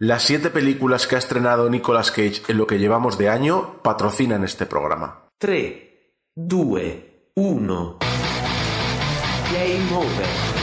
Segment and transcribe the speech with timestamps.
[0.00, 4.44] Las siete películas que ha estrenado Nicolas Cage en lo que llevamos de año patrocinan
[4.44, 5.26] este programa.
[5.38, 5.74] 3,
[6.36, 6.80] 2,
[7.34, 7.98] 1.
[9.52, 10.57] Game over.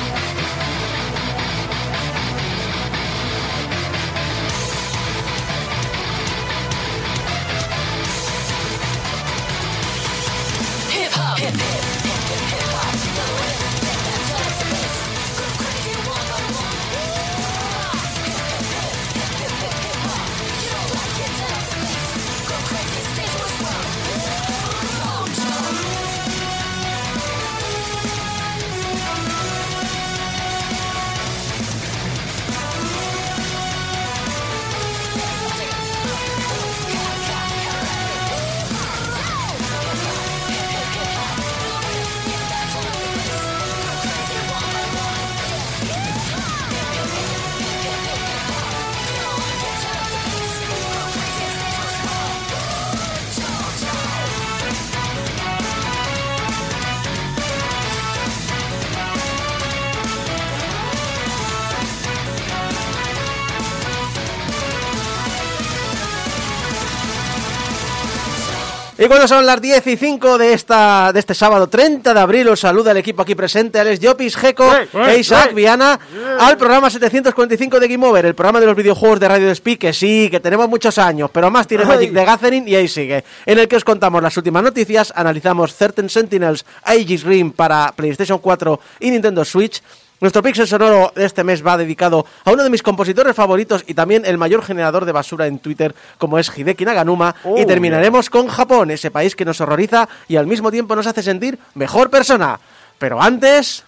[69.06, 72.48] Y cuando son las 10 y 5 de, esta, de este sábado 30 de abril,
[72.48, 76.00] os saluda el equipo aquí presente, Alex Llopis, Geco e Isaac Viana,
[76.40, 79.94] al programa 745 de Game Over, el programa de los videojuegos de Radio Speak, que
[79.94, 83.60] sí, que tenemos muchos años, pero más tiene Magic de Gathering y ahí sigue, en
[83.60, 88.80] el que os contamos las últimas noticias, analizamos Certain Sentinels Aegis Rim para PlayStation 4
[89.02, 89.84] y Nintendo Switch,
[90.22, 93.94] nuestro pixel sonoro de este mes va dedicado a uno de mis compositores favoritos y
[93.94, 97.36] también el mayor generador de basura en Twitter, como es Hideki Naganuma.
[97.44, 101.08] y Oh, terminaremos con Japón, ese país que nos horroriza y al mismo tiempo nos
[101.08, 102.60] hace sentir mejor persona.
[102.98, 103.84] Pero antes.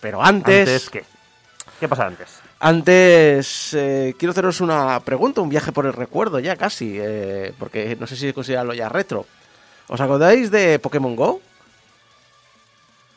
[0.00, 0.68] Pero antes.
[0.68, 1.04] ¿Antes qué?
[1.80, 2.28] ¿Qué pasa antes?
[2.60, 7.96] Antes, eh, quiero haceros una pregunta, un viaje por el recuerdo ya casi, eh, porque
[8.00, 9.26] no sé si considerarlo ya retro.
[9.86, 11.40] ¿Os acordáis de Pokémon Go?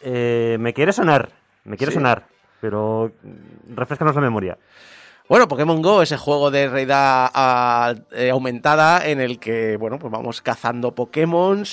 [0.01, 1.29] Eh, me quiere sonar,
[1.63, 1.95] me quiere Sí.
[1.97, 2.25] sonar,
[2.61, 3.11] pero
[3.75, 4.57] refrescanos la memoria.
[5.27, 10.11] Bueno, Pokémon Go, ese juego de realidad ah, eh, aumentada en el que, bueno, pues
[10.11, 11.63] vamos cazando Pokémon,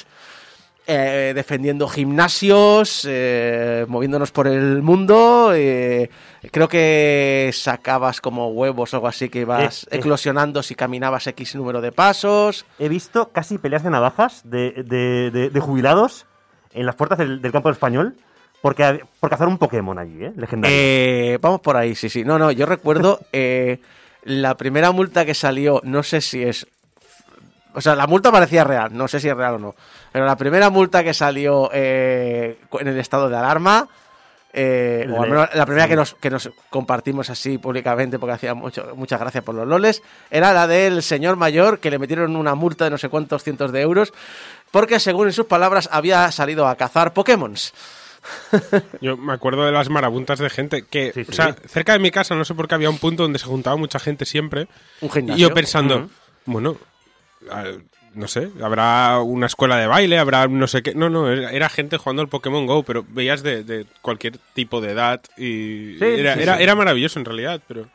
[0.87, 5.53] defendiendo gimnasios, eh, moviéndonos por el mundo.
[5.55, 6.09] eh,
[6.51, 9.97] creo que sacabas como huevos o algo así que ibas Eh, eh.
[9.99, 12.65] eclosionando si caminabas X número de pasos.
[12.79, 16.27] He visto casi peleas de navajas de, de- de- de jubilados
[16.73, 18.17] en las puertas del, del campo español
[18.61, 20.33] porque, por cazar un Pokémon allí, ¿eh?
[20.37, 20.77] Legendario.
[20.77, 22.25] Eh, vamos por ahí, sí, sí.
[22.25, 23.81] No, no, yo recuerdo eh,
[24.25, 26.67] la primera multa que salió, no sé si es...
[27.75, 29.75] O sea, la multa parecía real, no sé si es real o no.
[30.11, 33.89] Pero la primera multa que salió eh, en el estado de alarma,
[34.53, 38.55] eh, o al menos la primera que, nos, que nos compartimos así públicamente porque hacía
[38.55, 42.55] mucho, muchas gracias por los loles, era la del señor mayor que le metieron una
[42.55, 44.15] multa de no sé cuántos cientos de euros
[44.71, 47.75] porque según en sus palabras había salido a cazar Pokémons.
[49.01, 51.31] Yo me acuerdo de las marabuntas de gente que, Sí, sí.
[51.31, 53.47] o sea, cerca de mi casa, no sé por qué había un punto donde se
[53.47, 54.69] juntaba mucha gente siempre.
[55.01, 55.49] Un Y gimnasio.
[55.49, 56.11] yo pensando, Ujú.
[56.47, 56.77] bueno,
[58.15, 60.95] no sé, habrá una escuela de baile, habrá no sé qué.
[60.95, 64.93] No, no, era, gente jugando al Pokémon Go, pero veías de, de cualquier tipo de
[64.93, 67.87] edad y Sí, era, era, era maravilloso en realidad, pero...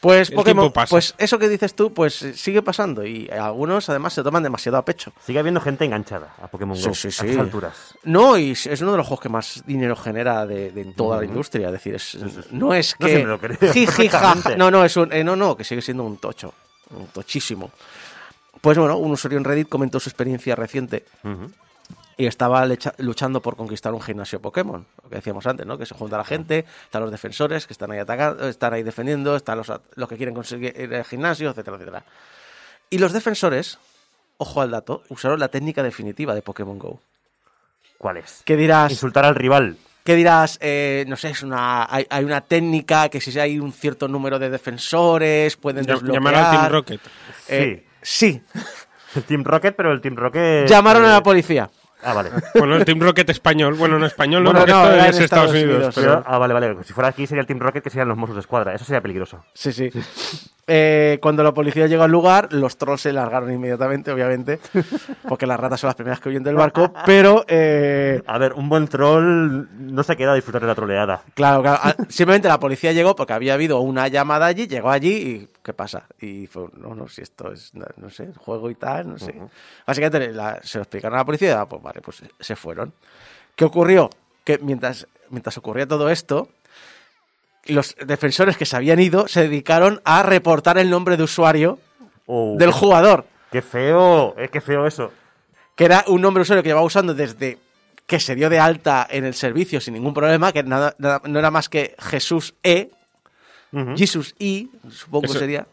[0.00, 0.90] Pues El Pokémon, pasa.
[0.90, 4.78] pues eso que dices tú, pues eh, sigue pasando y algunos además se toman demasiado
[4.78, 5.12] a pecho.
[5.26, 7.26] Sigue habiendo gente enganchada a Pokémon Sí, Go sí, a sí.
[7.26, 7.74] estas alturas.
[8.04, 11.24] No, y es uno de los juegos que más dinero genera de, de toda la
[11.24, 11.66] industria.
[11.66, 12.16] Es decir, es,
[12.52, 13.24] no es No que.
[13.24, 14.56] lo perfectamente.
[14.56, 16.54] no, no, es un, eh, no, no, que sigue siendo un tocho.
[16.90, 17.72] Un tochísimo.
[18.60, 21.50] Pues bueno, un usuario en Reddit comentó su experiencia reciente Ujú.
[22.18, 25.78] Y estaba lecha- luchando por conquistar un gimnasio Pokémon, lo que decíamos antes, ¿no?
[25.78, 29.36] Que se junta la gente, están los defensores que están ahí atacando, están ahí defendiendo,
[29.36, 32.04] están los, los que quieren conseguir ir al gimnasio, etcétera, etcétera.
[32.90, 33.78] Y los defensores,
[34.36, 37.00] ojo al dato, usaron la técnica definitiva de Pokémon Go.
[37.98, 38.42] ¿Cuál es?
[38.44, 38.90] ¿Qué dirás?
[38.92, 39.76] Insultar al rival.
[40.04, 40.58] ¿Qué dirás?
[40.62, 44.38] Eh, no sé, es una, hay, hay una técnica que si hay un cierto número
[44.38, 46.14] de defensores pueden Llam- desbloquear.
[46.14, 47.00] Llamar al Team Rocket.
[47.48, 48.42] Eh, sí.
[49.14, 50.68] El Team Rocket, pero el Team Rocket...
[50.68, 51.70] Llamaron a la policía.
[52.02, 52.30] Ah, vale.
[52.54, 53.74] Bueno, el Team Rocket español.
[53.74, 55.74] Bueno, no español, no, Bueno, porque no, esto era es Estados, Estados Unidos.
[55.76, 56.84] Unidos, pero- Pero- ah, vale, vale.
[56.84, 58.74] Si fuera aquí sería el Team Rocket, que serían los Mossos de Escuadra.
[58.74, 59.44] Eso sería peligroso.
[59.54, 59.90] Sí, sí.
[60.70, 64.60] Eh, cuando la policía llegó al lugar, los trolls se largaron inmediatamente, obviamente,
[65.28, 68.68] porque las ratas son las primeras que huyen del barco, pero, eh, A ver, un
[68.68, 71.22] buen troll no se queda a disfrutar de la troleada.
[71.32, 75.10] claro, claro, ah, simplemente la policía llegó porque había habido una llamada allí, llegó allí
[75.14, 76.04] y ¿qué pasa?
[76.20, 79.34] Y fue, no, no, si esto es, no, no sé, juego y tal, no sé.
[79.86, 82.92] Básicamente la- se lo explicaron a la policía y ah, pues vale, pues se fueron.
[83.56, 84.10] ¿Qué ocurrió?
[84.44, 86.48] Que mientras, mientras ocurría todo esto,
[87.68, 91.78] los defensores que se habían ido se dedicaron a reportar el nombre de usuario
[92.26, 95.10] Oh, del jugador, Qué feo, eh, qué feo eso.
[95.74, 97.58] que era un nombre de usuario que llevaba usando desde
[98.06, 101.38] que se dio de alta en el servicio sin ningún problema, que nada, nada- no
[101.38, 102.90] era más que Jesús E.
[103.96, 105.66] Jesus E, supongo Eso- sería.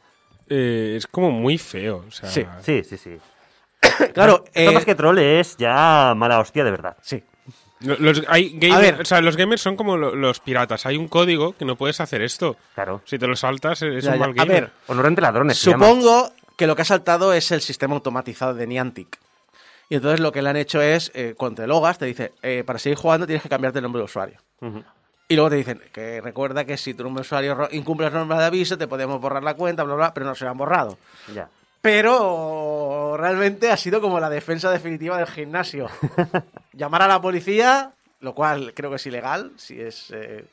[0.50, 2.03] Eh, es como muy feo.
[2.07, 2.45] O sea, Sí.
[2.62, 3.18] Sí, sí, sí.
[4.13, 6.98] Claro, Esto eh, más que troll es ya mala hostia de verdad.
[7.01, 7.24] sí.
[7.81, 9.01] Lo- Los, hay gamer- A ver.
[9.01, 10.86] o sea, los gamers son como lo- los piratas.
[10.86, 12.56] Hay un código que no puedes hacer esto.
[12.74, 13.01] Claro.
[13.06, 14.16] Si te lo saltas, Ya, un ya.
[14.16, 14.62] mal A gamer.
[14.63, 15.57] ver, Honor entre ladrones.
[15.57, 19.19] Supongo que lo que ha saltado es el sistema automatizado de Niantic.
[19.89, 22.63] Y entonces lo que le han hecho es, eh, cuando te logas, te dice, eh,
[22.66, 24.39] para seguir jugando tienes que cambiarte el nombre de usuario.
[25.27, 28.38] Y luego te dicen que recuerda que si tu nombre de usuario incumple el nombre
[28.38, 30.98] de aviso, te podemos borrar la cuenta, bla, bla, pero no se lo han borrado.
[31.33, 31.50] Ya.
[31.85, 35.87] Pero realmente ha sido como la defensa definitiva del gimnasio.
[36.73, 37.91] Llamar a la policía,
[38.21, 40.45] lo cual creo que es ilegal, si es eh,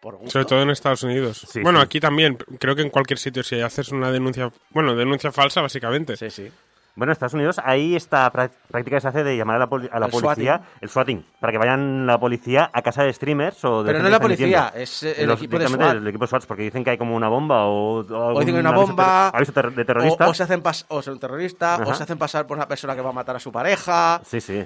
[0.00, 0.30] por gusto.
[0.30, 1.46] Sobre todo en Estados Unidos.
[1.46, 1.84] Sí, bueno, sí.
[1.84, 2.38] aquí también.
[2.58, 4.50] Creo que en cualquier sitio si haces una denuncia...
[4.70, 6.16] Bueno, denuncia falsa, básicamente.
[6.16, 6.50] Sí, sí.
[6.94, 9.66] Bueno, en Estados Unidos hay esta prá- práctica que se hace de llamar a la,
[9.66, 10.78] poli- a la El policía, swatting.
[10.82, 14.04] el swatting, para que vayan la policía a casa de streamers o de Pero no
[14.04, 15.96] gente la policía, es el Los- equipo de SWAT.
[15.96, 18.46] El equipo de SWAT, porque dicen que hay como una bomba o, o O dicen
[18.54, 20.26] que hay una bomba, aviso ter- de terrorista.
[20.26, 22.68] O, o se hacen pas- o ser un terrorista, o se hacen pasar por una
[22.68, 24.20] persona que va a matar a su pareja.
[24.24, 24.62] Sí, sí.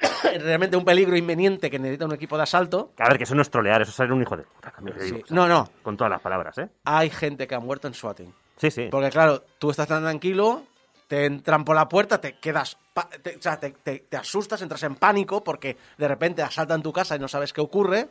[0.40, 2.92] Realmente un peligro inminente que necesita un equipo de asalto.
[2.98, 4.70] A ver, que eso no es trolear, eso es ser un hijo de puta.
[4.72, 5.22] también te digo, Sí.
[5.22, 5.68] o sea, No, no.
[5.82, 6.68] Con todas las palabras, ¿eh?
[6.84, 8.32] Hay gente que ha muerto en swatting.
[8.56, 8.88] Sí, sí.
[8.90, 10.62] Porque claro, tú estás tan tranquilo,
[11.08, 14.62] te entran por la puerta, te quedas, pa- te, o sea, te, te- te asustas,
[14.62, 18.08] entras en pánico porque de repente asaltan tu casa y no sabes qué ocurre.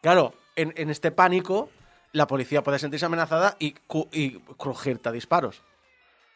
[0.00, 1.70] Claro, en, en este pánico,
[2.12, 5.62] la policía puede sentirse amenazada y, cu- y crujirte a disparos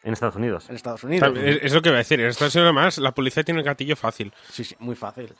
[0.03, 0.69] En Estados Unidos.
[0.69, 1.35] en Estados Unidos.
[1.37, 2.19] Es, es lo que voy a decir.
[2.19, 4.31] En Estados Unidos, además, la policía tiene el gatillo fácil.
[4.49, 5.33] Sí, sí, muy fácil.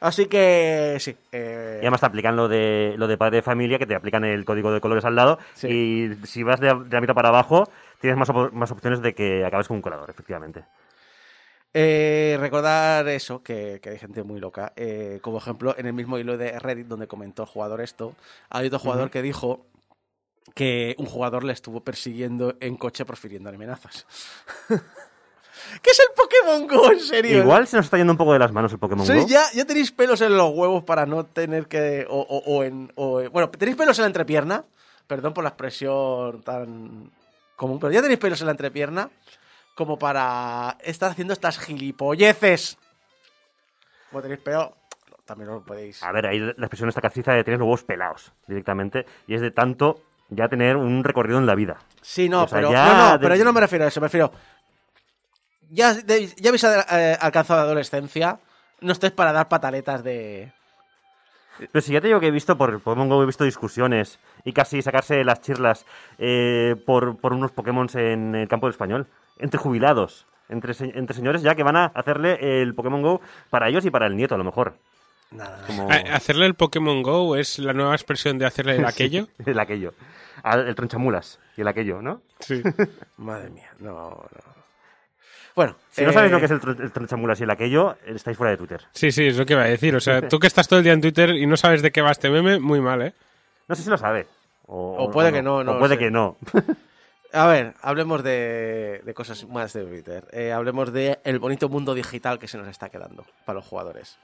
[0.00, 1.16] Así que sí.
[1.30, 4.24] eh, Y además te aplican lo de, lo de padre de familia, que te aplican
[4.24, 5.38] el código de colores al lado.
[5.54, 5.68] Sí.
[5.68, 7.70] Y si vas de, de la mitad para abajo,
[8.02, 10.66] tienes más, op- más opciones de que acabes con un colador, efectivamente.
[11.72, 14.74] eh, recordar eso, que, que hay gente muy loca.
[14.76, 18.14] Eh, como ejemplo, en el mismo hilo de Reddit donde comentó el jugador esto,
[18.50, 19.64] hay otro jugador que dijo
[20.54, 24.06] que un jugador le estuvo persiguiendo en coche profiriendo amenazas.
[24.68, 27.38] ¿Qué es el Pokémon Go, en serio?
[27.38, 29.26] Igual se nos está yendo un poco de las manos el Pokémon Go.
[29.28, 32.04] ya, ya tenéis pelos en los huevos para no tener que.
[32.10, 32.92] O, o- o en.
[32.96, 34.64] o en- bueno, tenéis pelos en la entrepierna.
[35.06, 37.10] Perdón por la expresión tan
[37.80, 39.10] pero ya tenéis pelos en la entrepierna
[39.74, 42.78] como para estar haciendo estas gilipolleces.
[44.10, 44.76] Como tenéis pelo,
[45.24, 46.02] también lo podéis.
[46.02, 49.06] A ver, ahí la expresión esta castiza de tienes los huevos pelados directamente.
[49.26, 51.78] Y es de tanto ya tener un recorrido en la vida.
[52.00, 54.00] Sí, no, o sea, pero, ya no, no, pero yo no me refiero a eso,
[54.00, 54.32] me refiero.
[55.70, 58.38] Ya, ya habéis eh, alcanzado la adolescencia,
[58.80, 60.52] no estáis para dar pataletas de.
[61.58, 64.52] Pero si ya te digo que he visto por Pokémon Go, he visto discusiones y
[64.52, 65.86] casi sacarse las chirlas
[66.18, 69.06] eh, por, por unos Pokémon en el campo del español.
[69.38, 70.26] Entre jubilados.
[70.48, 74.06] Entre, entre señores ya que van a hacerle el Pokémon Go para ellos y para
[74.06, 74.74] el nieto, a lo mejor.
[75.30, 75.62] Nada.
[75.66, 79.28] Como Hacerle el Pokémon Go es la nueva expresión de hacerle el aquello.
[79.44, 79.94] el aquello.
[80.44, 82.22] El tronchamulas y el aquello, ¿no?
[82.40, 82.62] Sí.
[83.16, 84.61] Madre mía, no, no.
[85.54, 88.36] Bueno, Si no eh, sabéis lo que es el, el tronchamulas y el aquello, estáis
[88.36, 88.80] fuera de Twitter.
[88.92, 89.94] Sí, sí, es lo que iba a decir.
[89.94, 92.00] O sea, tú que estás todo el día en Twitter y no sabes de qué
[92.02, 93.14] va este meme, muy mal, ¿eh?
[93.68, 94.26] No sé si lo sabe.
[94.66, 95.98] O, O puede que no, no O puede sé.
[95.98, 96.36] que no.
[97.34, 100.28] A ver, hablemos de, de cosas más de Twitter.
[100.32, 104.18] Eh, hablemos de el bonito mundo digital que se nos está quedando para los jugadores.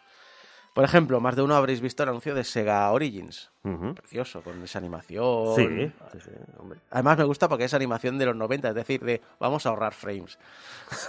[0.79, 3.51] Por ejemplo, más de uno habréis visto el anuncio de Sega Origins.
[3.97, 5.57] Precioso, con esa animación.
[5.57, 5.67] Sí,
[6.13, 6.79] sí, sí, hombre.
[6.93, 9.93] Además me gusta porque es animación de los 90, es decir, de vamos a ahorrar
[9.93, 10.39] frames.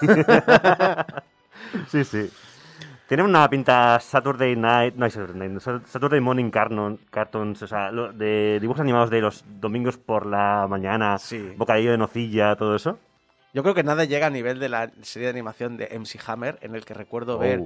[1.87, 2.31] Sí, sí.
[3.07, 9.11] Tiene una pinta Saturday Night, no Saturday Morning Carnon- Cartoons, o sea, de dibujos animados
[9.11, 11.53] de los domingos por la mañana, Sí.
[11.57, 12.97] bocadillo de nocilla, todo eso.
[13.53, 16.57] Yo creo que nada llega a nivel de la serie de animación de MC Hammer,
[16.61, 17.39] en el que recuerdo Oh.
[17.39, 17.61] ver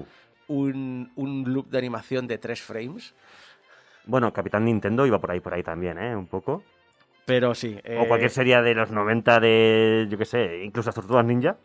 [0.47, 3.13] un, un loop de animación de tres frames.
[4.05, 6.15] Bueno, Capitán Nintendo iba por ahí, por ahí también, ¿eh?
[6.15, 6.63] Un poco.
[7.25, 7.77] Pero sí.
[7.85, 11.55] O eh, cualquier serie de los 90 de, yo qué sé, incluso las Tortugas Ninja.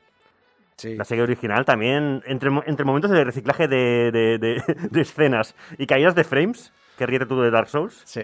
[0.76, 0.94] sí.
[0.97, 5.87] La serie original también, entre, entre momentos de reciclaje de, de- de- de escenas y
[5.87, 8.00] caídas de frames, que ríete tú de Dark Souls.
[8.04, 8.23] Sí.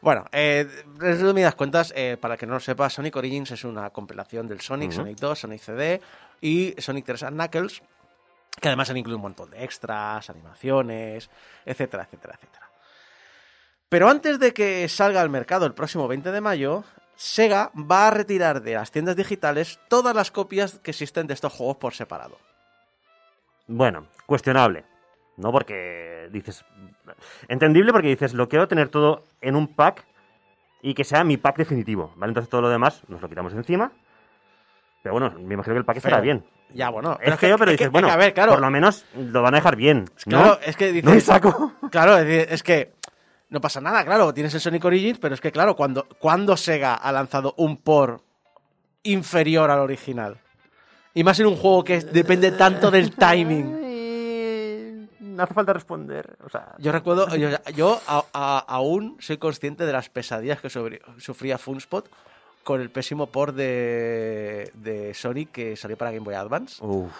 [0.00, 3.90] Bueno, eh, en resumidas cuentas, eh, para que no lo sepa, Sonic Origins es una
[3.90, 4.92] compilación del Sonic.
[4.92, 6.00] Sonic 2, Sonic CD
[6.40, 7.82] y Sonic 3 and Knuckles,
[8.60, 11.30] que además han incluido un montón de extras, animaciones,
[11.64, 12.70] etcétera, etcétera, etcétera.
[13.88, 16.84] Pero antes de que salga al mercado el próximo 20 de mayo,
[17.16, 21.52] Sega va a retirar de las tiendas digitales todas las copias que existen de estos
[21.52, 22.38] juegos por separado.
[23.66, 24.84] Bueno, cuestionable.
[25.36, 26.64] No porque dices.
[27.48, 30.04] Entendible porque dices, lo quiero tener todo en un pack
[30.82, 32.30] y que sea mi pack definitivo, ¿vale?
[32.30, 33.92] Entonces todo lo demás nos lo quitamos encima.
[35.04, 36.42] Pero bueno, me imagino que el pack estará bien.
[36.72, 37.18] Ya, bueno.
[37.22, 38.52] Es es feo, pero es dices, que- bueno, a ver, claro.
[38.52, 40.06] por lo menos lo van a dejar bien.
[40.26, 40.38] ¿no?
[40.38, 41.14] Claro, es que dices.
[41.14, 41.72] No saco.
[41.92, 42.94] Claro, es, que
[43.50, 46.94] no pasa nada, claro, tienes el Sonic Origins, pero es que, claro, cuando, cuando Sega
[46.94, 48.22] ha lanzado un por
[49.02, 50.38] inferior al original.
[51.12, 53.84] Y más en un juego que depende tanto del timing.
[55.20, 56.36] No hace falta responder.
[56.44, 60.70] O sea, Yo recuerdo, yo, yo a- a- aún soy consciente de las pesadillas que
[60.70, 62.08] sobre- sufría Funspot
[62.64, 66.84] con el pésimo port de, de Sonic que salió para Game Boy Advance.
[66.84, 67.12] uf,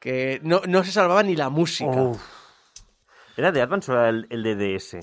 [0.00, 1.90] Que no, no se salvaba ni la música.
[1.90, 2.20] uf.
[3.36, 4.98] ¿Era de Advance o era el, el de DS?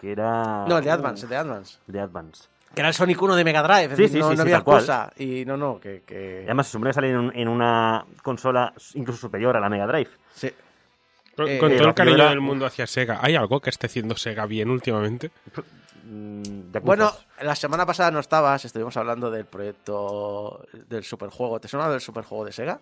[0.00, 0.64] Que era...
[0.66, 1.78] No, el de Advance, el de Advance.
[1.86, 2.44] De Advance.
[2.74, 3.96] Que era el Sonic 1 de Mega Drive.
[3.96, 5.10] Sí, sí, no, sí, no había cosa.
[5.16, 6.02] Y no, no, que.
[6.06, 9.60] que- Y Además, se supone que sale en, un- en una consola incluso superior a
[9.60, 10.10] la Mega Drive.
[10.34, 10.50] sí.
[11.34, 14.16] Con, Eh, con todo el cariño del mundo hacia Sega, ¿hay algo que esté haciendo
[14.16, 15.30] Sega bien últimamente?
[16.10, 16.80] Mm, Yakuza.
[16.80, 17.12] Bueno,
[17.42, 21.60] la semana pasada no estabas, estuvimos hablando del proyecto del superjuego.
[21.60, 22.80] ¿Te suena del superjuego de Sega?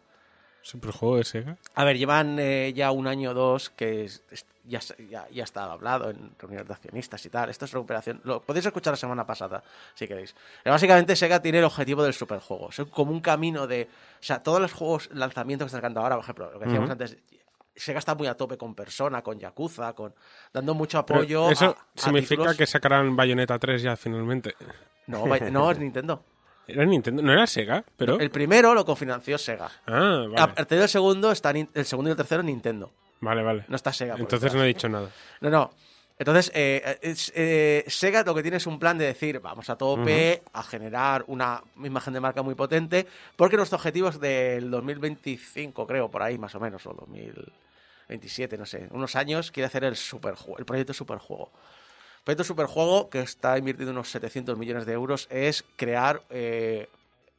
[0.62, 1.56] ¿Superjuego de Sega?
[1.74, 5.44] A ver, llevan eh, ya un año o dos que es- es- ya, ya, ya
[5.44, 7.50] está hablado en reuniones de accionistas y tal.
[7.50, 8.20] Esto es recuperación.
[8.24, 9.62] Lo podéis escuchar la semana pasada,
[9.94, 10.34] si queréis.
[10.64, 12.70] Pero básicamente Sega tiene el objetivo del superjuego.
[12.70, 13.88] Es como un camino de...
[14.20, 16.90] O sea, todos los juegos, lanzamientos que están sacando ahora, por ejemplo, lo que decíamos
[16.90, 17.16] antes...
[17.76, 20.14] Sega está muy a tope con Persona, con Yakuza, con
[20.52, 24.54] dando mucho Pero apoyo eso a- a significa títulos- que sacarán Bayonetta 3 ya finalmente.
[25.06, 26.24] No, no, es Nintendo.
[26.68, 28.18] Era Nintendo, no era Sega, pero...
[28.18, 29.70] El primero lo cofinanció Sega.
[29.86, 30.54] Ah, A vale.
[30.54, 32.90] partir del segundo está el segundo y el tercero Nintendo.
[33.20, 33.64] Vale, vale.
[33.68, 34.16] No está Sega.
[34.18, 35.08] Entonces no he dicho nada.
[35.40, 35.70] No, no.
[36.18, 39.76] Entonces, eh, es- eh, Sega lo que tiene es un plan de decir, vamos a
[39.76, 43.06] tope, a generar una imagen de marca muy potente,
[43.36, 47.06] porque nuestro objetivo es del 2025, creo, por ahí más o menos, o
[48.08, 51.50] 2027, no sé, unos años, quiere hacer el superjuego, el proyecto superjuego.
[52.18, 56.88] El proyecto superjuego, que está invirtiendo unos 700 millones de euros, es crear eh,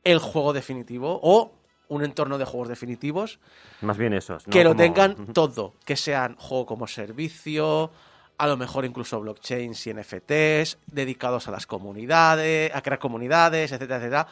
[0.03, 1.51] el juego definitivo o
[1.89, 3.39] un entorno de juegos definitivos
[3.81, 4.45] Más bien esos.
[4.45, 4.51] ¿no?
[4.51, 7.91] que lo Como- tengan todo, que sean juego como servicio,
[8.39, 13.97] a lo mejor incluso blockchains y NFTs, dedicados a las comunidades, a crear comunidades, etcétera,
[13.97, 14.27] etcétera.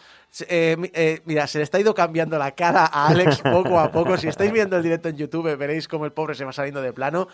[0.47, 4.15] Eh, eh, mira, se le está ido cambiando la cara a Alex poco a poco.
[4.17, 6.93] Si estáis viendo el directo en YouTube, veréis cómo el pobre se va saliendo de
[6.93, 7.27] plano.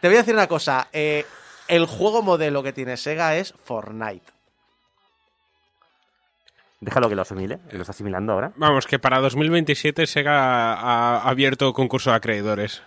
[0.00, 1.24] Te voy a decir una cosa, eh,
[1.68, 4.32] el juego modelo que tiene Sega es Fortnite.
[6.80, 8.52] Déjalo que lo asimile, lo está asimilando ahora.
[8.56, 12.82] Vamos, que para 2027 Sega ha ha abierto concurso de acreedores.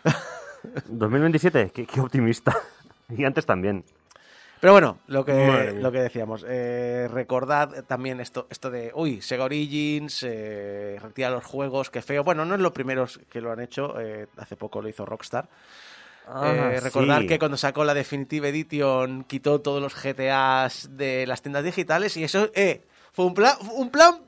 [0.87, 2.55] 2027, qué, qué optimista.
[3.17, 3.83] Y antes también.
[4.59, 9.45] Pero bueno, lo que, lo que decíamos, eh, recordad también esto, esto de, uy, Sega
[9.45, 12.25] Origins, eh, retira los juegos, qué feo.
[12.25, 15.47] Bueno, no es lo primero que lo han hecho, eh, hace poco lo hizo Rockstar.
[16.43, 17.27] Eh, recordar sí.
[17.27, 22.23] que cuando sacó la Definitive Edition quitó todos los GTAs de las tiendas digitales y
[22.23, 24.19] eso eh, fue un plan, un plan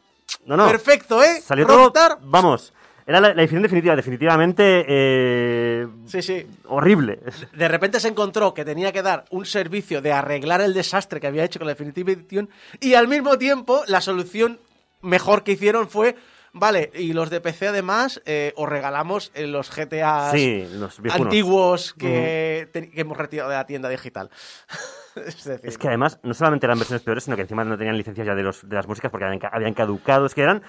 [0.45, 0.67] No, no.
[0.67, 1.41] perfecto, ¿eh?
[1.41, 2.27] Salió Rockstar, todo.
[2.27, 2.73] Vamos.
[3.11, 6.47] Era la, la edición definitiva, definitivamente eh, Sí, sí.
[6.67, 7.19] horrible.
[7.53, 11.27] De repente se encontró que tenía que dar un servicio de arreglar el desastre que
[11.27, 12.49] había hecho con la Definitive Edition
[12.79, 14.59] y al mismo tiempo la solución
[15.01, 16.15] mejor que hicieron fue,
[16.53, 20.65] vale, y los de PC además eh, os regalamos eh, los GTA Sí,
[21.09, 24.29] antiguos que, te- que hemos retirado de la tienda digital.
[25.15, 27.97] es decir, Es que además no solamente eran versiones peores, sino que encima no tenían
[27.97, 30.25] licencias ya de, los, de las músicas porque habían, habían caducado.
[30.25, 30.63] Es que eran.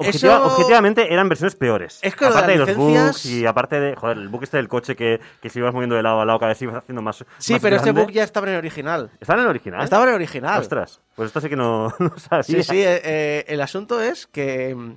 [0.00, 1.98] Objetiva- Eso- objetivamente eran versiones peores.
[2.02, 3.96] Es que de aparte de, las los licencias- bugs y aparte de.
[3.96, 6.38] Joder, el bug este del coche que, que si ibas moviendo de lado a lado
[6.38, 7.24] cada vez ibas haciendo más.
[7.38, 8.02] sí, más pero este grande.
[8.02, 9.10] book ya estaba en el original.
[9.20, 9.82] ¿Estaba en el original?
[9.84, 10.60] Estaba en el original.
[10.60, 12.42] Ostras, pues esto sí que no, no sabía.
[12.42, 14.92] Sí, sí, eh, eh, el asunto es que mm,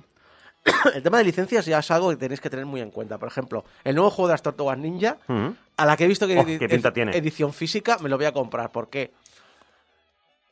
[0.94, 3.18] el tema de licencias ya es algo que tenéis que tener muy en cuenta.
[3.18, 5.48] Por ejemplo, el nuevo juego de las Tortugas Ninja, Mm.
[5.76, 7.16] a la que he visto que Oh, edi- pinta ed- tiene.
[7.16, 8.70] edición física, me lo voy a comprar.
[8.72, 9.12] ¿Por qué?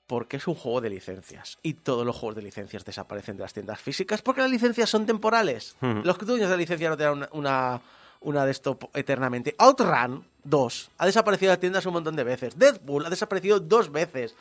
[0.07, 1.59] Porque es un juego de licencias.
[1.63, 5.07] Y todos los juegos de licencias desaparecen de las tiendas físicas porque las licencias son
[5.07, 5.77] temporales.
[5.81, 7.81] Los dueños de la licencia no te dan una, una,
[8.21, 9.55] una de esto eternamente.
[9.59, 12.59] Outrun 2 ha desaparecido de las tiendas un montón de veces.
[12.59, 14.35] Deadpool ha desaparecido dos veces.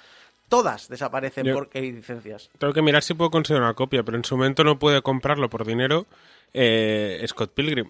[0.50, 2.50] Todas desaparecen Yo- porque hay licencias.
[2.58, 5.50] Tengo que mirar si puedo conseguir una copia, pero en su momento no pude comprarlo
[5.50, 6.06] por dinero
[6.53, 7.88] eh, Scott Pilgrim.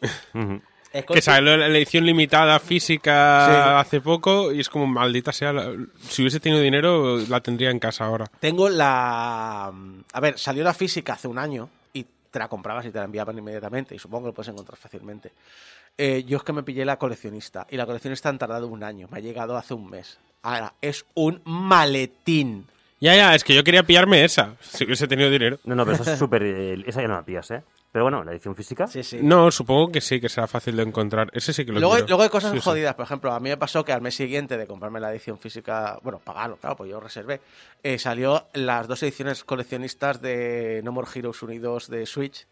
[1.07, 3.79] Que salió la edición limitada física Sí.
[3.87, 5.53] hace poco y es como maldita sea.
[5.53, 5.73] la-
[6.07, 8.25] si hubiese tenido dinero, la tendría en casa ahora.
[8.39, 9.71] Tengo la.
[10.13, 13.05] A ver, salió la física hace un año y te la comprabas y te la
[13.05, 13.95] enviaban inmediatamente.
[13.95, 15.31] Y supongo que lo puedes encontrar fácilmente.
[15.97, 17.67] Eh, yo es que me pillé la coleccionista.
[17.69, 19.07] Y la coleccionista han tardado un año.
[19.11, 20.19] Me ha llegado hace un mes.
[20.41, 22.65] Ahora, es un maletín.
[23.01, 25.57] Ya, ya, es que yo quería pillarme esa, si hubiese tenido dinero.
[25.65, 26.43] No, no, pero esa es súper...
[26.43, 27.63] eh, esa ya no la pillas, ¿eh?
[27.91, 28.87] Pero bueno, la edición física...
[28.87, 29.19] Sí, sí.
[29.21, 31.29] No, supongo que sí, que será fácil de encontrar.
[31.33, 32.07] Ese sí que lo Luego, quiero.
[32.07, 32.63] luego hay cosas Sí, sí.
[32.63, 32.95] jodidas.
[32.95, 35.99] Por ejemplo, a mí me pasó que al mes siguiente de comprarme la edición física,
[36.01, 37.41] bueno, pagarlo, claro, pues yo reservé,
[37.83, 42.45] eh, salió las dos ediciones coleccionistas de No More Heroes Unidos de Switch,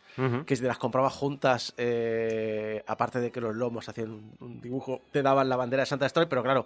[0.45, 4.59] que si te las comprabas juntas, eh, aparte de que los lomos hacían un, un
[4.61, 6.65] dibujo, te daban la bandera de Santa Destroy, pero claro,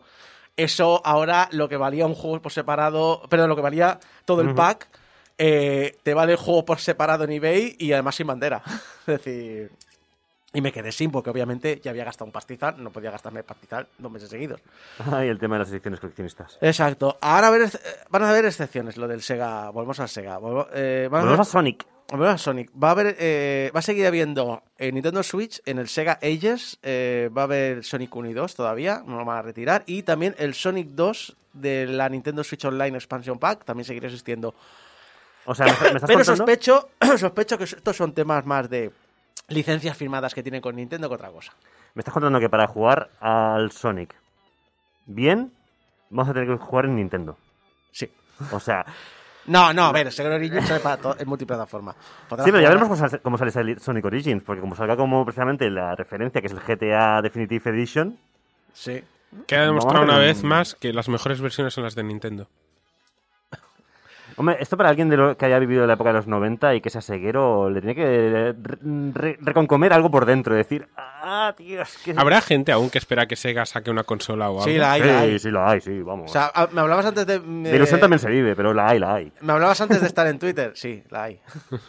[0.58, 4.54] eso ahora lo que valía un juego por separado, perdón, lo que valía todo el
[4.56, 4.88] pack,
[5.38, 8.62] eh, te vale el juego por separado en eBay y además sin bandera.
[9.02, 9.72] es decir,
[10.56, 13.88] y me quedé sin, porque obviamente ya había gastado un pastizal, no podía gastarme pastizal
[13.98, 14.62] dos meses seguidos.
[15.12, 16.60] Ay, el tema de las ediciones coleccionistas.
[16.62, 17.18] Exacto.
[17.22, 17.80] Ahora a ver, ex-
[18.10, 19.72] van a haber excepciones, lo del Sega.
[19.72, 20.38] Volvemos al Sega.
[20.38, 21.88] Volvo- eh, a Volvemos a Sonic.
[22.38, 22.70] Sonic.
[22.82, 26.78] Va a haber, eh, va a seguir habiendo en Nintendo Switch, en el Sega Ages,
[26.84, 29.84] eh, va a haber Sonic 1 y 2 todavía, no lo van a retirar.
[29.88, 34.54] Y también el Sonic 2 de la Nintendo Switch Online Expansion Pack también seguirá existiendo.
[35.46, 36.26] O sea, ¿me, me estás Pero contando?
[36.26, 38.92] sospecho, sospecho que estos son temas más de
[39.48, 41.54] licencias firmadas que tienen con Nintendo que otra cosa.
[41.96, 44.16] Me estás contando que para jugar al Sonic
[45.06, 45.52] bien,
[46.10, 47.38] vamos a tener que jugar en Nintendo.
[47.92, 48.10] Sí.
[48.52, 48.86] O sea,
[49.46, 51.96] No, no, a ver, Sega Origins sale para todo, es multiplataforma.
[52.30, 54.96] Podrás sí, pero ya veremos cómo sale, cómo sale ese Sonic Origins, porque como salga
[54.96, 58.18] como precisamente la referencia, que es el GTA Definitive Edition,
[58.74, 59.04] Sí.
[59.48, 62.48] Queda demostrado una vez más que las mejores versiones son las de Nintendo.
[64.36, 66.82] Hombre, esto para alguien de lo que haya vivido la época de los 90 y
[66.82, 68.78] que sea ceguero, le tiene que re-
[69.13, 70.56] re- reconcomer algo por dentro.
[70.56, 72.13] Decir, ah, tío, es que...
[72.18, 74.63] ¿Habrá gente aún que espera que Sega saque una consola o algo?
[74.66, 75.40] Sí, la hay, sí, la hay.
[75.40, 76.32] sí, la hay, sí, vamos.
[76.32, 77.40] O sea, a- me hablabas antes de...
[77.40, 79.32] me- de ilusión también se vive, pero la hay, la hay.
[79.42, 80.72] Me hablabas antes de estar en Twitter.
[80.75, 81.40] Sí, la hay.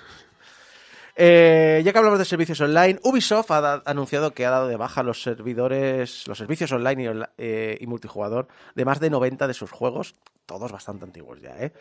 [1.16, 5.04] Eh, ya que hablamos de servicios online, Ubisoft ha anunciado que ha dado de baja
[5.04, 9.70] los servidores, los servicios online y, eh, y multijugador de más de 90 de sus
[9.70, 11.72] juegos, todos bastante antiguos ya, ¿eh?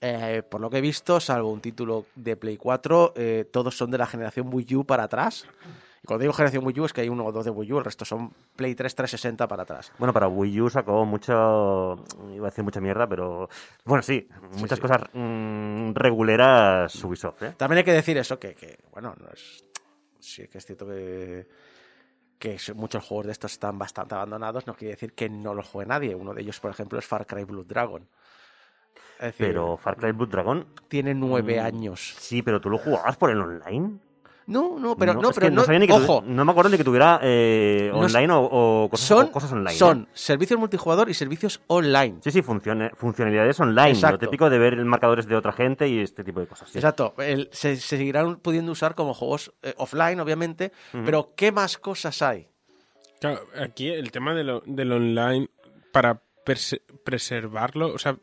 [0.00, 3.90] Eh, por lo que he visto, salvo un título de Play 4, eh, todos son
[3.90, 5.46] de la generación Wii U para atrás.
[6.02, 7.78] Y cuando digo generación Wii U es que hay uno o dos de Wii U,
[7.78, 9.92] el resto son Play 3 360 para atrás.
[9.98, 12.04] Bueno, para Wii U sacó mucho.
[12.32, 13.48] Iba a decir mucha mierda, pero.
[13.84, 14.82] Bueno, sí, muchas sí.
[14.82, 17.54] cosas mm, reguleras Ubisoft, ¿eh?
[17.56, 19.64] También hay que decir eso, que, que, bueno, no es.
[20.20, 21.48] Sí, que es cierto que.
[22.38, 25.88] Que muchos juegos de estos están bastante abandonados, no quiere decir que no los juegue
[25.88, 26.14] nadie.
[26.14, 28.08] Uno de ellos, por ejemplo, es Far Cry Blood Dragon.
[29.20, 30.66] Decir, Pero Far Cry Blood Dragon.
[30.88, 32.14] tiene nueve Mm, años.
[32.18, 33.98] Sí, pero tú lo jugabas por el online.
[34.46, 36.70] No, no, pero no, es pero no, sabía ni que tu- ojo, no me acuerdo
[36.70, 39.74] ni que tuviera eh, No online o, o cosas, son, o cosas online.
[39.74, 39.78] ¿eh?
[39.78, 42.16] son servicios multijugador y servicios online.
[42.22, 43.90] Sí, sí, funcione- funcionalidades online.
[43.90, 44.14] Exacto.
[44.24, 46.70] Lo típico de ver marcadores de otra gente y este tipo de cosas.
[46.70, 46.78] sí.
[46.78, 50.72] Exacto, el- se, se seguirán pudiendo usar como juegos eh, offline, obviamente,
[51.04, 52.48] pero ¿qué más cosas hay?
[53.20, 55.50] Claro, aquí el tema de lo- del online
[55.92, 56.22] para
[57.04, 58.16] preservarlo, o sea,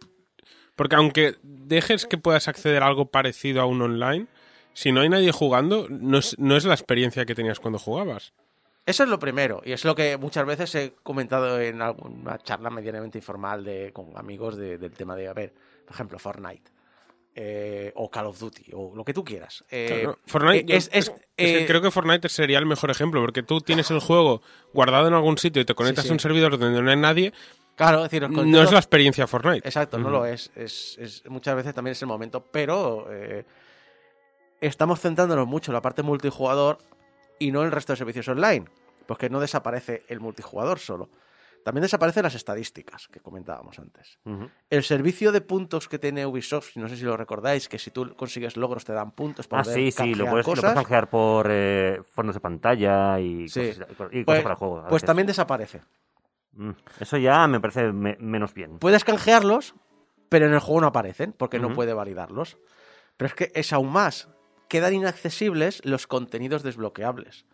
[0.76, 4.28] porque aunque dejes que puedas acceder a algo parecido a un online,
[4.74, 8.34] si no hay nadie jugando, no es, no es la experiencia que tenías cuando jugabas.
[8.86, 12.70] Eso es lo primero, y es lo que muchas veces he comentado en alguna charla
[12.70, 15.54] medianamente informal de, con amigos de- del tema de, a ver,
[15.86, 16.72] por ejemplo, Fortnite.
[17.38, 19.66] eh, o Call of Duty, o lo que tú quieras.
[19.70, 21.12] Eh, Claro, Fortnite, eh, es, es,
[21.68, 24.42] creo que Fortnite sería el mejor ejemplo, porque tú tienes el juego
[24.74, 26.12] guardado en algún sitio y te conectas sí.
[26.12, 27.34] a un servidor donde no hay nadie,
[27.76, 29.68] claro, es decir, los no es la experiencia Fortnite.
[29.68, 30.52] Exacto, no lo es.
[30.56, 33.46] Es, es- Muchas veces también es el momento, pero eh,
[34.62, 36.78] estamos centrándonos mucho en la parte multijugador
[37.40, 38.66] y no en el resto de servicios online,
[39.06, 41.10] porque no desaparece el multijugador solo.
[41.64, 44.20] También desaparecen las estadísticas que comentábamos antes.
[44.70, 48.16] El servicio de puntos que tiene Ubisoft, no sé si lo recordáis, que si tú
[48.16, 51.48] consigues logros te dan puntos por Ah, sí, sí, lo puedes, lo puedes canjear por
[51.50, 53.70] eh, fondos de pantalla y Sí.
[53.70, 54.76] cosas, y cosas Pues, para el juego.
[54.84, 55.06] pues veces.
[55.08, 55.82] también desaparece.
[56.56, 58.80] Mm, Eso ya me parece me- menos bien.
[58.80, 59.76] Puedes canjearlos,
[60.30, 62.58] pero en el juego no aparecen, porque no puede validarlos.
[63.18, 64.30] Pero es que es aún más.
[64.68, 67.46] Quedan inaccesibles los contenidos desbloqueables.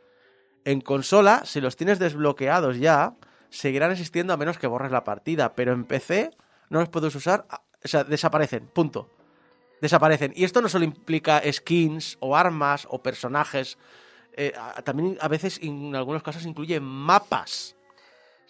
[0.66, 3.16] En consola, si los tienes desbloqueados ya,
[3.50, 5.54] seguirán existiendo a menos que borres la partida.
[5.56, 6.32] Pero en PC
[6.70, 7.46] no los puedes usar.
[7.50, 8.68] a- O sea, desaparecen.
[8.68, 9.10] Punto.
[9.82, 10.34] Desaparecen.
[10.36, 13.78] Y esto no solo implica skins o armas o personajes.
[14.38, 14.54] eh,
[14.86, 17.76] también a veces, en algunos casos, incluye mapas.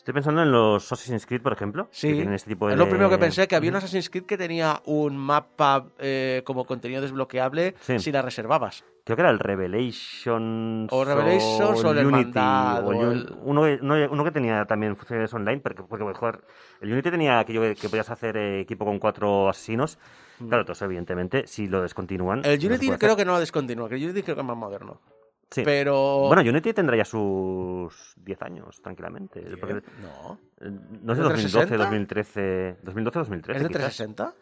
[0.02, 1.88] Estoy pensando en los Assassin's Creed, por ejemplo.
[1.92, 2.74] Sí, que tienen este tipo de...
[2.74, 3.76] es lo primero que pensé, que había un.
[3.76, 8.00] Assassin's Creed que tenía un mapa eh, como contenido desbloqueable Sí.
[8.00, 8.84] si la reservabas.
[9.04, 10.92] Creo que era el Revelations.
[10.92, 15.60] O Revelations o el Hermandad, o el Uno, uno- uno que tenía también funciones online,
[15.60, 16.42] porque, porque joder,
[16.82, 20.00] el Unity tenía aquello que, que podías hacer eh, equipo con cuatro asesinos.
[20.48, 22.40] Claro, todo eso, evidentemente, si lo descontinúan.
[22.40, 22.46] Mm.
[22.46, 23.16] El Unity creo hacer.
[23.18, 25.00] que no lo descontinúa, que el Unity creo que es más moderno.
[25.52, 25.64] Sí.
[25.66, 26.28] Pero...
[26.28, 29.42] Bueno, Unity tendrá ya sus 10 años, tranquilamente.
[29.60, 30.40] Porque, No.
[30.62, 30.72] eh,
[31.04, 31.78] no sé, ¿Es de 2012, 360?
[31.78, 32.76] 2013.
[32.84, 33.58] 2012, 2013.
[33.58, 33.82] ¿Es de quizás.
[33.98, 34.34] 360?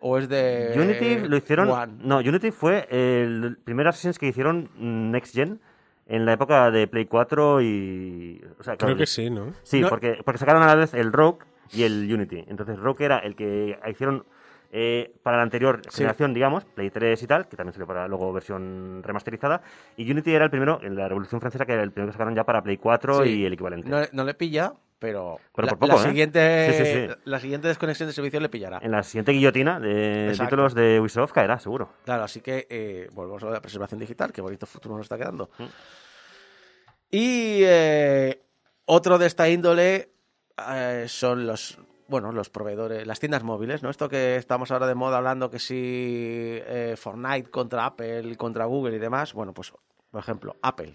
[0.00, 0.72] ¿O es de.
[0.76, 1.68] Unity lo hicieron.
[1.70, 1.94] One?
[2.00, 4.70] No, Unity fue el primer Assassin's que hicieron
[5.10, 5.58] Next Gen
[6.06, 8.44] en la época de Play 4 y.
[8.58, 9.52] O sea, Creo claro, que sí, ¿no?
[9.62, 12.44] Sí, No- porque, porque sacaron a la vez el Rogue y el Unity.
[12.46, 14.24] Entonces, Rogue era el que hicieron
[14.72, 15.98] eh, para la anterior Sí.
[15.98, 19.62] generación, digamos, Play 3 y tal, que también salió para luego versión remasterizada.
[19.96, 22.34] Y Unity era el primero, en la Revolución Francesa, que era el primero que sacaron
[22.34, 23.30] ya para Play 4 Sí.
[23.40, 23.88] y el equivalente.
[23.88, 25.38] No, no le pilla, pero.
[25.54, 26.10] Pero la, por poco, la ¿eh?
[26.10, 27.20] siguiente, Sí, sí, sí.
[27.24, 28.78] la siguiente desconexión de servicio le pillará.
[28.82, 30.44] En la siguiente guillotina de Exacto.
[30.50, 31.90] títulos de Ubisoft caerá, seguro.
[32.04, 35.50] Claro, así que eh, volvemos a la preservación digital, qué bonito futuro nos está quedando.
[35.58, 35.64] Mm.
[37.10, 38.40] Y eh,
[38.86, 40.10] otro de esta índole
[41.06, 43.90] son los, bueno, los proveedores, las tiendas móviles, ¿no?
[43.90, 48.96] Esto que estamos ahora de moda hablando que si eh, Fortnite contra Apple, contra Google
[48.96, 49.72] y demás, bueno, pues
[50.10, 50.94] por ejemplo, Apple.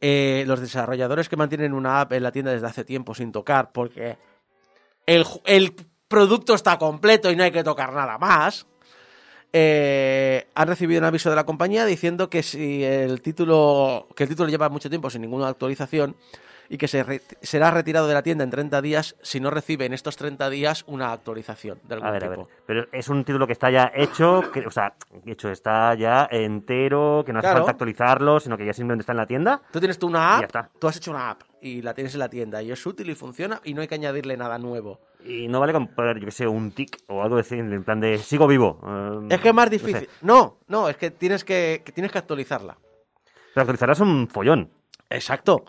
[0.00, 3.70] Eh, los desarrolladores que mantienen una app en la tienda desde hace tiempo sin tocar
[3.72, 4.18] porque
[5.06, 5.74] el, el
[6.08, 8.66] producto está completo y no hay que tocar nada más.
[9.52, 14.28] eh, han recibido un aviso de la compañía diciendo que si el título que el
[14.28, 16.16] título lleva mucho tiempo sin ninguna actualización
[16.68, 19.84] y que se re- será retirado de la tienda en 30 días si no recibe
[19.84, 22.40] en estos 30 días una actualización de algún A ver, a ver.
[22.66, 24.94] Pero es un título que está ya hecho, que- o sea,
[25.26, 27.58] hecho, está ya entero, que no hace Claro.
[27.60, 29.62] falta actualizarlo, sino que ya simplemente está en la tienda.
[29.72, 30.70] Tú tienes tú una Y ya app, está.
[30.78, 33.14] tú has hecho una app y la tienes en la tienda y es útil y
[33.14, 35.00] funciona y no hay que añadirle nada nuevo.
[35.24, 38.00] Y no vale con poner, yo que sé, un tic o algo así, en plan
[38.00, 38.80] de sigo vivo.
[38.84, 39.84] eh, Es que es más no sé.
[39.86, 40.08] difícil.
[40.22, 42.76] No, no, es que tienes que, que tienes que actualizarla.
[43.54, 44.70] Pero actualizarás un follón.
[45.10, 45.64] Exacto.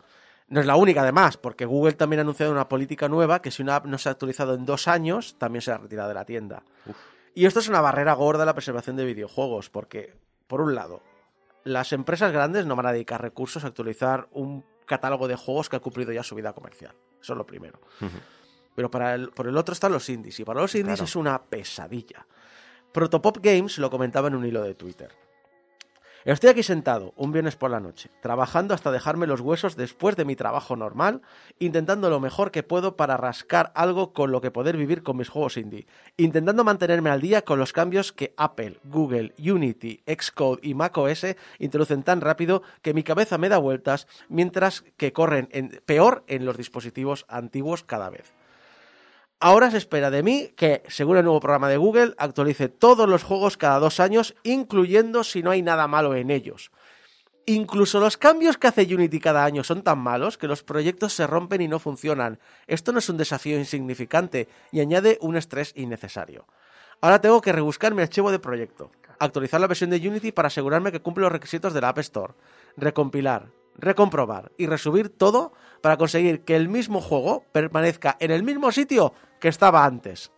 [0.54, 3.64] No es la única, además, porque Google también ha anunciado una política nueva que si
[3.64, 6.62] una app no se ha actualizado en dos años, también será retirada de la tienda.
[7.34, 10.14] Y esto es una barrera gorda a la preservación de videojuegos, porque,
[10.46, 11.02] por un lado,
[11.64, 15.78] las empresas grandes no van a dedicar recursos a actualizar un catálogo de juegos que
[15.78, 16.94] ha cumplido ya su vida comercial.
[17.20, 17.80] Eso es lo primero.
[18.76, 21.06] Pero para el, por el otro están los indies, y para los indies Claro.
[21.06, 22.28] es una pesadilla.
[22.92, 25.10] Protopop Games lo comentaba en un hilo de Twitter.
[26.26, 30.24] Estoy aquí sentado, un viernes por la noche, trabajando hasta dejarme los huesos después de
[30.24, 31.22] mi trabajo normal,
[31.60, 35.28] intentando lo mejor que puedo para rascar algo con lo que poder vivir con mis
[35.28, 40.76] juegos indie, intentando mantenerme al día con los cambios que Apple, Google, Unity, Xcode y
[40.76, 41.26] macOS
[41.60, 46.46] introducen tan rápido que mi cabeza me da vueltas, mientras que corren en- peor en
[46.46, 48.34] los dispositivos antiguos cada vez.
[49.46, 53.24] Ahora se espera de mí que, según el nuevo programa de Google, actualice todos los
[53.24, 56.72] juegos cada dos años, incluyendo si no hay nada malo en ellos.
[57.46, 61.28] Incluso los cambios que hace Unity cada año son tan malos que los proyectos se
[61.28, 62.40] rompen y no funcionan.
[62.68, 66.48] Esto no es un desafío insignificante y añade un estrés innecesario.
[67.02, 70.94] Ahora tengo que rebuscar mi archivo de proyecto, actualizar la versión de Unity para asegurarme
[70.94, 72.34] que cumple los requisitos de la App Store,
[72.78, 78.72] recompilar, recomprobar y resubir todo para conseguir que el mismo juego permanezca en el mismo
[78.72, 80.32] sitio que estaba antes.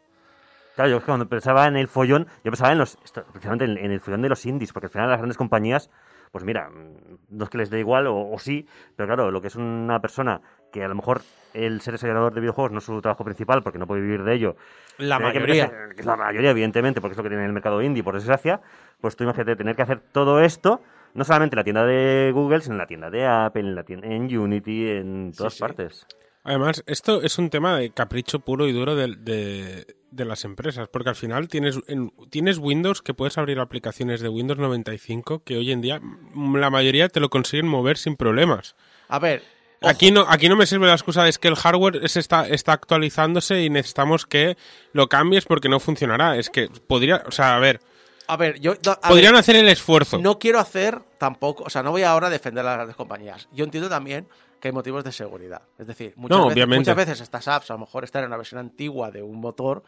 [0.74, 2.98] Claro, yo es que cuando pensaba en el follón, yo pensaba en los,
[3.32, 5.91] precisamente en, en el follón de los indies, porque al final las grandes compañías,
[6.32, 9.41] pues mira, mm, no es que les dé igual o, o sí, pero claro, lo
[9.41, 10.41] que es una persona
[10.74, 11.22] que a lo mejor
[11.54, 14.34] el ser desarrollador de videojuegos no es su trabajo principal porque no puede vivir de
[14.34, 14.56] ello.
[14.98, 15.70] La mayoría.
[15.94, 18.60] que es la mayoría, evidentemente, porque es lo que tiene el mercado indie, por desgracia.
[19.00, 20.82] Pues tú imagínate tener que hacer todo esto,
[21.13, 23.84] no solamente en la tienda de Google, sino en la tienda de Apple, en, la
[23.84, 25.60] tienda, en Unity, en todas sí.
[25.60, 26.08] partes.
[26.46, 30.88] Además, esto es un tema de capricho puro y duro de, de- de las empresas,
[30.88, 35.58] porque al final tienes, en- tienes Windows que puedes abrir aplicaciones de Windows 95 que
[35.58, 38.76] hoy en día mm, la mayoría te lo consiguen mover sin problemas.
[39.10, 39.44] A ver,
[39.82, 42.20] ojo, Aquí no, aquí no me sirve la excusa de es que el hardware se
[42.22, 44.56] está, está actualizándose y necesitamos que
[44.94, 46.38] lo cambies porque no funcionará.
[46.38, 47.82] Es que podría, o sea, a ver,
[48.28, 50.18] a ver, yo a podrían ver, hacer el esfuerzo.
[50.20, 53.50] no quiero hacer tampoco, o sea, no voy ahora a defender a las grandes compañías.
[53.52, 54.28] Yo entiendo también
[54.60, 55.62] que hay motivos de seguridad.
[55.78, 56.80] Es decir, muchas, No, veces, obviamente.
[56.82, 59.84] muchas veces estas apps a lo mejor están en una versión antigua de un motor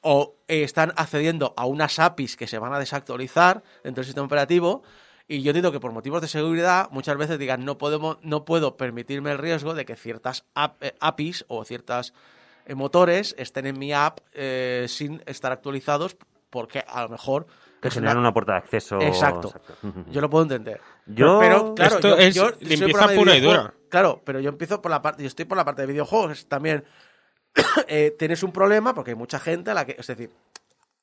[0.00, 4.26] o eh, están accediendo a unas APIs que se van a desactualizar dentro del sistema
[4.26, 4.82] operativo
[5.26, 8.76] y yo entiendo que por motivos de seguridad muchas veces digan no podemos no puedo
[8.76, 10.44] permitirme el riesgo de que ciertas
[10.80, 12.14] eh, APIs o ciertas
[12.64, 16.16] eh, motores estén en mi app eh, sin estar actualizados
[16.48, 17.46] porque a lo mejor
[17.80, 19.00] Que generan una- una puerta de acceso.
[19.00, 19.52] Exacto.
[20.10, 20.80] Yo lo puedo entender.
[21.06, 23.74] Yo- pero, claro, Esto yo- es yo limpieza pura y dura.
[23.88, 26.84] Claro, pero yo empiezo por la parte, yo estoy por la parte de videojuegos también.
[27.88, 30.30] eh, tienes un problema porque hay mucha gente a la que, es decir,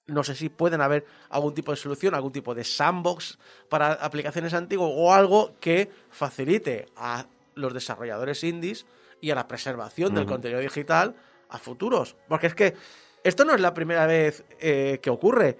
[0.07, 4.53] no sé si pueden haber algún tipo de solución, algún tipo de sandbox para aplicaciones
[4.53, 8.85] antiguas o algo que facilite a los desarrolladores indies
[9.21, 11.15] y a la preservación del contenido digital
[11.49, 12.15] a futuros.
[12.27, 12.75] Porque es que
[13.23, 15.57] esto no es la primera vez eh, que ocurre.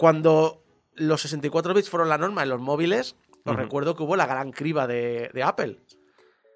[0.00, 0.62] Cuando
[0.94, 4.50] los 64 bits fueron la norma en los móviles, os recuerdo que hubo la gran
[4.50, 5.78] criba de, de Apple.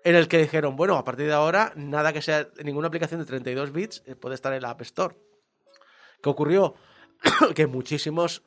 [0.03, 3.27] En el que dijeron, bueno, a partir de ahora, nada que sea ninguna aplicación de
[3.27, 5.15] 32 bits eh, puede estar en la App Store.
[6.23, 6.75] ¿Qué ocurrió?
[7.55, 8.43] que muchísimos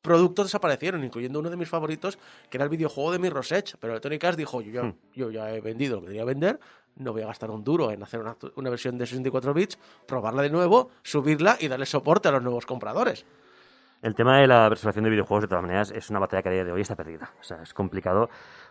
[0.00, 3.74] productos desaparecieron, incluyendo uno de mis favoritos, que era el videojuego de Mirror's Edge.
[3.78, 4.94] Pero Electronic Arts dijo, yo ya, Hmm.
[5.14, 6.58] yo ya he vendido lo que quería vender,
[6.96, 10.40] no voy a gastar un duro en hacer una, una versión de 64 bits, probarla
[10.40, 13.26] de nuevo, subirla y darle soporte a los nuevos compradores.
[14.02, 16.52] El tema de la preservación de videojuegos, de todas maneras, es una batalla que a
[16.52, 17.30] día de hoy está perdida.
[17.40, 18.30] O sea, es complicado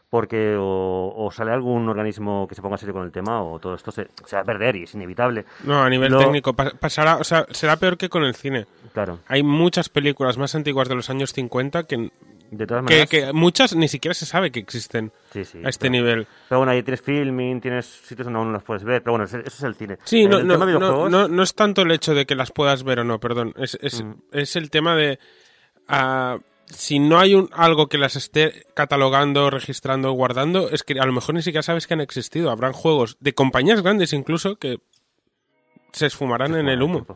[0.10, 3.76] porque o, o sale algún organismo que se ponga serio con el tema o todo
[3.76, 5.46] esto se, se va a perder y es inevitable.
[5.65, 8.65] No, a nivel Lo- técnico pa- pasará, o sea, será peor que con el cine.
[8.92, 9.20] Claro.
[9.28, 12.10] Hay muchas películas más antiguas de los años 50 que,
[12.52, 13.10] De todas maneras.
[13.10, 16.28] que muchas ni siquiera se sabe que existen Sí, sí, a este pero- nivel.
[16.50, 19.02] Pero bueno, ahí tienes filming, tienes sitios donde aún no las puedes ver.
[19.04, 19.98] Pero bueno, eso es el cine.
[20.04, 22.52] Sí, no, el no, no, videojuegos, no- no es tanto el hecho de que las
[22.52, 23.54] puedas ver o no, perdón.
[23.58, 24.14] Es, es, Mm.
[24.32, 25.20] es el tema de.
[25.88, 31.06] ah, si no hay un, algo que las esté catalogando, registrando, guardando, es que a
[31.06, 32.52] lo mejor ni siquiera sabes que han existido.
[32.52, 34.78] Habrán juegos de compañías grandes incluso que
[35.92, 37.08] se esfumarán en el humo.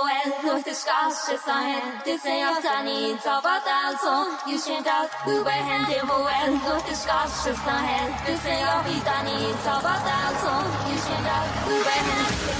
[0.08, 4.90] and North Sky 十三 hand，对怎样在你早把大从有选到
[5.26, 10.50] 五百 hand，颠覆 and North Sky 十三 hand，对怎样比大你早把大从
[10.88, 11.30] 有选到
[11.68, 12.59] 五百 hand，颠覆 and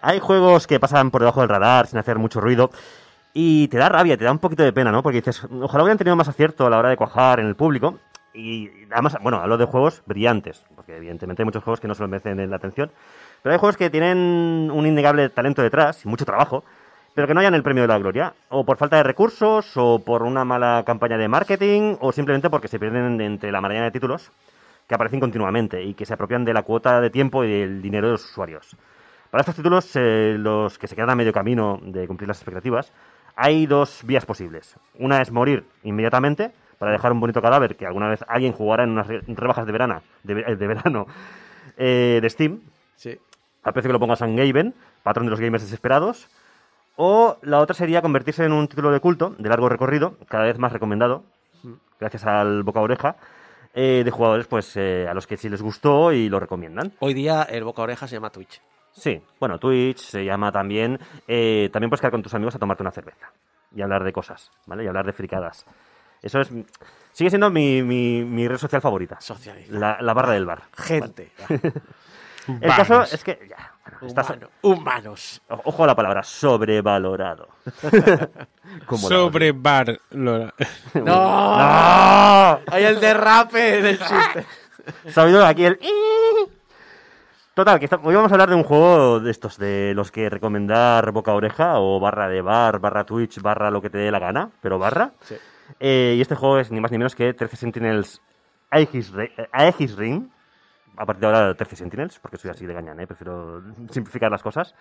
[0.00, 2.70] Hay juegos que pasan por debajo del radar sin hacer mucho ruido
[3.34, 5.02] y te da rabia, te da un poquito de pena, ¿no?
[5.02, 7.98] Porque dices, ojalá hubieran tenido más acierto a la hora de cuajar en el público.
[8.32, 12.02] Y además, bueno, hablo de juegos brillantes, porque evidentemente hay muchos juegos que no se
[12.02, 12.92] lo merecen la atención.
[13.42, 16.62] Pero hay juegos que tienen un innegable talento detrás y mucho trabajo,
[17.14, 18.34] pero que no hayan el premio de la gloria.
[18.50, 22.68] O por falta de recursos, o por una mala campaña de marketing, o simplemente porque
[22.68, 24.30] se pierden entre la maraña de títulos
[24.86, 28.06] que aparecen continuamente y que se apropian de la cuota de tiempo y del dinero
[28.06, 28.76] de los usuarios.
[29.30, 32.92] Para estos títulos, eh, los que se quedan a medio camino de cumplir las expectativas,
[33.36, 34.76] hay dos vías posibles.
[34.98, 38.90] Una es morir inmediatamente para dejar un bonito cadáver que alguna vez alguien jugará en
[38.90, 41.06] unas re- rebajas de, verana, de, ve- de verano
[41.76, 42.60] eh, de Steam,
[42.96, 43.16] Sí.
[43.62, 46.28] al precio que lo ponga San Gaben, patrón de los gamers desesperados.
[46.96, 50.58] O la otra sería convertirse en un título de culto de largo recorrido, cada vez
[50.58, 51.22] más recomendado,
[52.00, 53.16] gracias al boca a oreja,
[53.74, 56.92] eh, de jugadores pues eh, a los que sí les gustó y lo recomiendan.
[56.98, 58.60] Hoy día el boca a oreja se llama Twitch.
[58.98, 60.98] Sí, bueno, Twitch se llama también.
[61.26, 63.30] eh, también puedes quedar con tus amigos a tomarte una cerveza
[63.74, 64.84] y hablar de cosas, ¿vale?
[64.84, 65.64] Y hablar de fricadas.
[66.22, 66.50] Eso es.
[67.12, 69.18] Sigue siendo mi, mi, mi red social favorita.
[69.70, 70.62] La, la barra del bar.
[70.76, 71.32] Gente.
[72.48, 73.38] El caso es que.
[73.48, 75.42] Ya, bueno, estás- Humano- humanos.
[75.50, 77.48] o- Ojo a la palabra, sobrevalorado.
[78.86, 80.00] Como la Sobre bar.
[80.12, 80.54] Lola.
[80.94, 81.14] ¡No!
[81.14, 82.58] ¡Ah!
[82.68, 84.46] Hay el derrape del chiste.
[85.20, 85.78] Oído aquí el...
[87.58, 90.30] Total, que está- hoy vamos a hablar de un juego de estos, de los que
[90.30, 94.12] recomendar boca a oreja o barra de bar, barra Twitch, barra lo que te dé
[94.12, 95.10] la gana, pero barra.
[95.22, 95.34] Sí.
[95.80, 98.22] Eh, y este juego es ni más ni menos que 13 Sentinels
[98.70, 100.28] Aegis, eh, Aegis Ring.
[100.96, 103.08] A partir de ahora 13 Sentinels, porque soy así de gañán, ¿eh?
[103.08, 104.76] prefiero simplificar las cosas.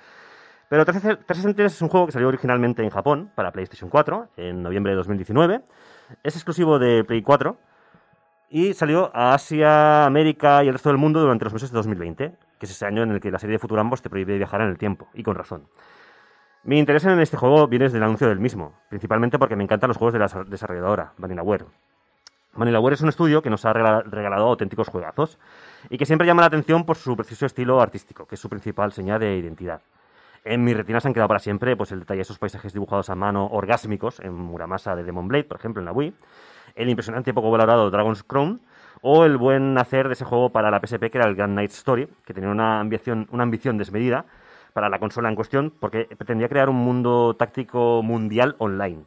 [0.70, 4.30] Pero 13, 13 Sentinels es un juego que salió originalmente en Japón para PlayStation 4
[4.38, 5.62] en noviembre de 2019.
[6.22, 7.58] Es exclusivo de Play 4
[8.52, 12.38] y salió a Asia, América y el resto del mundo durante los meses de 2020,
[12.60, 14.68] que es ese año en el que la serie de Futurambos te prohíbe viajar en
[14.70, 15.68] el tiempo, y con razón.
[16.64, 19.88] Mi interés en este juego viene desde el anuncio del mismo, principalmente porque me encantan
[19.88, 21.66] los juegos de la desa- desarrolladora, Vanillaware.
[22.56, 25.38] Vanillaware es un estudio que nos ha regala- regalado auténticos juegazos
[25.90, 28.92] y que siempre llama la atención por su preciso estilo artístico, que es su principal
[28.92, 29.82] señal de identidad.
[30.44, 33.16] En mis retinas han quedado para siempre pues, el detalle de esos paisajes dibujados a
[33.16, 36.14] mano orgásmicos en Muramasa de Demon Blade, por ejemplo, en la Wii,
[36.76, 38.60] el impresionante y poco valorado Dragon's Crown
[39.02, 41.72] o el buen hacer de ese juego para la PSP que era el Grand Night
[41.72, 44.26] Story, que tenía una ambición, una ambición desmedida
[44.74, 49.06] para la consola en cuestión porque pretendía crear un mundo táctico mundial online.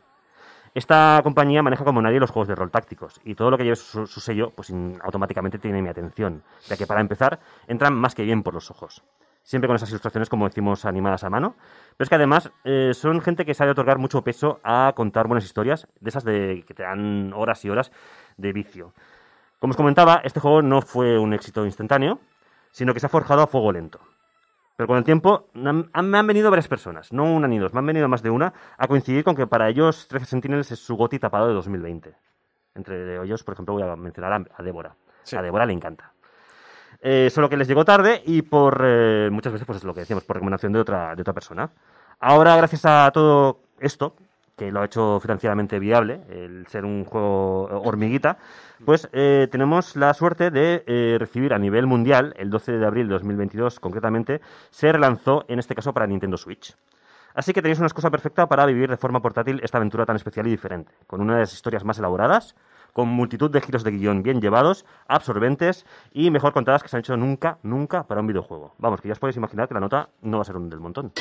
[0.73, 3.77] Esta compañía maneja como nadie los juegos de rol tácticos y todo lo que lleve
[3.77, 4.73] su, sello pues
[5.03, 9.03] automáticamente tiene mi atención, ya que para empezar entran más que bien por los ojos.
[9.43, 11.57] siempre con esas ilustraciones, como decimos, animadas a mano.
[11.97, 15.45] Pero es que además eh, son gente que sabe otorgar mucho peso a contar buenas
[15.45, 17.91] historias, de esas de que te dan horas y horas
[18.37, 18.93] de vicio.
[19.61, 22.19] Como os comentaba, este juego no fue un éxito instantáneo,
[22.73, 24.01] sino que se ha forjado a fuego lento.
[24.77, 27.73] Pero con el tiempo han- han- me han venido varias personas, no una ni dos,
[27.75, 30.79] me han venido más de una, a coincidir con que para ellos 13 Sentinels es
[30.79, 32.15] su goti tapado de 2020.
[32.75, 34.95] Entre ellos, por ejemplo, voy a mencionar a, a Débora.
[35.25, 35.37] Sí.
[35.37, 36.13] A Débora le encanta.
[37.03, 40.01] Eh, solo que les llegó tarde y por eh, muchas veces, pues es lo que
[40.01, 41.71] decíamos, por recomendación de otra, de otra persona.
[42.19, 44.17] Ahora, gracias a todo esto,
[44.61, 48.37] que lo ha hecho financieramente viable, el ser un juego hormiguita,
[48.85, 53.09] pues eh, tenemos la suerte de eh, recibir a nivel mundial, el 12 de abril
[53.09, 56.77] de 2022 concretamente, se relanzó en este caso para Nintendo Switch.
[57.35, 60.47] Así que tenéis una excusa perfecta para vivir de forma portátil esta aventura tan especial
[60.47, 62.55] y diferente, con una de las historias más elaboradas,
[62.93, 67.01] con multitud de giros de guion bien llevados, absorbentes y mejor contadas que se han
[67.01, 68.75] hecho nunca, nunca para un videojuego.
[68.77, 70.81] Vamos, que ya os podéis imaginar que la nota no va a ser un del
[70.81, 71.13] montón.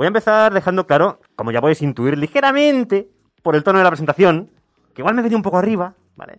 [0.00, 3.10] Voy a empezar dejando claro, como ya podéis intuir ligeramente
[3.42, 4.48] por el tono de la presentación,
[4.94, 6.38] que igual me venía un poco arriba, ¿vale?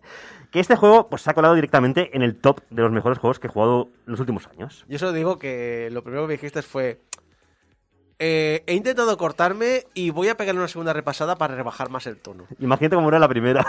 [0.49, 3.37] Que este juego pues, se ha colado directamente en el top de los mejores juegos
[3.37, 4.83] que he jugado en los últimos años.
[4.87, 7.01] Yo solo digo que lo primero que me dijiste fue.
[8.17, 12.17] eh, he intentado cortarme y voy a pegarle una segunda repasada para rebajar más el
[12.17, 12.45] tono.
[12.57, 13.63] Imagínate cómo era la primera.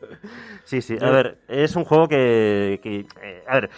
[0.64, 0.96] sí, sí.
[1.02, 2.80] A ver, es un juego que...
[2.82, 3.70] que, eh, a ver,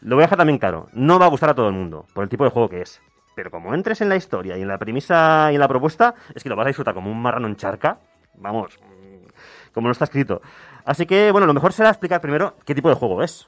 [0.00, 0.88] lo voy a dejar también claro.
[0.94, 3.00] No va a gustar a todo el mundo, por el tipo de juego que es.
[3.36, 6.42] Pero como entres en la historia y en la premisa y en la propuesta, es
[6.42, 7.98] que lo vas a disfrutar como un marrano en charca.
[8.34, 9.26] Vamos, mm,
[9.74, 10.40] como no está escrito.
[10.86, 13.46] Así que, bueno, lo mejor será explicar primero qué tipo de juego es.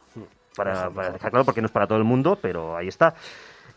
[0.54, 3.14] Para, para dejar claro, porque no es para todo el mundo, pero ahí está.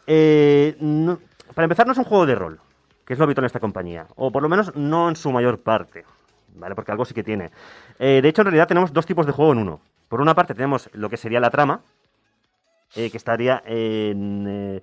[0.06, 1.18] Eh, no-
[1.56, 2.60] para empezar, no es un juego de rol,
[3.06, 4.06] que es lo habitual en esta compañía.
[4.18, 6.04] O por lo menos no en su mayor parte.
[6.56, 6.76] ¿Vale?
[6.76, 7.52] Porque algo sí que tiene.
[8.00, 9.80] Eh, de hecho, en realidad tenemos dos tipos de juego en uno.
[10.10, 11.80] Por una parte tenemos lo que sería la trama,
[12.96, 14.82] eh, que estaría en, eh,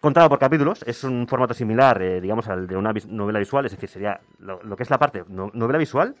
[0.00, 0.82] contada por capítulos.
[0.86, 3.66] Es un formato similar, eh, digamos, al de una vis- novela visual.
[3.66, 6.14] Es decir, sería lo, lo que es la parte no- novela visual,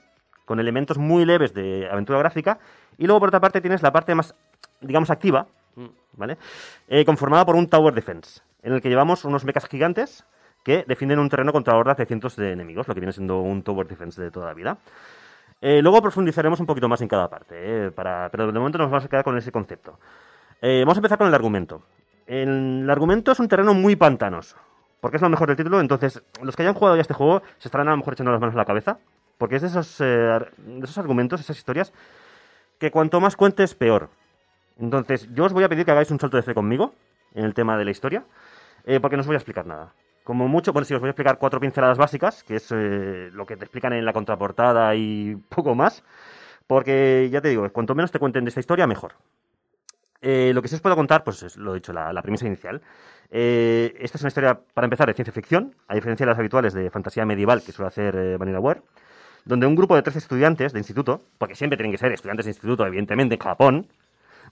[0.44, 2.58] con elementos muy leves de aventura gráfica.
[2.98, 4.34] Y luego, por otra parte, tienes la parte más,
[4.80, 5.46] digamos, activa,
[6.14, 6.36] ¿vale?
[6.88, 10.26] Eh, conformada por un Tower Defense, en el que llevamos unos mechas gigantes
[10.64, 13.62] que defienden un terreno contra hordas de cientos de enemigos, lo que viene siendo un
[13.62, 14.76] Tower Defense de toda la vida.
[15.62, 19.04] Eh, luego profundizaremos un poquito más en cada parte, para, pero de momento nos vamos
[19.04, 19.98] a quedar con ese concepto.
[20.60, 21.82] Vamos a empezar con el argumento.
[22.30, 24.56] El, argumento es un terreno muy pantanoso,
[25.00, 27.66] porque es lo mejor del título, entonces los que hayan jugado ya este juego se
[27.66, 28.98] estarán a lo mejor echando las manos a la cabeza,
[29.36, 30.38] porque es de esos, eh,
[30.80, 31.92] esos argumentos, esas historias,
[32.78, 34.10] que cuanto más cuentes, peor.
[34.78, 36.94] Entonces, yo os voy a pedir que hagáis un salto de fe conmigo
[37.34, 38.22] en el tema de la historia,
[38.84, 39.92] eh, porque no os voy a explicar nada.
[40.22, 43.44] Como mucho, bueno, sí, os voy a explicar cuatro pinceladas básicas, que es eh, lo
[43.44, 46.04] que te explican en la contraportada y poco más,
[46.68, 49.14] porque ya te digo, cuanto menos te cuenten de esta historia, mejor.
[50.22, 52.82] Eh, lo que sí os puedo contar, pues es lo he dicho, la, premisa inicial.
[53.30, 56.74] Eh, esta es una historia, para empezar, de ciencia ficción, a diferencia de las habituales
[56.74, 58.82] de fantasía medieval que suele hacer eh, Vanillaware,
[59.44, 62.50] donde un grupo de 13 estudiantes de instituto, porque siempre tienen que ser estudiantes de
[62.50, 63.86] instituto, evidentemente, en Japón,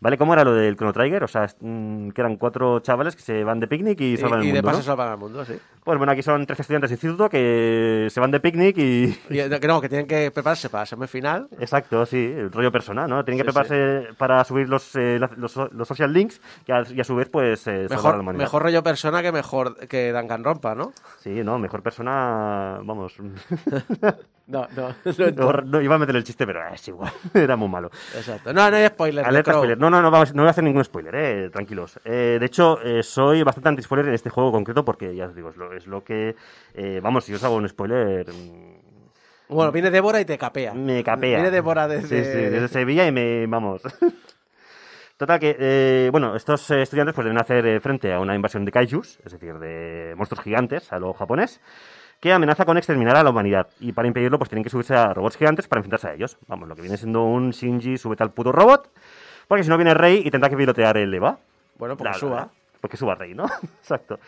[0.00, 0.18] ¿vale?
[0.18, 1.24] ¿Cómo era lo del Chrono Trigger?
[1.24, 4.40] O sea, mm, que eran cuatro chavales que se van de picnic y Y, salvan
[4.40, 4.84] el y de mundo, paso ¿no?
[4.84, 5.54] salvan al mundo, sí.
[5.84, 9.18] Pues bueno, aquí son 13 estudiantes de instituto que se van de picnic y...
[9.30, 11.48] Y, eh, que no, que tienen que prepararse para el examen final.
[11.58, 13.24] Exacto, sí, el rollo persona, ¿no?
[13.24, 17.00] Tienen que Sí, prepararse para subir los, eh, los, los social links y a, y
[17.00, 18.44] a su vez, pues, eh, salvar a la Mejor, humanidad.
[18.44, 20.92] mejor rollo persona que mejor que Danganronpa, ¿no?
[21.20, 23.16] Sí, no, mejor persona, vamos.
[24.48, 24.94] No, no.
[25.36, 27.90] no, no, iba a meter el chiste, pero es igual, era muy malo.
[28.16, 28.52] Exacto.
[28.52, 29.24] No, no hay spoiler.
[29.24, 29.78] Alerta spoiler.
[29.78, 32.00] No, no, no, vamos, no voy a hacer ningún spoiler, eh, tranquilos.
[32.04, 35.50] Eh, de hecho, eh, soy bastante anti-spoiler en este juego concreto porque, ya os digo,
[35.50, 36.34] es lo, es lo que...
[36.74, 38.26] eh, vamos, si os hago un spoiler...
[38.32, 38.78] mm,
[39.50, 40.72] Bueno, viene Débora y te capea.
[40.72, 41.36] Me capea.
[41.36, 42.24] Viene Débora desde...
[42.24, 43.46] Sí, sí, desde Sevilla y me...
[43.46, 43.82] vamos.
[45.18, 48.70] Total que, eh, bueno, estos estudiantes pues deben hacer eh, frente a una invasión de
[48.70, 51.60] kaijus, es decir, de monstruos gigantes a lo japonés,
[52.20, 53.68] que amenaza con exterminar a la humanidad.
[53.80, 56.36] Y para impedirlo, pues tienen que subirse a robots gigantes para enfrentarse a ellos.
[56.48, 58.90] Vamos, lo que viene siendo un Shinji, súbete al puto robot,
[59.46, 61.38] porque si no viene Rey y tendrá que pilotear el EVA.
[61.78, 62.36] Bueno, porque La- suba.
[62.36, 62.48] la-
[62.80, 63.44] Porque suba Rey, ¿no?
[63.80, 64.18] Exacto.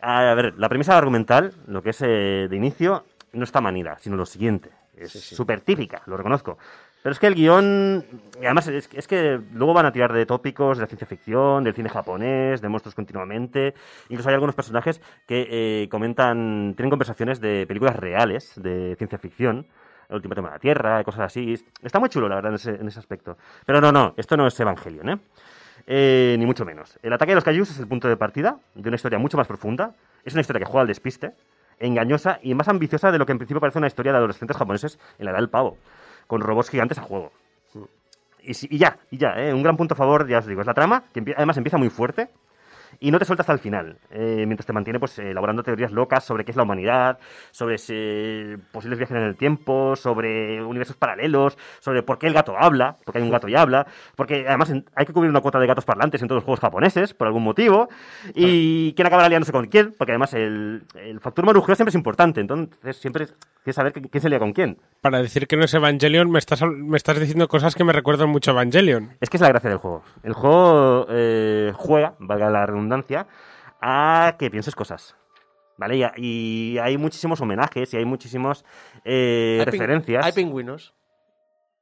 [0.00, 4.16] A ver, la premisa argumental, lo que es eh, de inicio, no está manida, sino
[4.16, 4.70] lo siguiente.
[4.96, 6.58] Es súper típica, lo reconozco.
[7.04, 8.02] Pero es que el guion,
[8.40, 11.90] y además es, que luego van a tirar de tópicos de ciencia ficción, del cine
[11.90, 13.74] japonés, de monstruos continuamente.
[14.08, 19.66] Incluso hay algunos personajes que eh, comentan, tienen conversaciones de películas reales de ciencia ficción.
[20.08, 21.62] El último tema de la Tierra, cosas así.
[21.82, 23.36] Está muy chulo, la verdad, en ese, en ese aspecto.
[23.66, 25.18] Pero no, no, esto no es Evangelion, ¿eh?
[25.86, 26.98] Eh, ni mucho menos.
[27.02, 29.46] El ataque de los Kaijus es el punto de partida de una historia mucho más
[29.46, 29.94] profunda.
[30.24, 31.32] Es una historia que juega al despiste,
[31.78, 34.98] engañosa y más ambiciosa de lo que en principio parece una historia de adolescentes japoneses
[35.18, 35.76] en la edad del pavo,
[36.26, 37.32] con robots gigantes a juego.
[38.42, 39.54] Y, y ya, y ya, ¿eh?
[39.54, 41.88] un gran punto a favor, ya os digo, es la trama, que además empieza muy
[41.88, 42.28] fuerte
[43.00, 45.92] y no te suelta hasta el final, eh, mientras te mantiene pues eh, elaborando teorías
[45.92, 47.18] locas sobre qué es la humanidad,
[47.50, 52.54] sobre si- posibles viajes en el tiempo, sobre universos paralelos, sobre por qué el gato
[52.58, 53.86] habla, porque hay un gato y habla,
[54.16, 57.14] porque además hay que cubrir una cuota de gatos parlantes en todos los juegos japoneses,
[57.14, 57.88] por algún motivo,
[58.34, 62.40] y quién acabará liándose con quién, porque además el, el factor marujeo siempre es importante,
[62.40, 63.26] entonces siempre
[63.62, 64.78] quieres saber quién se lía con quién.
[65.00, 68.28] Para decir que no es Evangelion, me estás, me estás diciendo cosas que me recuerdan
[68.28, 69.10] mucho a Evangelion.
[69.20, 70.02] Es que es la gracia del juego.
[70.22, 72.93] El juego eh, juega, valga la redundancia,
[73.80, 75.16] a que pienses cosas.
[75.76, 75.96] ¿Vale?
[75.96, 78.64] Y, y hay muchísimos homenajes y hay muchísimos
[79.04, 80.24] eh, referencias.
[80.24, 80.94] Hay pingüinos.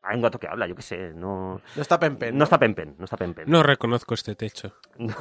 [0.03, 1.13] Hay un gato que habla, yo qué sé.
[1.15, 2.37] No, No está Pempen.
[2.37, 3.45] no está Pempen, no está Pempen.
[3.49, 4.75] No reconozco este techo.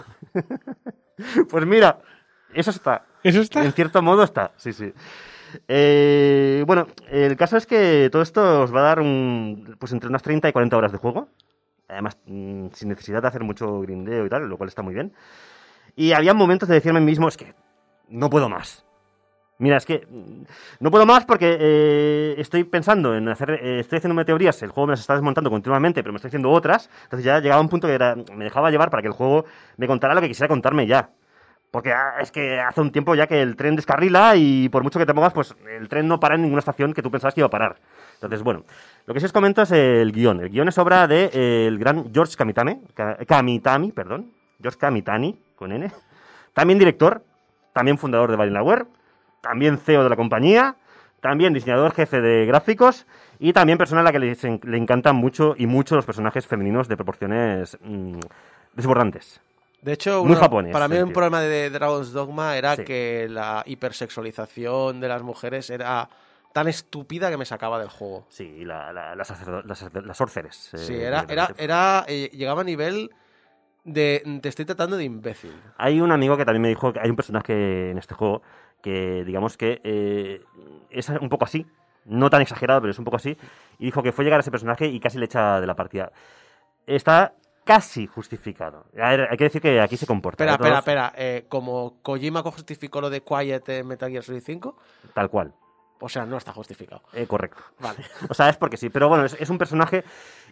[1.49, 1.99] Pues mira,
[2.53, 3.05] eso está.
[3.23, 3.63] ¿Eso está?
[3.63, 4.91] En cierto modo está, sí, sí.
[5.67, 10.09] Eh, bueno, el caso es que todo esto os va a dar un, pues entre
[10.09, 11.27] unas 30 y 40 horas de juego.
[11.87, 15.13] Además, mm, sin necesidad de hacer mucho grindeo y tal, lo cual está muy bien.
[15.95, 17.53] Y había momentos de decirme a mí mismo, es que
[18.09, 18.85] no puedo más.
[19.59, 20.43] Mira, es que mm,
[20.79, 24.87] no puedo más porque eh, estoy pensando en hacer, eh, estoy haciendo teorías, el juego
[24.87, 26.89] me las está desmontando continuamente, pero me estoy haciendo otras.
[27.03, 29.45] Entonces ya llegaba un punto que era, me dejaba llevar para que el juego
[29.77, 31.11] me contara lo que quisiera contarme ya.
[31.69, 34.99] Porque ah, es que hace un tiempo ya que el tren descarrila y por mucho
[34.99, 37.41] que te pongas, pues el tren no para en ninguna estación que tú pensabas que
[37.41, 37.77] iba a parar.
[38.15, 38.65] Entonces, bueno,
[39.05, 40.41] lo que sí os comento es el guion.
[40.41, 44.31] El guion es obra del de, eh, el gran George Kamitame, Ka- Kamitami, perdón,
[44.61, 45.91] George Kamitani, con N.
[46.53, 47.23] También director,
[47.71, 48.85] también fundador de Valinaware,
[49.41, 50.75] también CEO de la compañía,
[51.21, 53.05] también diseñador jefe de gráficos
[53.39, 56.47] y también persona a la que les en- le encantan mucho y mucho los personajes
[56.47, 58.19] femeninos de proporciones mm,
[58.73, 59.39] desbordantes.
[59.83, 62.83] De hecho, Muy uno- japonés, para mí un problema de Dragon's Dogma era Sí.
[62.83, 66.09] que la hipersexualización de las mujeres era
[66.53, 68.25] tan estúpida que me sacaba del juego.
[68.29, 70.73] Sí, la, la- las, las, sacer- las sorceres.
[70.73, 73.09] eh, Sí, era, era, era eh, llegaba a nivel
[73.83, 75.53] de te estoy tratando de imbécil.
[75.77, 78.41] Hay un amigo que también me dijo que hay un personaje en este juego
[78.81, 80.41] que, digamos que eh,
[80.89, 81.65] es un poco así,
[82.05, 83.37] no tan exagerado, pero es un poco así,
[83.77, 86.11] y dijo que fue llegar a ese personaje y casi le echa de la partida.
[86.87, 88.85] Está casi justificado.
[88.93, 90.43] Ver, hay que decir que aquí se comporta.
[90.43, 90.55] Espera, ¿eh?
[90.55, 91.13] Espera, espera.
[91.15, 94.75] eh, como Kojima justificó lo de Quiet en Metal Gear Solid 5,
[95.13, 95.53] Tal cual.
[96.01, 97.01] O sea, no está justificado.
[97.13, 97.61] Eh, correcto.
[97.79, 97.99] Vale.
[98.29, 98.89] O sea, es porque sí.
[98.89, 100.03] Pero bueno, es, es un personaje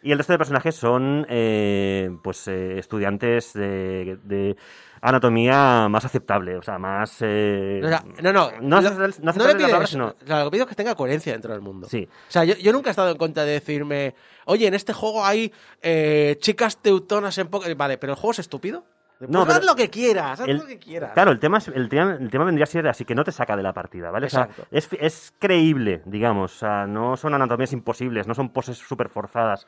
[0.01, 4.55] y el resto de personajes son eh, pues eh, estudiantes de, de
[5.01, 7.17] anatomía más aceptable, o sea, más...
[7.21, 8.51] eh, O sea, no, no.
[8.61, 9.87] No, lo- no le la pido palabra, eso.
[9.87, 11.87] sino- O sea, lo que pido es que tenga coherencia dentro del mundo.
[11.89, 12.07] Sí.
[12.11, 15.25] O sea, yo, yo nunca he estado en contra de decirme, oye, en este juego
[15.25, 17.65] hay eh, chicas teutonas en poco.
[17.75, 18.83] Vale, pero el juego es estúpido.
[19.27, 21.11] No, haz pero lo que quieras, haz El- lo que quieras.
[21.13, 23.31] Claro, el tema, es- el, tema, el tema vendría a ser así que no te
[23.31, 24.27] saca de la partida, ¿vale?
[24.27, 26.55] O sea, es, es creíble, digamos.
[26.55, 29.67] O sea, no son anatomías imposibles, no son poses súper forzadas.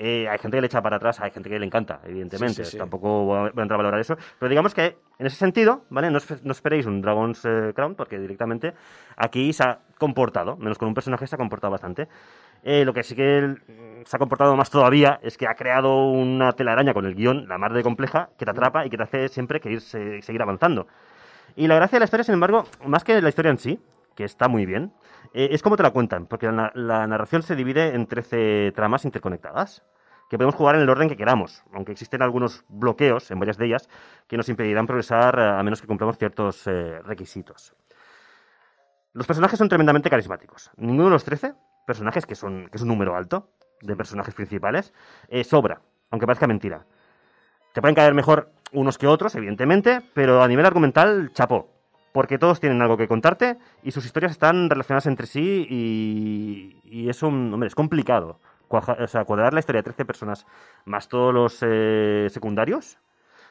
[0.00, 2.62] Eh, hay gente que le echa para atrás, hay gente que le encanta, evidentemente.
[2.62, 2.78] Sí, sí, sí.
[2.78, 4.16] Tampoco voy a, entrar a valorar eso.
[4.38, 6.08] Pero digamos que en ese sentido, ¿vale?
[6.10, 8.74] No, no esperéis un Dragon's eh, Crown, porque directamente
[9.16, 12.06] aquí se ha comportado, menos con un personaje, se ha comportado bastante.
[12.62, 16.04] Eh, lo que sí que mm, se ha comportado más todavía es que ha creado
[16.10, 19.02] una telaraña con el guion, la más de compleja, que te atrapa y que te
[19.04, 20.86] hace siempre que ir, se- seguir avanzando.
[21.56, 23.80] Y la gracia de la historia, sin embargo, más que la historia en sí,
[24.14, 24.92] que está muy bien,
[25.34, 28.72] eh, es cómo te la cuentan, porque la, na- la narración se divide en 13
[28.74, 29.84] tramas interconectadas,
[30.28, 33.66] que podemos jugar en el orden que queramos, aunque existen algunos bloqueos en varias de
[33.66, 33.88] ellas
[34.26, 37.74] que nos impedirán progresar eh, a menos que cumplamos ciertos eh, requisitos.
[39.18, 40.70] Los personajes son tremendamente carismáticos.
[40.76, 41.52] Ninguno de los 13
[41.84, 43.50] personajes, que, son, que es un número alto
[43.80, 44.94] de personajes principales,
[45.26, 45.80] eh, sobra,
[46.12, 46.86] aunque parezca mentira.
[47.72, 51.68] Te pueden caer mejor unos que otros, evidentemente, pero a nivel argumental, chapó.
[52.12, 57.08] Porque todos tienen algo que contarte y sus historias están relacionadas entre sí y, y
[57.08, 58.38] es un, hombre, es complicado.
[58.68, 60.46] O sea, cuadrar la historia de 13 personas
[60.84, 62.98] más todos los eh, secundarios.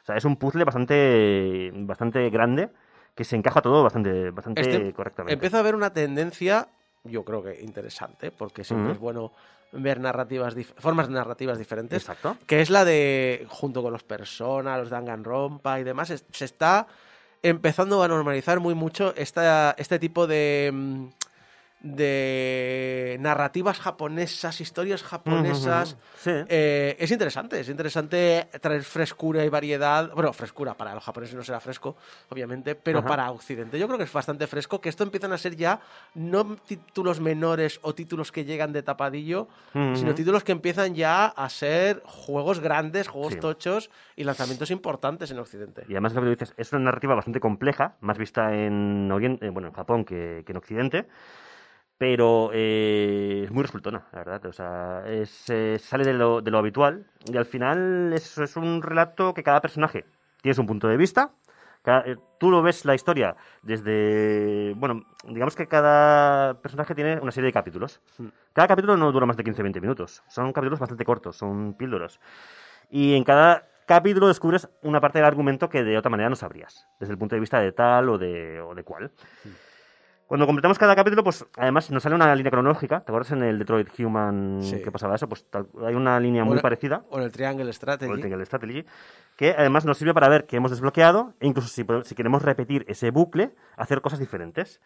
[0.02, 2.70] O sea, es un puzzle bastante, bastante grande
[3.18, 5.32] que se encaja todo bastante, bastante Este- correctamente.
[5.34, 6.68] Empiezo a ver una tendencia,
[7.02, 9.32] yo creo que interesante, porque siempre es bueno
[9.72, 12.00] ver narrativas, formas narrativas diferentes.
[12.00, 12.36] Exacto.
[12.46, 16.86] que es la de, junto con los Persona, los Danganronpa y demás, es- se está
[17.42, 21.06] empezando a normalizar muy mucho esta, este tipo de, mm,
[21.80, 25.96] de narrativas japonesas, historias japonesas.
[26.16, 26.30] Sí.
[26.48, 30.10] Eh, es interesante, es interesante traer frescura y variedad.
[30.14, 31.96] Bueno, frescura para los japoneses no será fresco,
[32.28, 34.80] obviamente, pero para Occidente yo creo que es bastante fresco.
[34.80, 35.80] Que esto empiezan a ser ya
[36.14, 41.48] no títulos menores o títulos que llegan de tapadillo, sino títulos que empiezan ya a
[41.48, 43.40] ser juegos grandes, juegos Sí.
[43.40, 45.84] tochos y lanzamientos importantes en Occidente.
[45.88, 49.68] Y además lo que dices, es una narrativa bastante compleja, más vista en Oriente, bueno,
[49.68, 51.06] en Japón que, que en Occidente,
[51.98, 54.46] pero eh, es muy resultona, la verdad.
[54.46, 58.56] O sea, es, eh, sale de lo, de lo habitual y al final es, es
[58.56, 60.04] un relato que cada personaje
[60.40, 61.32] tiene su punto de vista.
[61.82, 64.74] Cada- eh, tú lo ves la historia desde.
[64.76, 68.00] Bueno, digamos que cada personaje tiene una serie de capítulos.
[68.52, 70.22] Cada capítulo no dura más de 15-20 minutos.
[70.28, 72.20] Son capítulos bastante cortos, son píldoras.
[72.90, 76.86] Y en cada capítulo descubres una parte del argumento que de otra manera no sabrías,
[77.00, 79.10] desde el punto de vista de tal o de, o de cual.
[80.28, 83.00] Cuando completamos cada capítulo, pues además nos sale una línea cronológica.
[83.00, 84.82] ¿Te acuerdas en el Detroit Human Sí.
[84.82, 85.26] que pasaba eso?
[85.26, 87.02] Pues tal- hay una línea muy parecida.
[87.08, 88.10] O en el Triangle Strategy.
[88.10, 88.84] o el Triangle Strategy,
[89.36, 92.84] que además nos sirve para ver qué hemos desbloqueado e incluso si, si queremos repetir
[92.88, 94.82] ese bucle, hacer cosas diferentes.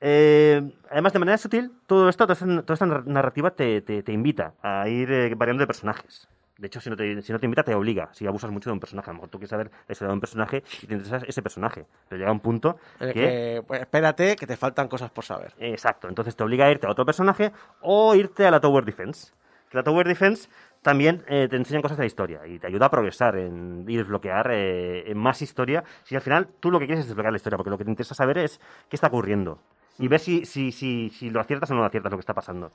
[0.00, 4.12] Eh, además, de manera sutil, todo esto, toda esta, toda esta narrativa te, te- te
[4.12, 6.28] invita a ir eh, variando de personajes.
[6.58, 8.08] De hecho, si no, te, si no te invita, te obliga.
[8.12, 10.14] Si abusas mucho de un personaje, a lo mejor tú quieres saber la historia de
[10.14, 11.86] un personaje y te interesa ese personaje.
[12.08, 15.54] Pero llega un punto el que que, pues, espérate, que te faltan cosas por saber.
[15.58, 19.32] Exacto, entonces te obliga a irte a otro personaje o irte a la Tower Defense.
[19.70, 20.48] Que la Tower Defense
[20.82, 23.96] también eh, te enseñan cosas de la historia y te ayuda a progresar en, y
[23.96, 25.84] desbloquear eh, en más historia.
[26.02, 27.90] Si al final tú lo que quieres es desbloquear la historia, porque lo que te
[27.90, 29.60] interesa saber es qué está ocurriendo
[29.98, 32.34] y ver si, si, si, si lo aciertas o no lo aciertas lo que está
[32.34, 32.72] pasando.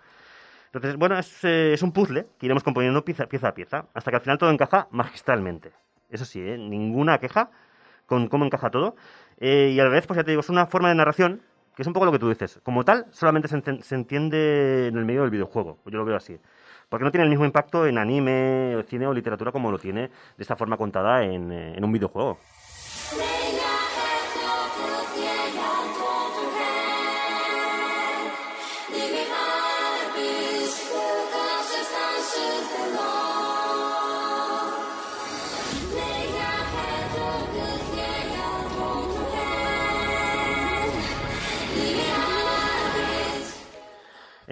[0.73, 4.17] Entonces, bueno, es, eh, es un puzzle que iremos componiendo pieza, a pieza hasta que
[4.17, 5.71] al final todo encaja magistralmente.
[6.09, 6.57] Eso sí, ¿eh?
[6.57, 7.51] ninguna queja
[8.07, 8.95] con cómo encaja todo.
[9.37, 11.43] Eh, y a la vez, pues ya te digo, es una forma de narración
[11.75, 12.59] que es un poco lo que tú dices.
[12.63, 15.77] Como tal, solamente se, se entiende en el medio del videojuego.
[15.85, 16.39] Yo lo veo así.
[16.89, 20.41] Porque no tiene el mismo impacto en anime, cine o literatura como lo tiene de
[20.41, 22.39] esta forma contada en, eh, en un videojuego.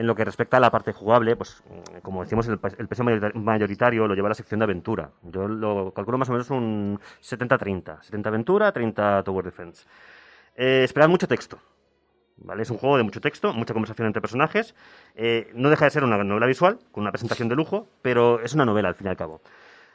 [0.01, 1.61] En lo que respecta a la parte jugable, pues
[2.01, 5.11] como decimos, el, pe- el peso mayorita- mayoritario lo lleva la sección de aventura.
[5.21, 8.01] Yo lo calculo más o menos un 70-30.
[8.01, 9.85] 70 aventura, 30 Tower Defense.
[10.55, 11.59] Eh, esperad mucho texto.
[12.37, 12.63] ¿Vale?
[12.63, 14.73] Es un juego de mucho texto, mucha conversación entre personajes.
[15.13, 18.55] Eh, no deja de ser una novela visual, con una presentación de lujo, pero es
[18.55, 19.41] una novela al fin y al cabo.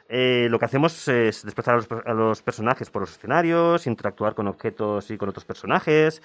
[0.07, 5.11] Eh, lo que hacemos es desplazar a los personajes por los escenarios, interactuar con objetos
[5.11, 6.21] y con otros personajes,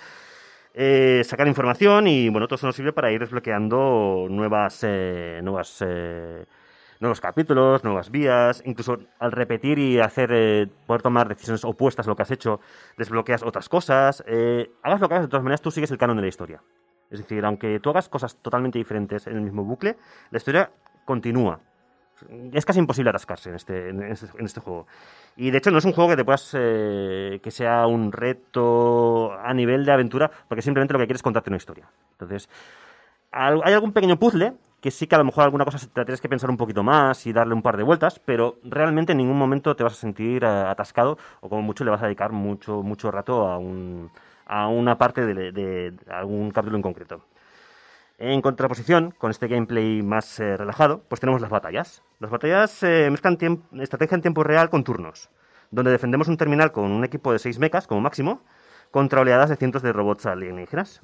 [0.75, 5.41] eh, sacar información y bueno, todo eso nos sirve para ir desbloqueando nuevas, eh,
[5.87, 6.47] eh,
[7.01, 12.11] nuevos capítulos, nuevas vías, incluso al repetir y hacer, eh, poder tomar decisiones opuestas a
[12.11, 12.61] lo que has hecho,
[12.97, 14.23] desbloqueas otras cosas.
[14.27, 16.63] eh, hagas lo que hagas, de todas maneras tú sigues el canon de la historia.
[17.11, 19.97] Es decir, aunque tú hagas cosas totalmente diferentes en el mismo bucle,
[20.31, 20.71] la historia
[21.05, 21.61] continúa.
[22.53, 24.87] Es casi imposible atascarse en este, en este, juego.
[25.37, 29.33] Y de hecho no es un juego que te puedas eh, que sea un reto
[29.33, 31.89] a nivel de aventura, porque simplemente lo que quieres es contarte una historia.
[32.13, 32.49] Entonces,
[33.31, 36.29] hay algún pequeño puzzle que sí que a lo mejor alguna cosa te tienes que
[36.29, 39.77] pensar un poquito más y darle un par de vueltas, pero realmente en ningún momento
[39.77, 43.11] te vas a sentir eh, atascado o como mucho le vas a dedicar mucho, mucho
[43.13, 44.11] rato a, un,
[44.45, 47.25] a una parte de, de algún capítulo en concreto.
[48.19, 52.03] En contraposición, con este gameplay más eh, relajado, pues tenemos las batallas.
[52.21, 53.37] Las batallas eh, mezclan
[53.81, 55.31] estrategia en tiempo real con turnos,
[55.71, 58.43] donde defendemos un terminal con un equipo de 6 mechas como máximo,
[58.91, 61.03] contra oleadas de cientos de robots alienígenas.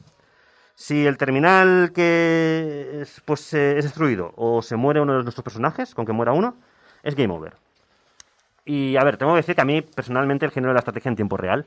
[0.75, 5.43] Si el terminal que es, pues, eh, es destruido o se muere uno de nuestros
[5.43, 6.55] personajes, con que muera uno,
[7.03, 7.55] es game over.
[8.65, 11.09] Y a ver, tengo que decir que a mí personalmente el género de la estrategia
[11.09, 11.67] en tiempo real,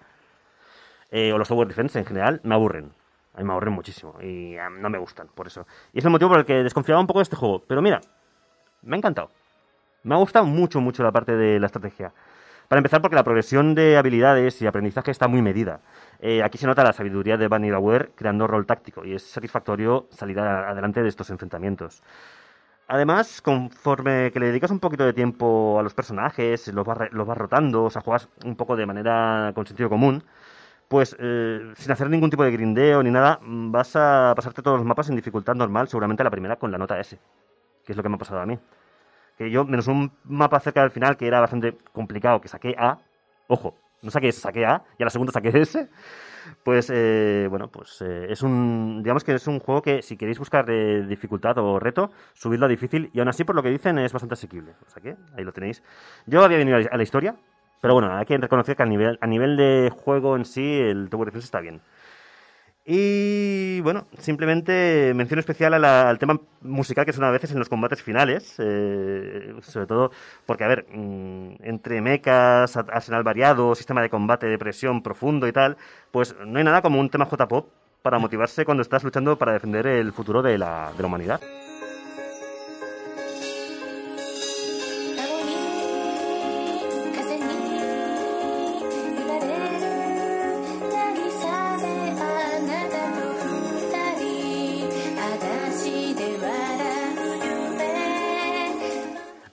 [1.12, 2.94] eh, o los tower defense en general, me aburren.
[3.34, 5.66] A mí me aburren muchísimo y no me gustan, por eso.
[5.94, 7.64] Y es el motivo por el que desconfiaba un poco de este juego.
[7.66, 8.02] Pero mira,
[8.82, 9.30] me ha encantado.
[10.04, 12.12] Me ha gustado mucho, mucho la parte de la estrategia.
[12.68, 15.82] Para empezar, porque la progresión de habilidades y aprendizaje está muy medida.
[16.20, 20.40] Eh, aquí se nota la sabiduría de Vanillaware creando rol táctico y es satisfactorio salir
[20.40, 22.02] adelante de estos enfrentamientos.
[22.88, 27.28] Además, conforme que le dedicas un poquito de tiempo a los personajes, los vas, los
[27.28, 30.24] vas rotando, o sea, juegas un poco de manera con sentido común,
[30.92, 34.86] pues eh, sin hacer ningún tipo de grindeo ni nada, vas a pasarte todos los
[34.86, 37.18] mapas en dificultad normal, seguramente la primera con la nota S,
[37.86, 38.60] que es lo que me ha pasado a mí.
[39.38, 42.98] Que yo, menos un mapa cerca del final que era bastante complicado, que saqué A,
[43.48, 45.88] ojo, no saqué S, saqué A, y a la segunda saqué S.
[46.62, 50.40] Pues, eh, bueno, pues eh, es un, digamos que es un juego que si queréis
[50.40, 53.98] buscar eh, dificultad o reto, subidlo a difícil y aún así por lo que dicen
[53.98, 54.74] es bastante asequible.
[54.86, 55.84] O sea que ahí lo tenéis.
[56.26, 57.38] Yo había venido a la historia,
[57.82, 61.10] pero bueno, hay que reconocer que a nivel, a nivel de juego en sí el
[61.10, 61.82] Tower Defense está bien.
[62.84, 67.60] Y bueno, simplemente mención especial a la- al tema musical que suena a veces en
[67.60, 70.12] los combates finales, eh, sobre todo
[70.48, 75.52] porque, a ver, mm, entre mechas, arsenal variado, sistema de combate de presión profundo y
[75.54, 75.78] tal,
[76.10, 77.68] pues no hay nada como un tema J-pop
[78.02, 81.40] para motivarse cuando estás luchando para defender el futuro de la, de la humanidad.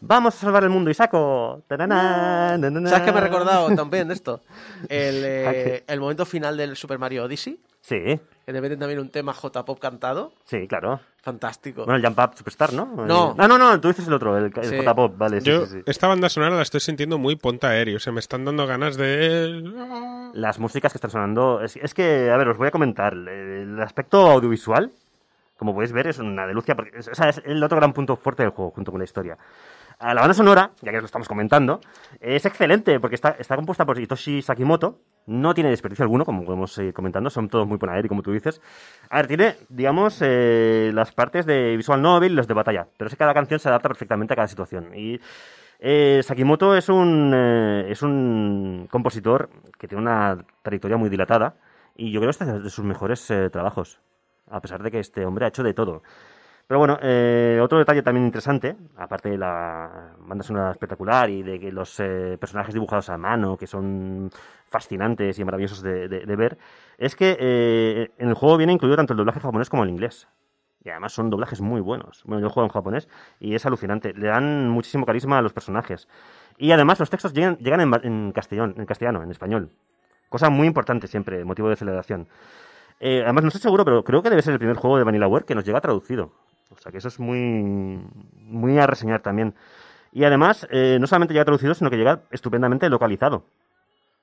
[0.08, 0.90] ¡Vamos a salvar el mundo!
[1.68, 2.56] ¡Tarana!
[2.56, 2.88] ¡Nanana!
[2.88, 4.40] ¿Sabes qué me ha recordado también esto?
[4.88, 7.96] El, eh, el momento final del Super Mario Odyssey, Sí,
[8.46, 10.32] que te meten también un tema J-pop cantado.
[10.44, 11.00] sí, claro.
[11.20, 11.84] Fantástico.
[11.84, 12.86] Bueno, el Jump Up Superstar, ¿no?
[12.86, 13.34] No.
[13.36, 14.78] Ah, no, no, tú dices el otro, el, el Sí.
[14.78, 15.82] J-Pop, vale, sí, Yo sí, sí.
[15.84, 17.98] esta banda sonora la estoy sintiendo muy ponta aéreo.
[17.98, 19.62] Se me están dando ganas de...
[20.32, 21.62] Las músicas que están sonando.
[21.62, 23.12] Es, es que, a ver, os voy a comentar.
[23.12, 24.90] El, aspecto audiovisual,
[25.58, 26.74] como podéis ver, es una delucia.
[26.74, 29.36] Porque, o sea, es el otro gran punto fuerte del juego, junto con la historia.
[30.00, 31.80] La banda sonora, ya que lo estamos comentando,
[32.20, 35.00] es excelente porque está, está compuesta por Hitoshi Sakimoto.
[35.26, 37.30] No tiene desperdicio alguno, como podemos ir comentando.
[37.30, 38.60] Son todos muy y como tú dices.
[39.10, 42.86] A ver, tiene, digamos, eh, las partes de visual novel y los de batalla.
[42.96, 44.94] Pero es que cada canción se adapta perfectamente a cada situación.
[44.94, 45.20] Y
[45.80, 51.54] eh, Sakimoto es un, eh, es un compositor que tiene una trayectoria muy dilatada
[51.96, 54.00] y yo creo que este es de sus mejores eh, trabajos,
[54.50, 56.02] a pesar de que este hombre ha hecho de todo.
[56.68, 61.58] Pero bueno, eh, otro detalle también interesante, aparte de la banda sonora espectacular y de
[61.58, 64.30] que los eh, personajes dibujados a mano, que son
[64.66, 66.58] fascinantes y maravillosos de, ver,
[66.98, 70.28] es que eh, en el juego viene incluido tanto el doblaje japonés como el inglés.
[70.84, 72.22] Y además son doblajes muy buenos.
[72.24, 73.08] Bueno, yo juego en japonés
[73.40, 74.12] y es alucinante.
[74.12, 76.06] Le dan muchísimo carisma a los personajes.
[76.58, 79.70] Y además los textos llegan, en, en castellón, en castellano, en español.
[80.28, 82.28] Cosa muy importante siempre, motivo de celebración.
[83.00, 85.54] Además, no estoy seguro, pero creo que debe ser el primer juego de Vanillaware que
[85.54, 86.32] nos llega traducido.
[86.70, 88.00] O sea que eso es muy,
[88.34, 89.54] muy a reseñar también.
[90.12, 93.44] Y además, eh, no solamente llega traducido, sino que llega estupendamente localizado.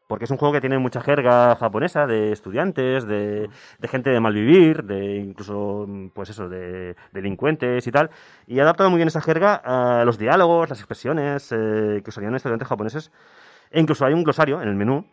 [0.08, 4.20] Porque es un juego que tiene mucha jerga japonesa de estudiantes, de, de gente de
[4.20, 8.12] malvivir, de incluso, pues eso, de delincuentes y tal.
[8.46, 12.36] Y ha adaptado muy bien esa jerga a los diálogos, las expresiones eh, que usarían
[12.36, 13.12] estudiantes japoneses.
[13.72, 15.06] E incluso hay un glosario en el menú,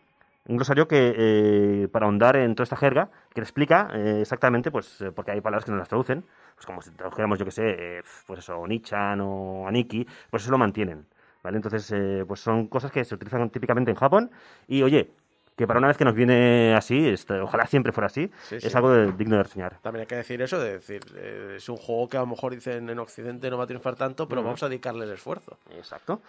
[0.47, 4.71] un glosario que, eh, para ahondar en toda esta jerga, que le explica eh, exactamente,
[4.71, 6.25] pues, eh, porque hay palabras que no las traducen,
[6.55, 7.63] pues como si tradujéramos, yo que sé,
[7.99, 11.05] eh, pues eso, Onichan o Aniki, pues eso lo mantienen,
[11.43, 11.57] ¿vale?
[11.57, 14.31] Entonces, eh, pues son cosas que se utilizan típicamente en Japón
[14.67, 15.11] y, oye,
[15.55, 18.63] que para una vez que nos viene así, este, ojalá siempre fuera así, Sí, es
[18.63, 18.75] sí.
[18.75, 19.77] algo de- digno de reseñar.
[19.81, 22.53] También hay que decir eso, de decir, eh, es un juego que a lo mejor
[22.55, 25.57] dicen en Occidente no va a triunfar tanto, pero vamos a dedicarle el esfuerzo.
[25.77, 26.21] Exacto.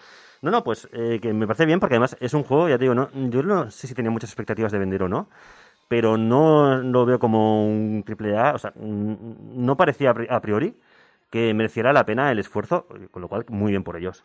[0.42, 2.84] No, no, pues eh, que me parece bien porque además es un juego, ya te
[2.84, 5.28] digo, no, yo no sé si tenía muchas expectativas de vender o no,
[5.88, 10.26] pero no lo veo como un triple A, o sea, mm, no parecía a pri-
[10.28, 10.76] a priori
[11.30, 14.24] que mereciera la pena el esfuerzo, con lo cual muy bien por ellos.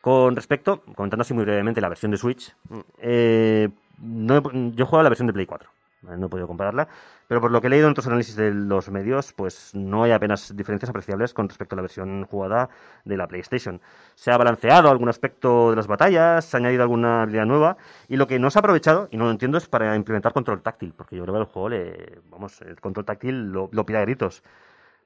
[0.00, 2.54] Con respecto, comentando así muy brevemente la versión de Switch,
[2.98, 3.68] eh,
[4.00, 4.42] no he-
[4.74, 5.70] yo he jugado la versión de Play 4,
[6.02, 6.18] ¿vale?
[6.18, 6.88] no he podido compararla,
[7.26, 10.12] pero por lo que he leído en otros análisis de los medios, pues no hay
[10.12, 12.70] apenas diferencias apreciables con respecto a la versión jugada
[13.04, 13.80] de la PlayStation.
[14.14, 17.76] Se ha balanceado algún aspecto de las batallas, se ha añadido alguna habilidad nueva,
[18.08, 20.62] y lo que no se ha aprovechado, y no lo entiendo, es para implementar control
[20.62, 23.98] táctil, porque yo creo que el juego, le, vamos, el control táctil lo, lo pide
[23.98, 24.42] a gritos.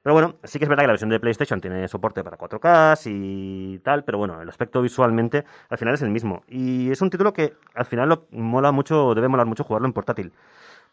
[0.03, 2.99] Pero bueno, sí que es verdad que la versión de PlayStation tiene soporte para 4K
[3.05, 6.43] y tal, pero bueno, el aspecto visualmente al final es el mismo.
[6.49, 9.93] Y es un título que al final lo mola mucho, debe molar mucho jugarlo en
[9.93, 10.33] portátil.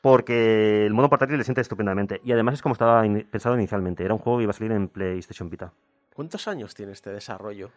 [0.00, 2.20] Porque el modo portátil le siente estupendamente.
[2.24, 4.04] Y además es como estaba in- pensado inicialmente.
[4.04, 5.72] Era un juego que iba a salir en PlayStation Vita.
[6.14, 7.70] ¿Cuántos años tiene este desarrollo?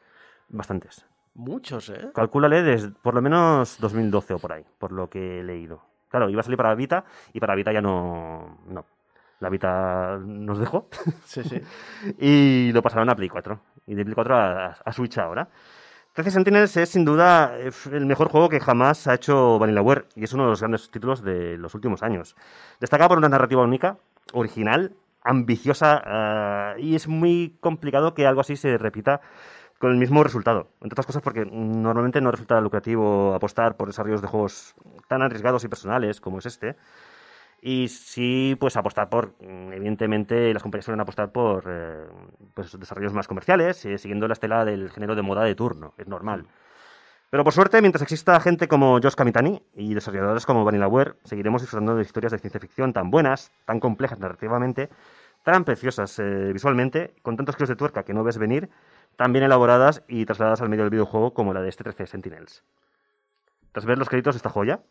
[0.49, 1.05] Bastantes.
[1.33, 2.11] Muchos, ¿eh?
[2.13, 5.81] Calcúlale desde por lo menos 2012 o por ahí, por lo que he leído.
[6.09, 7.03] Claro, iba a salir para Vita
[7.33, 8.59] y para Vita ya no.
[8.67, 8.85] No.
[9.43, 10.87] La Vita nos dejó.
[11.25, 11.61] Sí, sí.
[12.19, 13.59] y lo pasaron a Play 4.
[13.87, 15.49] Y de Play 4 a, a Switch ahora.
[16.13, 17.57] 13 Sentinels es sin duda
[17.91, 21.23] el mejor juego que jamás ha hecho Vanillaware y es uno de los grandes títulos
[21.23, 22.35] de los últimos años.
[22.79, 23.97] Destaca por una narrativa única,
[24.31, 29.21] original, ambiciosa ah, y es muy complicado que algo así se repita
[29.79, 30.69] con el mismo resultado.
[30.81, 34.75] Entre otras cosas porque normalmente no resulta lucrativo apostar por desarrollos de juegos
[35.07, 36.75] tan arriesgados y personales como es este.
[37.65, 42.05] Y sí, pues apostar por, mm, evidentemente, las compañías suelen apostar por eh,
[42.53, 46.05] pues, desarrollos más comerciales, eh, siguiendo la estela del género de moda de turno, es
[46.05, 46.45] normal.
[47.29, 51.95] Pero por suerte, mientras exista gente como Josh Kamitani y desarrolladores como VanillaWare, seguiremos disfrutando
[51.95, 54.89] de historias de ciencia ficción tan buenas, tan complejas narrativamente,
[55.43, 58.71] tan preciosas eh, visualmente, con tantos giros de tuerca que no ves venir,
[59.15, 62.61] tan bien elaboradas y trasladadas al medio del videojuego como la de este 13 Sentinels.
[63.71, 64.81] Tras ver los créditos de esta joya,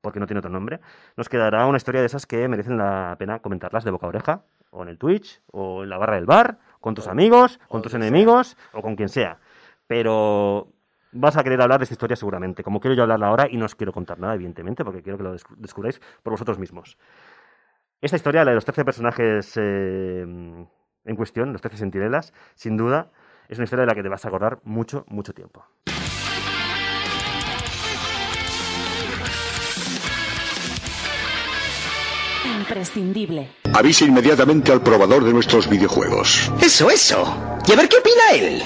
[0.00, 0.80] porque no tiene otro nombre,
[1.16, 4.42] nos quedará una historia de esas que merecen la pena comentarlas de boca a oreja,
[4.70, 7.94] o en el Twitch, o en la barra del bar, con tus amigos, con tus
[7.94, 9.38] enemigos, o con quien sea.
[9.86, 10.68] Pero
[11.12, 13.64] vas a querer hablar de esta historia seguramente, como quiero yo hablarla ahora y no
[13.66, 16.96] os quiero contar nada, evidentemente, porque quiero que lo descu- descubráis por vosotros mismos.
[18.00, 23.10] Esta historia, la de los 13 personajes eh, en cuestión, los 13 sentinelas, sin duda,
[23.48, 25.66] es una historia de la que te vas a acordar mucho, mucho tiempo.
[32.70, 33.48] Imprescindible.
[33.74, 36.52] Avise inmediatamente al probador de nuestros videojuegos.
[36.62, 37.60] Eso, eso.
[37.66, 38.62] Y a ver qué opina él.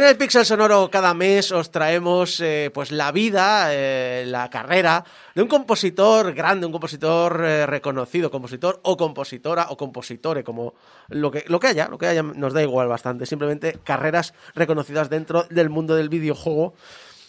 [0.00, 5.04] En el Pixel Sonoro cada mes os traemos eh, pues la vida, eh, la carrera
[5.34, 10.72] de un compositor grande, un compositor eh, reconocido, compositor o compositora o compositore, como
[11.10, 15.10] lo que, lo que haya, lo que haya nos da igual bastante, simplemente carreras reconocidas
[15.10, 16.72] dentro del mundo del videojuego.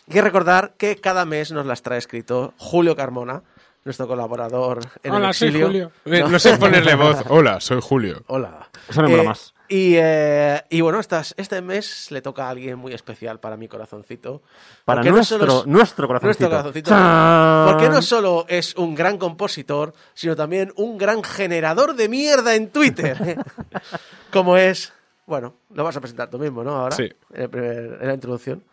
[0.08, 3.44] Hay que recordar que cada mes nos las trae escrito Julio Carmona,
[3.84, 5.68] nuestro colaborador en el Hola, soy exilio.
[5.68, 5.92] Julio.
[6.06, 7.18] Eh, No sé ponerle voz.
[7.28, 8.24] Hola, soy Julio.
[8.28, 8.70] Hola.
[8.88, 9.54] Eso me mola Eh, más.
[9.74, 13.70] Y, eh, y bueno, estas, este mes le toca a alguien muy especial para mi
[13.70, 14.42] corazoncito.
[14.84, 16.50] Para no nuestro, es- nuestro corazoncito.
[16.50, 16.90] nuestro corazoncito.
[17.72, 22.70] Porque no solo es un gran compositor, sino también un gran generador de mierda en
[22.70, 23.38] Twitter.
[24.34, 24.92] Como es.
[25.26, 26.72] Bueno, lo vas a presentar tú mismo, ¿no?
[26.76, 26.96] Ahora.
[26.98, 27.10] Sí.
[27.34, 28.66] En, el primer- en la introducción.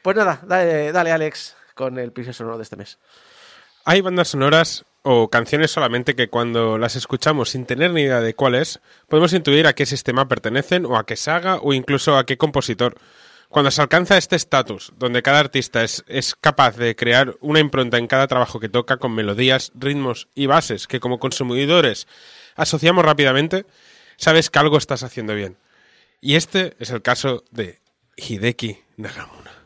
[0.00, 2.98] Pues nada, dale, dale, Alex, con el piso sonoro de este mes.
[3.84, 8.34] Hay bandas sonoras o canciones solamente que cuando las escuchamos sin tener ni idea de
[8.34, 12.26] cuál es, podemos intuir a qué sistema pertenecen o a qué saga o incluso a
[12.26, 12.96] qué compositor.
[13.48, 17.98] Cuando se alcanza este estatus, donde cada artista es, es capaz de crear una impronta
[17.98, 22.06] en cada trabajo que toca con melodías, ritmos y bases que como consumidores
[22.54, 23.66] asociamos rápidamente,
[24.16, 25.56] sabes que algo estás haciendo bien.
[26.20, 27.80] Y este es el caso de
[28.16, 29.59] Hideki Nagamura.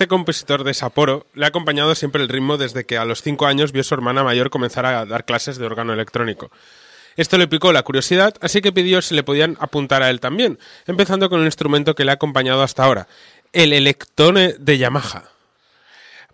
[0.00, 3.44] Este compositor de Sapporo le ha acompañado siempre el ritmo desde que a los cinco
[3.44, 6.50] años vio a su hermana mayor comenzar a dar clases de órgano electrónico.
[7.18, 10.58] Esto le picó la curiosidad, así que pidió si le podían apuntar a él también,
[10.86, 13.08] empezando con un instrumento que le ha acompañado hasta ahora,
[13.52, 15.24] el electone de Yamaha.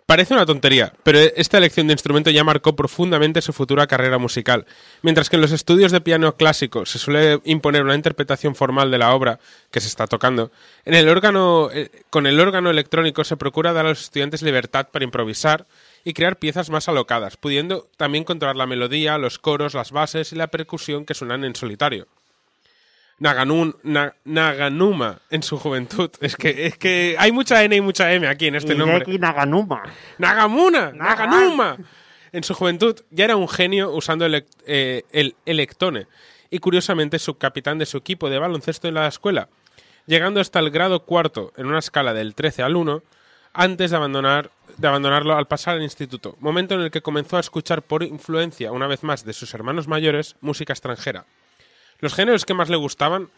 [0.07, 4.65] Parece una tontería, pero esta elección de instrumento ya marcó profundamente su futura carrera musical.
[5.01, 8.99] Mientras que en los estudios de piano clásico se suele imponer una interpretación formal de
[8.99, 9.37] la obra
[9.69, 10.49] que se está tocando,
[10.85, 14.87] en el órgano, eh, con el órgano electrónico se procura dar a los estudiantes libertad
[14.93, 15.65] para improvisar
[16.05, 20.37] y crear piezas más alocadas, pudiendo también controlar la melodía, los coros, las bases y
[20.37, 22.07] la percusión que suenan en solitario.
[23.19, 26.11] Naganun, Na- Naganuma en su juventud.
[26.21, 28.97] Es que, es que hay mucha N y mucha M aquí en este nombre.
[28.97, 29.83] Hideki Naganuma.
[30.17, 31.77] Nagamuna, Naganuma.
[32.31, 36.07] En su juventud ya era un genio usando el, eh, el electone
[36.49, 39.49] y curiosamente subcapitán de su equipo de baloncesto en la escuela,
[40.05, 43.01] llegando hasta el grado cuarto en una escala del 13 al 1
[43.53, 47.39] antes de, abandonar, de abandonarlo al pasar al instituto, momento en el que comenzó a
[47.39, 51.25] escuchar por influencia, una vez más, de sus hermanos mayores, música extranjera.
[51.99, 53.29] Los géneros que más le gustaban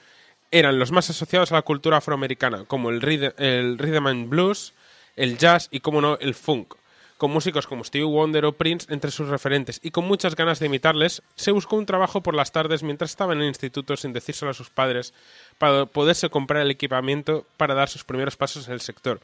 [0.52, 4.74] eran los más asociados a la cultura afroamericana, como el, rhythm- el rhythm and blues,
[5.16, 6.76] el jazz y, como no, el funk,
[7.18, 10.66] con músicos como Stevie Wonder o Prince entre sus referentes, y con muchas ganas de
[10.66, 14.52] imitarles, se buscó un trabajo por las tardes mientras estaba en el instituto sin decírselo
[14.52, 15.14] a sus padres,
[15.58, 19.20] para poderse comprar el equipamiento para dar sus primeros pasos en el sector.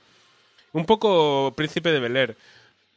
[0.73, 2.37] Un poco príncipe de Bel Air.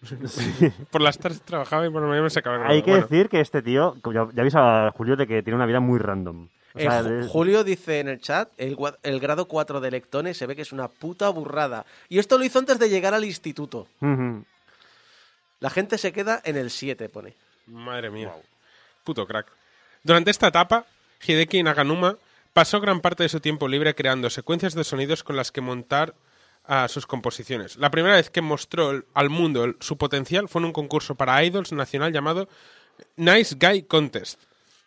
[0.91, 2.69] por las tardes trabajaba y por la mañana se acababa.
[2.69, 5.57] Hay que Bueno, decir que este tío, ya, ya avisa a Julio de que tiene
[5.57, 6.49] una vida muy random.
[6.75, 8.77] O Eh, sea, Ju- es- Julio dice en el chat, el,
[9.21, 11.85] grado 4 de lectones se ve que es una puta burrada.
[12.09, 13.89] Y esto lo hizo antes de llegar al instituto.
[15.61, 17.35] La gente se queda en el 7, pone.
[17.67, 18.33] Madre mía.
[19.05, 19.47] Puto crack.
[20.05, 20.85] Durante esta etapa,
[21.27, 22.17] Hideki Naganuma
[22.53, 26.15] pasó gran parte de su tiempo libre creando secuencias de sonidos con las que montar
[26.69, 27.77] a sus composiciones.
[27.77, 31.73] La primera vez que mostró al mundo su potencial fue en un concurso para idols
[31.73, 32.49] nacional llamado
[33.17, 34.41] Nice Guy Contest,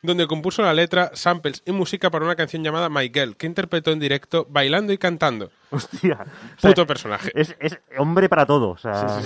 [0.03, 3.91] donde compuso la letra, samples y música para una canción llamada My Girl, que interpretó
[3.91, 5.51] en directo bailando y cantando.
[5.71, 6.25] Hostia.
[6.57, 7.31] O sea, Puto personaje.
[7.35, 8.69] Es, es hombre para todo.
[8.69, 9.19] O sea,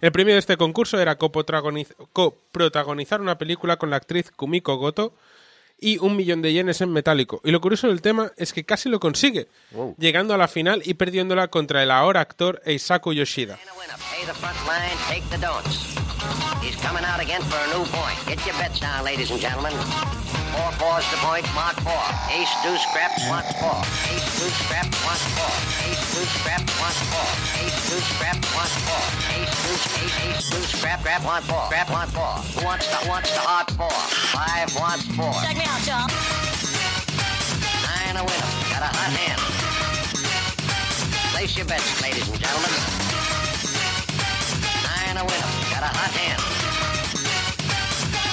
[0.00, 5.14] El premio de este concurso era coprotagoniz- coprotagonizar una película con la actriz Kumiko Goto
[5.78, 7.40] y un millón de yenes en metálico.
[7.44, 9.48] Y lo curioso del tema es que casi lo consigue,
[9.98, 13.58] llegando a la final y perdiéndola contra el ahora actor Eisaku Yoshida.
[16.26, 16.64] Pay the front line, take the don'ts.
[16.64, 18.18] He's coming out again for a new point.
[18.26, 19.72] Get your bets down, ladies and gentlemen.
[20.56, 22.04] Four fours to point, mark four.
[22.32, 23.76] Ace deuce scrap, wants four.
[24.08, 25.52] Ace deuce scrap, wants four.
[25.84, 27.28] Ace deuce scrap, wants four.
[27.60, 29.04] Ace deuce scrap, wants four.
[29.36, 31.64] Ace deuce, ace, ace deuce scrap, scrap, want four.
[31.66, 32.32] Scrap, want four.
[32.56, 33.90] Who wants the, wants the hard four?
[34.32, 35.34] Five wants four.
[35.44, 36.08] Check me out, y'all.
[37.84, 38.50] Nine a winner.
[38.72, 39.40] Got a hot hand.
[41.34, 42.72] Place your bets, ladies and gentlemen.
[44.88, 45.45] Nine a winner.
[45.86, 46.40] Got a hot hand.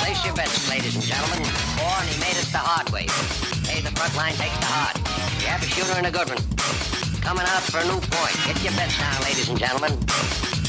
[0.01, 1.45] Place your bets, ladies and gentlemen.
[1.77, 3.05] Four, and he made us the hard way.
[3.69, 4.97] Hey, the front line takes the hard.
[5.37, 6.41] You have a shooter and a good one.
[7.21, 8.35] Coming out for a new point.
[8.49, 9.93] Get your bets down, ladies and gentlemen.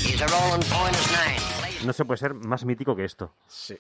[0.05, 1.41] He's a rolling point as nine.
[1.89, 3.33] no se puede ser más mítico que esto.
[3.49, 3.79] Sí.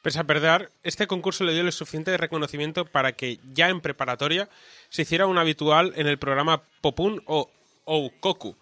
[0.00, 4.48] Pese a perder, este concurso le dio el suficiente reconocimiento para que ya en preparatoria
[4.88, 7.50] se hiciera un habitual en el programa Popun o
[7.86, 8.54] Oukoku.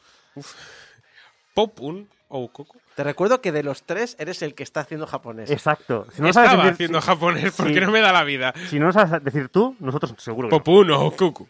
[1.52, 2.80] Popun Oukoku.
[2.96, 5.50] Te recuerdo que de los tres eres el que está haciendo japonés.
[5.50, 6.06] Exacto.
[6.14, 8.52] Si no lo sabes Estaba decir- haciendo japonés porque no me da la vida.
[8.70, 10.58] Si no sabes decir tú, nosotros seguro que no.
[10.58, 11.46] Popun o Kuku,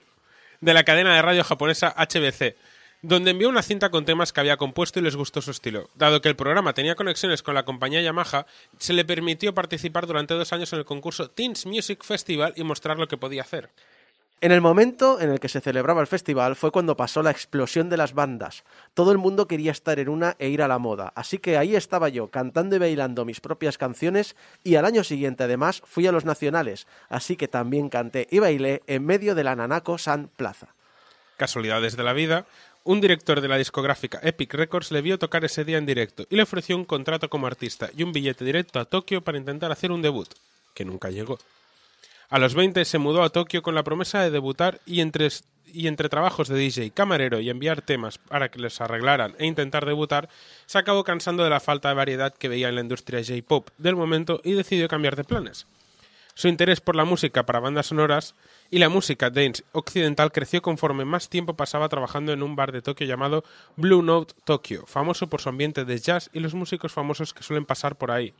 [0.61, 2.57] de la cadena de radio japonesa HBC,
[3.03, 5.89] donde envió una cinta con temas que había compuesto y les gustó su estilo.
[5.95, 8.47] Dado que el programa tenía conexiones con la compañía Yamaha,
[8.79, 12.99] se le permitió participar durante dos años en el concurso Teens Music Festival y mostrar
[12.99, 13.71] lo que podía hacer.
[14.43, 17.89] En el momento en el que se celebraba el festival fue cuando pasó la explosión
[17.89, 18.65] de las bandas.
[18.93, 21.11] Todo el mundo quería estar en una e ir a la moda.
[21.17, 25.45] Así que ahí estaba yo, cantando y bailando mis propias canciones y al año siguiente
[25.45, 26.87] además fui a los nacionales.
[27.09, 30.69] Así que también canté y bailé en medio de la Nanako San Plaza.
[31.39, 32.45] Casualidades de la vida,
[32.85, 36.37] un director de la discográfica Epic Records le vio tocar ese día en directo y
[36.37, 39.91] le ofreció un contrato como artista y un billete directo a Tokio para intentar hacer
[39.91, 40.29] un debut,
[40.75, 41.39] que nunca llegó.
[42.29, 45.29] A los 20 se mudó a Tokio con la promesa de debutar y entre,
[45.67, 49.87] y entre trabajos de DJ, camarero y enviar temas para que les arreglaran e intentar
[49.87, 50.29] debutar,
[50.67, 53.95] se acabó cansando de la falta de variedad que veía en la industria J-pop del
[53.95, 55.67] momento y decidió cambiar de planes.
[56.35, 58.35] Su interés por la música para bandas sonoras
[58.71, 62.83] y la música dance occidental creció conforme más tiempo pasaba trabajando en un bar de
[62.83, 63.43] Tokio llamado
[63.77, 67.65] Blue Note Tokyo, famoso por su ambiente de jazz y los músicos famosos que suelen
[67.65, 68.35] pasar por ahí.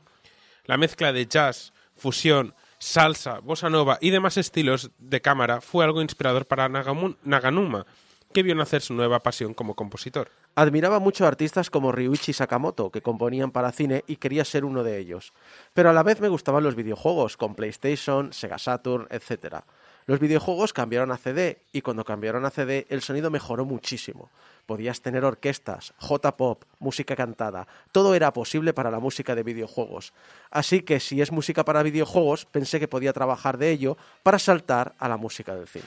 [0.65, 6.01] La mezcla de jazz, fusión, salsa, bossa nova y demás estilos de cámara fue algo
[6.01, 7.85] inspirador para Naganuma,
[8.33, 10.29] que vio nacer su nueva pasión como compositor.
[10.55, 14.97] Admiraba mucho artistas como Ryuichi Sakamoto, que componían para cine y quería ser uno de
[14.97, 15.33] ellos.
[15.73, 19.63] Pero a la vez me gustaban los videojuegos, con PlayStation, Sega Saturn, etc.
[20.07, 24.29] Los videojuegos cambiaron a CD y cuando cambiaron a CD el sonido mejoró muchísimo.
[24.65, 30.13] Podías tener orquestas, J-pop, música cantada, todo era posible para la música de videojuegos.
[30.49, 34.95] Así que si es música para videojuegos, pensé que podía trabajar de ello para saltar
[34.97, 35.85] a la música del cine.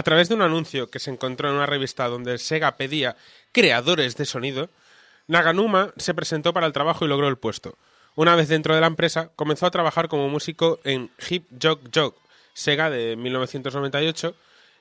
[0.00, 3.16] A través de un anuncio que se encontró en una revista donde Sega pedía
[3.52, 4.70] creadores de sonido,
[5.26, 7.76] Naganuma se presentó para el trabajo y logró el puesto.
[8.14, 12.14] Una vez dentro de la empresa, comenzó a trabajar como músico en Hip Jog Jog,
[12.54, 14.34] Sega de 1998,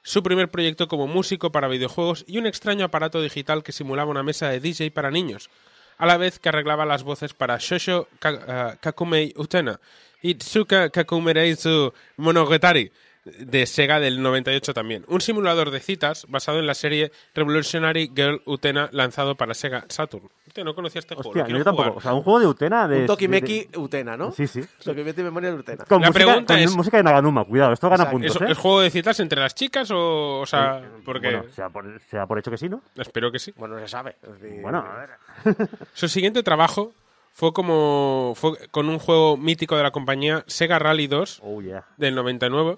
[0.03, 4.24] su primer proyecto como músico para videojuegos y un extraño aparato digital que simulaba una
[4.24, 5.49] mesa de DJ para niños,
[5.97, 9.82] a la vez que arreglaba las voces para Shosho eh, Kakumei Utena
[10.22, 12.93] y Tsuka Kakumereizu Monogatari
[13.39, 15.05] de Sega del 98 también.
[15.07, 20.30] Un simulador de citas basado en la serie Revolutionary Girl Utena lanzado para Sega Saturn.
[20.47, 21.30] Hostia, no conocía este juego.
[21.30, 21.93] Hostia, lo yo tampoco.
[21.97, 22.88] O sea, un juego de Utena.
[22.88, 24.32] De, Un Tokimeki de- Utena, ¿no?
[24.32, 24.61] Sí, sí.
[24.86, 25.86] Mete memoria de Utena.
[25.86, 28.11] Con, La música, pregunta con es- música de Naganuma, cuidado, esto gana Exacto.
[28.17, 28.51] puntos, ¿Es, ¿eh?
[28.51, 32.25] es juego de citas entre las chicas o, o sea, porque Bueno, sea por, sea
[32.25, 32.82] por hecho que sí, ¿no?
[32.97, 33.53] espero que sí.
[33.57, 34.15] Bueno, no se sabe.
[34.39, 34.97] Decir, Bueno, a
[35.45, 35.57] ver.
[35.93, 36.93] Su siguiente trabajo
[37.32, 41.86] fue como fue con un juego mítico de la compañía Sega Rally 2 Oh, yeah.
[41.97, 42.77] del 99.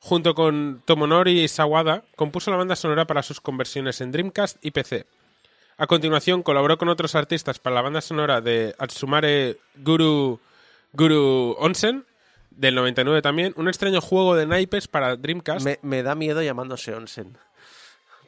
[0.00, 5.06] Junto con Tomonori Sawada, compuso la banda sonora para sus conversiones en Dreamcast y PC.
[5.76, 10.40] A continuación, colaboró con otros artistas para la banda sonora de Atsumare Guru,
[10.92, 12.04] Guru Onsen,
[12.50, 15.64] del 99 también, un extraño juego de naipes para Dreamcast.
[15.64, 17.38] Me, me da miedo llamándose Onsen.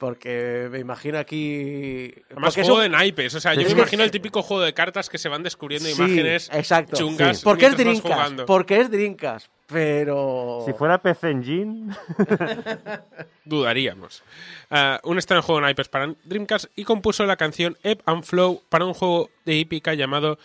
[0.01, 2.11] Porque me imagino aquí.
[2.30, 3.34] Además, porque juego de naipes.
[3.34, 5.94] O sea, yo me imagino el típico juego de cartas que se van descubriendo Sí,
[5.94, 6.96] imágenes exacto.
[6.96, 7.36] chungas.
[7.36, 7.44] Sí.
[7.44, 8.46] Porque es jugando.
[8.46, 9.48] Porque es Dreamcast.
[9.66, 10.62] Pero.
[10.64, 11.94] Si fuera PC Engine.
[13.44, 14.22] Dudaríamos.
[14.70, 18.62] Ah, un extraño juego de naipes para Dreamcast y compuso la canción Ebb and Flow
[18.70, 20.38] para un juego de hípica llamado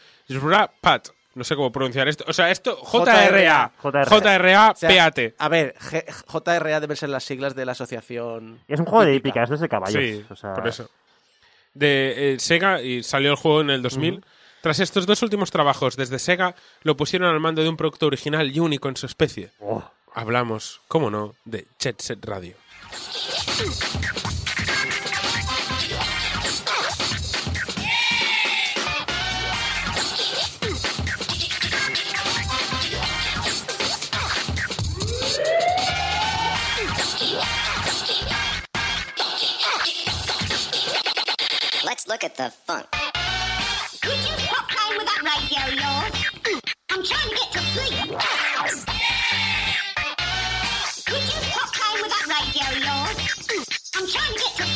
[0.81, 1.07] Pat.
[1.35, 2.23] No sé cómo pronunciar esto.
[2.27, 3.71] O sea, esto JRA.
[3.81, 4.05] JRA.
[4.05, 5.19] JRA O sea, PAT.
[5.37, 8.61] A ver, G- JRA deben ser las siglas de la asociación.
[8.67, 9.43] Y es un juego de hípica.
[9.43, 10.01] esto es de caballos.
[10.01, 10.89] Sí, o sea, por eso.
[11.73, 14.23] De eh, Sega y salió el juego en el 2000.
[14.61, 18.49] Tras estos dos últimos trabajos desde Sega, lo pusieron al mando de un producto original
[18.55, 19.51] y único en su especie.
[19.59, 19.83] Oh,
[20.13, 22.55] Hablamos, cómo no, de Jet Set Radio.
[42.07, 42.85] Look at the funk.
[44.01, 46.13] Could you stop playing with that radio yours?
[46.91, 48.09] I'm trying to get to sleep.
[51.07, 53.17] Could you stop playing with that radio yours?
[53.95, 54.74] I'm trying to get to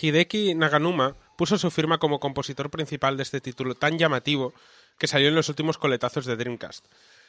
[0.00, 4.52] Hideki Naganuma puso su firma como compositor principal de este título tan llamativo
[4.98, 6.86] que salió en los últimos coletazos de Dreamcast.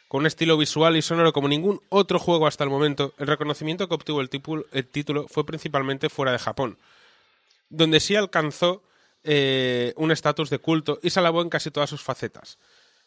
[0.08, 3.90] Con un estilo visual y sonoro como ningún otro juego hasta el momento, el reconocimiento
[3.90, 6.78] que obtuvo el título fue principalmente fuera de Japón,
[7.70, 8.84] donde sí alcanzó
[9.24, 12.58] eh, un estatus de culto y se alabó en casi todas sus facetas.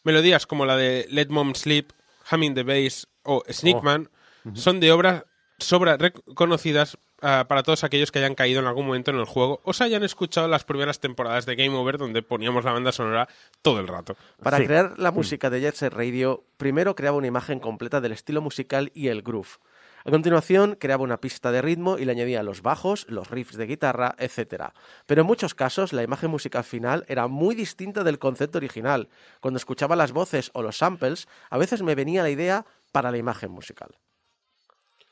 [0.04, 1.92] Melodías como la de Let Mom Sleep,
[2.30, 4.08] Humming the Bass o Sneakman
[4.54, 5.24] son de obras
[5.58, 9.60] sobra reconocidas ah, para todos aquellos que hayan caído en algún momento en el juego
[9.64, 13.28] o se hayan escuchado las primeras temporadas de Game Over donde poníamos la banda sonora
[13.60, 14.16] todo el rato.
[14.42, 14.64] Para Sí.
[14.64, 18.90] crear la música de Jet Set Radio, primero creaba una imagen completa del estilo musical
[18.94, 19.58] y el groove.
[20.04, 23.66] A continuación, creaba una pista de ritmo y le añadía los bajos, los riffs de
[23.66, 24.72] guitarra, etc.
[25.06, 29.08] Pero en muchos casos, la imagen musical final era muy distinta del concepto original.
[29.40, 33.18] Cuando escuchaba las voces o los samples, a veces me venía la idea para la
[33.18, 33.90] imagen musical.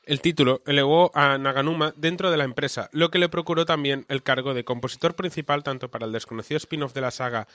[0.05, 4.23] El título elevó a Naganuma dentro de la empresa, lo que le procuró también el
[4.23, 7.47] cargo de compositor principal tanto para el desconocido spin-off de la saga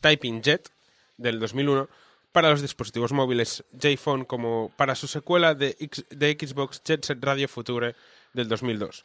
[0.00, 0.72] Typing Jet
[1.18, 1.88] del 2001,
[2.32, 7.18] para los dispositivos móviles J-Phone como para su secuela de, X- de Xbox Jet Set
[7.24, 7.94] Radio Future
[8.32, 9.04] del 2002.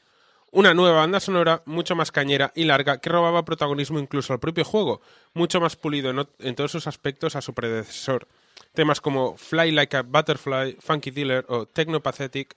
[0.52, 4.64] Una nueva banda sonora mucho más cañera y larga que robaba protagonismo incluso al propio
[4.64, 5.02] juego,
[5.34, 8.28] mucho más pulido en, en todos sus aspectos a su predecesor.
[8.74, 12.56] Temas como Fly Like a Butterfly, Funky Dealer o Technopathetic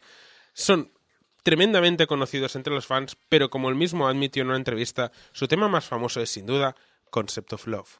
[0.52, 0.92] son
[1.42, 5.66] tremendamente conocidos entre los fans, pero como él mismo admitió en una entrevista, su tema
[5.68, 6.76] más famoso es sin duda
[7.10, 7.96] Concept of Love.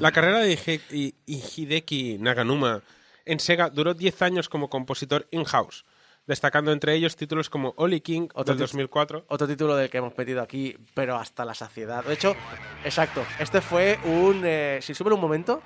[0.00, 2.82] La carrera de Hideki Naganuma
[3.24, 5.84] en Sega duró 10 años como compositor in-house,
[6.30, 9.24] destacando entre ellos títulos como Oli King Otro del tit- 2004.
[9.28, 12.04] Otro título del que hemos metido aquí, pero hasta la saciedad.
[12.04, 12.34] De hecho,
[12.84, 14.42] exacto, este fue un...
[14.44, 15.60] eh, si suben un momento...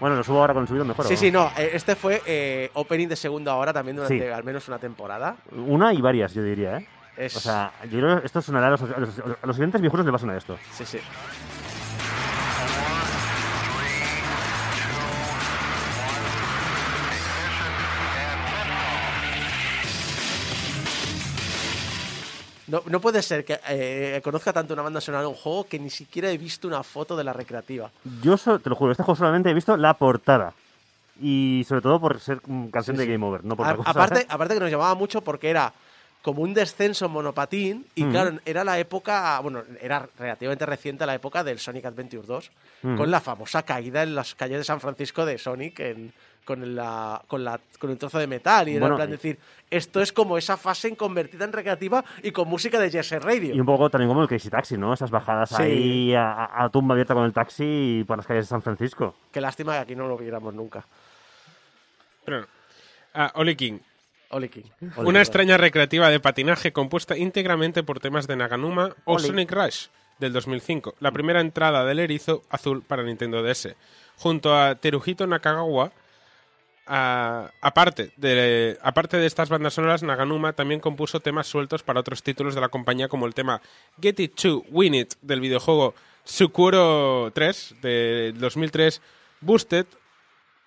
[0.00, 1.06] Bueno, lo subo ahora con el subido mejor.
[1.06, 4.28] Sí, sí, no, eh, este fue eh, opening de segunda hora también durante Sí.
[4.28, 5.36] al menos una temporada.
[5.52, 6.88] Una y varias, yo diría, ¿eh?
[7.16, 9.80] Es- O sea, yo creo que esto sonará a los, a los, a los siguientes
[9.80, 10.58] viejunos les va a sonar esto.
[10.72, 10.98] Sí, sí.
[22.74, 25.78] No, no puede ser que eh, conozca tanto una banda sonora de un juego que
[25.78, 27.88] ni siquiera he visto una foto de la recreativa.
[28.20, 30.52] Yo, so- te lo juro, este juego solamente he visto la portada.
[31.22, 32.40] Y sobre todo por ser
[32.72, 33.90] canción de Game Over, no por A- otra cosa.
[33.90, 35.72] aparte, aparte que nos llamaba mucho porque era
[36.20, 38.10] como un descenso en monopatín y Mm.
[38.10, 42.50] claro, era la época, bueno, era relativamente reciente la época del Sonic Adventure 2,
[42.82, 42.96] Mm.
[42.96, 46.12] con la famosa caída en las calles de San Francisco de Sonic en-
[46.44, 49.38] con, la, con, la, con el trozo de metal y era en plan y- decir,
[49.70, 53.54] esto es como esa fase en convertida en recreativa y con música de Jesse Radio.
[53.54, 54.92] Y un poco también como el Crazy Taxi, ¿no?
[54.94, 55.62] Esas bajadas Sí.
[55.62, 59.14] ahí a, tumba abierta con el taxi por las calles de San Francisco.
[59.32, 60.84] Qué lástima que aquí no lo viéramos nunca.
[62.24, 62.46] Pero no.
[63.14, 63.78] Ah, Oli King.
[64.30, 64.64] Oli King.
[64.96, 69.26] Una extraña recreativa de patinaje compuesta íntegramente por temas de Naganuma o Oli.
[69.26, 69.86] Sonic Rush
[70.18, 73.74] del 2005, la primera entrada del erizo azul para Nintendo DS.
[74.16, 75.90] Junto a Teruhito Nakagawa,
[76.86, 82.22] a- aparte, de, aparte de estas bandas sonoras, Naganuma también compuso temas sueltos para otros
[82.22, 83.60] títulos de la compañía como el tema
[84.00, 85.94] Get It To Win It del videojuego
[86.24, 89.00] Sukuro 3 de 2003,
[89.40, 89.86] Boosted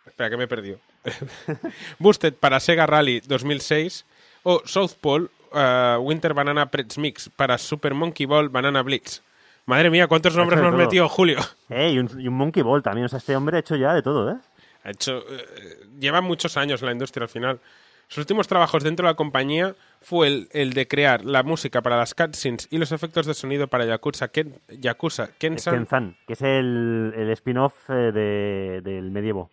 [0.06, 0.80] Espera, que me he perdido.
[2.00, 4.06] Boosted para Sega Rally 2006
[4.44, 9.22] o South Pole uh, Winter Banana Pretz Mix para Super Monkey Ball Banana Blitz.
[9.66, 11.40] Madre mía, ¿cuántos nombres nos metido, Julio?
[11.70, 13.06] Eh, y, un, y un Monkey Ball también.
[13.06, 14.38] O sea, este hombre ha hecho ya de todo, ¿eh?
[14.88, 17.60] Ha hecho, eh, lleva muchos años en la industria al final.
[18.08, 21.98] Sus últimos trabajos dentro de la compañía fue el, el de crear la música para
[21.98, 25.74] las cutscenes y los efectos de sonido para Yakuza, Ken, Yakuza Kensan.
[25.74, 29.52] Kenzan, que es el, el spin-off eh, de, del medievo.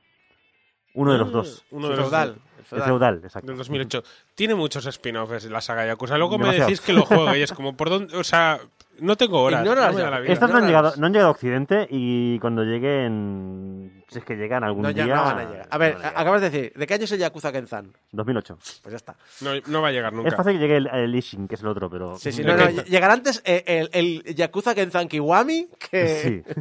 [0.93, 1.65] Uno de los dos.
[1.73, 3.49] Uno de El los feudal, feudal, exacto.
[3.49, 4.05] Del 2008.
[4.37, 6.17] Tiene muchos spin-offs la saga Yakuza.
[6.17, 8.17] Luego me decís que lo juego y es como, ¿por dónde?
[8.17, 8.61] O sea,
[9.01, 9.65] no tengo horas.
[9.65, 10.33] No la vida.
[10.33, 14.37] Estos no han, llegado, no han llegado a Occidente y cuando lleguen, si es que
[14.37, 15.15] llegan algún No, ya día...
[15.17, 15.69] no van a llegar.
[15.71, 16.13] A ver, a llegar.
[16.17, 17.93] acabas de decir, ¿de qué año es el Yakuza Kenzan?
[18.13, 18.59] 2008.
[18.83, 19.17] Pues ya está.
[19.41, 20.29] No, no va a llegar nunca.
[20.29, 22.17] Es fácil que llegue el, el Ishin, que es el otro, pero...
[22.19, 22.91] Sí, sí, ¿De no, no, qué?
[22.91, 26.45] llegará antes eh, el, el Yakuza Kenzan Kiwami que...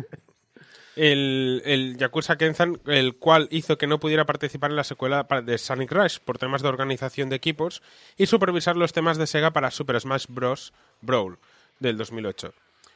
[0.96, 1.02] Sí.
[1.02, 5.58] el, el Yakuza Kenzan, el cual hizo que no pudiera participar en la secuela de
[5.58, 7.82] Sonic Rush por temas de organización de equipos
[8.18, 10.74] y supervisar los temas de Sega para Super Smash Bros.
[11.02, 11.38] Brawl
[11.84, 12.54] del 2008.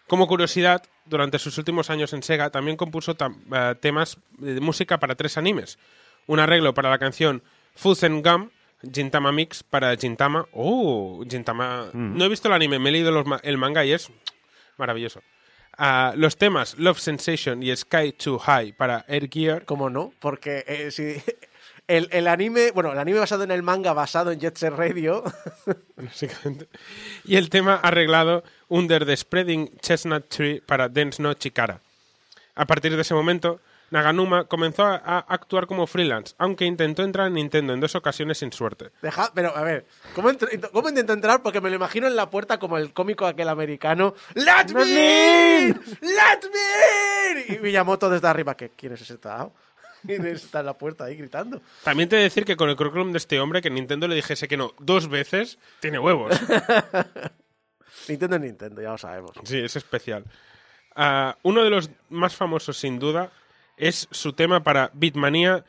[0.07, 4.99] Como curiosidad, durante sus últimos años en Sega también compuso tam- eh, temas de música
[4.99, 5.77] para tres animes.
[6.25, 7.43] Un arreglo para la canción
[7.75, 8.49] Fuzz and Gum,
[8.93, 10.45] Gintama Mix para Gintama.
[10.53, 11.23] ¡Oh!
[11.29, 11.89] Gintama.
[11.93, 14.09] No he visto el anime, me he leído los ma- el manga y es
[14.77, 15.21] maravilloso.
[15.77, 19.65] Ah, los temas Love Sensation y Sky Too High para Air Gear.
[19.65, 20.11] ¿Cómo no?
[20.19, 21.21] Porque eh, si
[21.87, 25.23] el, el anime, bueno, el anime basado en el manga basado en Jet Set Radio,
[25.95, 26.67] básicamente.
[27.23, 31.79] Y el tema arreglado Under the Spreading Chestnut Tree para Dance no Chikara.
[32.55, 37.27] A partir de ese momento, Naganuma comenzó a, a actuar como freelance, aunque intentó entrar
[37.27, 38.91] en Nintendo en dos ocasiones sin suerte.
[39.01, 40.29] Deja, pero a ver, ¿cómo,
[40.73, 41.41] ¿cómo intento entrar?
[41.41, 44.13] Porque me lo imagino en la puerta como el cómico aquel americano.
[44.33, 45.81] ¡Let me in!
[46.01, 47.55] ¡Let me in!
[47.55, 48.71] Y Miyamoto desde arriba, ¿qué?
[48.75, 49.53] ¿Quién es ese tarao?
[50.07, 51.61] ¿Quién está en la puerta ahí gritando?
[51.83, 54.15] También te he de decir que con el currículum de este hombre, que Nintendo le
[54.15, 56.39] dijese que no dos veces, tiene huevos.
[58.07, 59.31] Nintendo es Nintendo, ya lo sabemos.
[59.43, 60.23] Sí, es especial.
[60.95, 63.31] Ah, uno de los más famosos, sin duda,
[63.77, 65.63] es su tema para Beatmania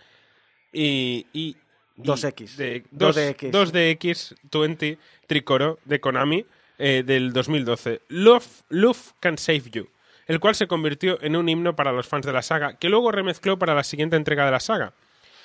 [0.73, 1.27] y...
[1.33, 1.57] y
[1.99, 2.55] 2X.
[2.55, 3.51] De, 2DX.
[3.51, 6.47] 2DX20 Tricoro de Konami
[6.79, 8.03] eh, del 2012.
[8.09, 9.89] Love, Love Can Save You,
[10.29, 13.11] el cual se convirtió en un himno para los fans de la saga, que luego
[13.11, 14.93] remezcló para la siguiente entrega de la saga.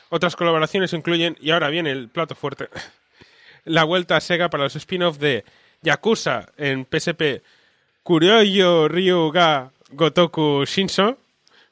[0.10, 2.69] Otras colaboraciones incluyen, y ahora viene el plato fuerte,
[3.65, 5.45] la vuelta a Sega para los spin-off de
[5.81, 7.41] Yakuza en PSP,
[8.03, 11.18] Kuryoyo Ryu ga Gotoku Shinso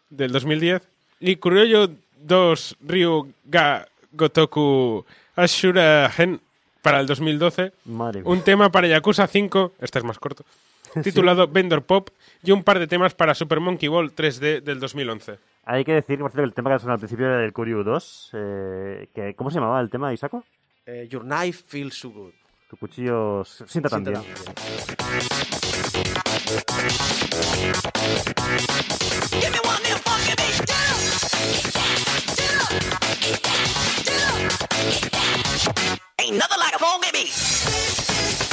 [0.09, 0.81] del 2010
[1.19, 1.89] y Kuryoyo
[2.21, 5.05] 2 Ryu ga Gotoku
[5.35, 6.39] Ashura Gen
[6.81, 7.73] para el 2012.
[7.85, 8.29] Madre mía.
[8.29, 10.45] Un tema para Yakuza 5, este es más corto,
[11.03, 12.09] titulado Vendor Pop
[12.43, 15.39] y un par de temas para Super Monkey Ball 3D del 2011.
[15.65, 17.83] Hay que decir, por cierto, que el tema que sonó al principio era del Kuryu
[17.83, 18.29] 2.
[18.33, 20.43] eh, que, ¿Cómo se llamaba el tema, Isako?
[20.85, 22.33] Eh, Your knife feels so good.
[22.69, 24.21] Tu cuchillo sienta tan bien.
[36.19, 38.50] Ain't nothing like a funky beat.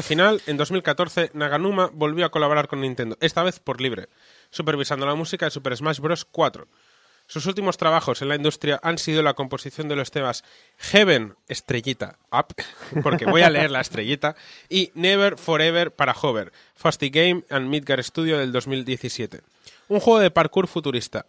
[0.00, 4.08] Al final, en 2014, Naganuma volvió a colaborar con Nintendo, esta vez por libre,
[4.48, 6.24] supervisando la música de Super Smash Bros.
[6.24, 6.66] 4.
[7.26, 10.42] Sus últimos trabajos en la industria han sido la composición de los temas
[10.78, 12.54] Heaven, estrellita, up,
[13.02, 14.36] porque voy a leer la estrellita,
[14.70, 19.42] y Never Forever para Hover, Fasty Game and Midgar Studio del 2017.
[19.88, 21.26] Un juego de parkour futurista.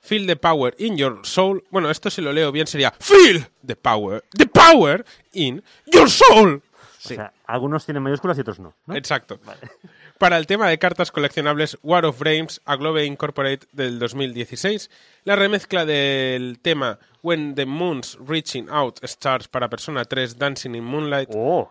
[0.00, 1.64] Feel the power in your soul.
[1.70, 6.62] Bueno, esto si lo leo bien sería Feel the power, the power in your soul.
[7.04, 8.74] O sea, algunos tienen mayúsculas y otros no.
[8.86, 8.96] ¿no?
[8.96, 9.38] Exacto.
[10.18, 14.90] Para el tema de cartas coleccionables War of Brains a Globe Incorporate del 2016,
[15.24, 20.84] la remezcla del tema When the Moon's Reaching Out Stars para Persona 3 Dancing in
[20.84, 21.68] Moonlight Oh,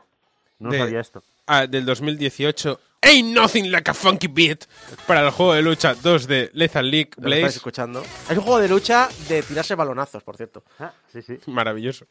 [0.59, 1.23] no de- sabía esto.
[1.47, 4.65] ah, del 2018 Ain't Nothing Like a Funky Beat
[5.05, 7.57] para el juego de lucha 2 de Lethal League Lo estáis Blaze.
[7.57, 8.01] escuchando.
[8.29, 10.63] Es un juego de lucha de tirarse balonazos, por cierto.
[10.79, 11.37] Ah, sí, sí.
[11.47, 12.05] Maravilloso.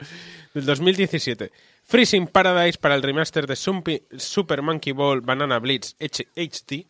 [0.55, 1.51] Del 2017.
[1.85, 6.87] Freezing Paradise para el remaster de Sumpi- Super Monkey Ball Banana Blitz HD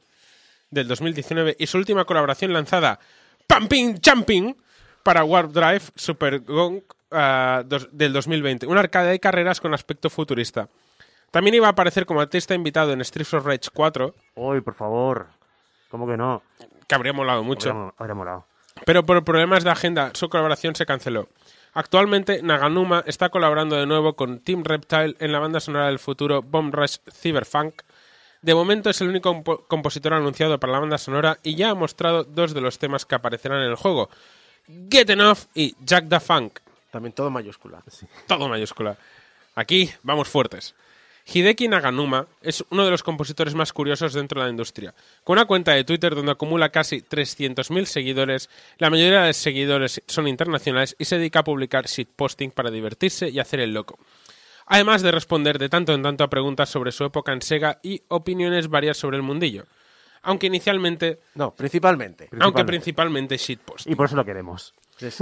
[0.71, 2.99] del 2019 y su última colaboración lanzada
[3.47, 4.57] Pumping Jumping
[5.03, 8.67] para Warp Drive Super Gong ah, dos- del 2020.
[8.67, 10.69] Un arcade de carreras con aspecto futurista.
[11.33, 15.27] También iba a aparecer como artista invitado en Streets of Rage 4, Uy, por favor.
[15.91, 16.43] ¿Cómo que no?
[16.87, 17.71] que habría molado mucho.
[17.71, 18.47] Habría, habría molado.
[18.87, 21.29] Pero por problemas de agenda, su colaboración se canceló.
[21.75, 26.43] Actualmente, Naganuma está colaborando de nuevo con Team Reptile en la banda sonora del futuro
[26.43, 27.81] Bomb Rush Cyberpunk.
[28.43, 31.75] De momento es el único compo- compositor anunciado para la banda sonora y ya ha
[31.75, 34.11] mostrado dos de los temas que aparecerán en el juego:
[34.91, 36.59] Get Enough y Jack the Funk.
[36.91, 37.83] También todo mayúscula.
[38.27, 38.97] Todo mayúscula.
[39.55, 40.75] Aquí vamos fuertes.
[41.25, 44.95] Hideki Naganuma es uno de los compositores más curiosos dentro de la industria.
[45.25, 50.03] Con una cuenta de Twitter donde acumula casi 300.000 seguidores, la mayoría de los seguidores
[50.07, 53.99] son internacionales y se dedica a publicar shitposting para divertirse y hacer el loco.
[54.67, 58.03] Además de responder de tanto en tanto a preguntas sobre su época en Sega y
[58.09, 59.65] opiniones varias sobre el mundillo.
[60.23, 62.29] Aunque inicialmente, No, principalmente.
[62.41, 63.89] aunque principalmente shitpost.
[63.89, 64.73] Y por eso lo queremos.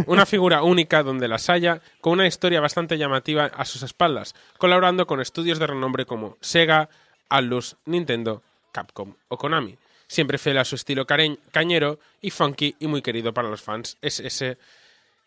[0.07, 5.07] Una figura única donde las haya, con una historia bastante llamativa a sus espaldas, colaborando
[5.07, 6.89] con estudios de renombre como Sega,
[7.29, 8.43] Atlus, Nintendo,
[8.73, 9.79] Capcom o Konami.
[10.07, 14.19] Siempre fiel a su estilo cañero y funky y muy querido para los fans, es
[14.19, 14.59] ese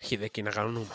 [0.02, 0.94] Hideki Naganuma.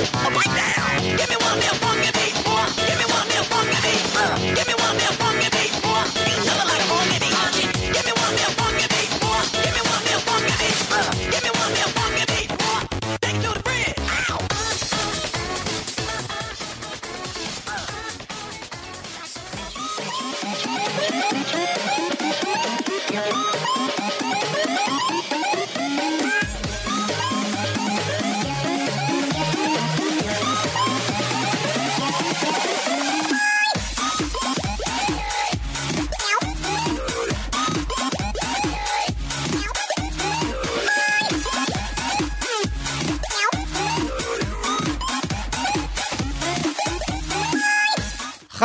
[0.00, 1.16] Put down.
[1.18, 1.89] Give me one, more.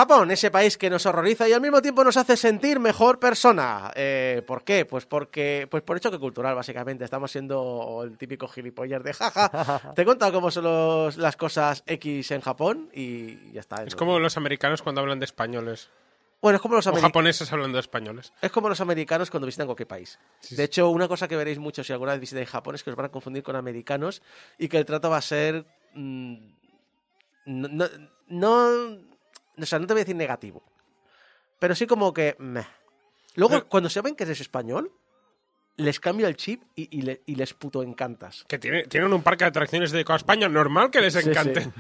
[0.08, 3.92] Japón, ese país que nos horroriza y al mismo tiempo nos hace sentir mejor persona.
[3.96, 4.86] Eh, ¿Por qué?
[4.86, 7.04] Pues porque, pues por choque cultural, básicamente.
[7.04, 9.94] Estamos siendo el típico gilipollas de jaja.
[9.96, 13.84] Te he contado cómo son los- las cosas X en Japón y ya está.
[13.84, 15.90] Es como los americanos cuando hablan de españoles.
[16.42, 17.10] Bueno, es como los O americanos.
[17.12, 18.32] japoneses hablando de españoles.
[18.42, 20.20] Es como los americanos cuando visitan cualquier país.
[20.52, 22.96] De hecho, una cosa que veréis mucho si alguna vez visitáis Japón es que os
[22.96, 24.22] van a confundir con americanos
[24.60, 25.66] y que el trato va a ser.
[25.96, 26.36] mm,
[27.48, 27.88] no, no,
[28.28, 29.15] no-
[29.62, 30.64] O sea, no te voy a decir negativo.
[31.60, 32.36] Pero sí como que.
[32.40, 32.66] meh.
[33.36, 34.92] Luego, Pero- cuando se ven que eres español,
[35.78, 38.46] les cambia el chip y, y le- y les puto encantas.
[38.48, 41.64] Que tiene- tienen un parque de atracciones dedicado a España, normal que les Sí, encante.
[41.64, 41.70] sí.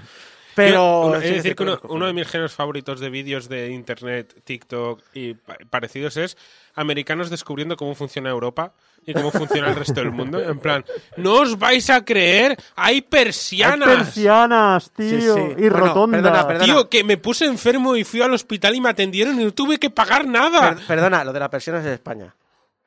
[0.56, 1.14] Pero.
[1.14, 5.34] Yo, sí, decir que uno, de mis géneros favoritos de vídeos de internet, TikTok y
[5.34, 6.38] pa- parecidos es
[6.76, 8.73] americanos descubriendo cómo funciona Europa
[9.06, 10.41] y cómo funciona el resto del mundo.
[10.41, 10.84] En plan,
[11.18, 13.88] no os vais a creer, hay Hay persianas.
[13.88, 15.10] persianas, tío.
[15.10, 15.41] Sí, sí.
[15.57, 16.22] Y Bueno, rotondas.
[16.22, 16.65] perdona, perdona.
[16.65, 19.77] Tío, que me puse enfermo y fui al hospital y me atendieron y no tuve
[19.77, 20.76] que pagar nada.
[20.76, 22.34] Per- perdona, lo de la persiana es de España.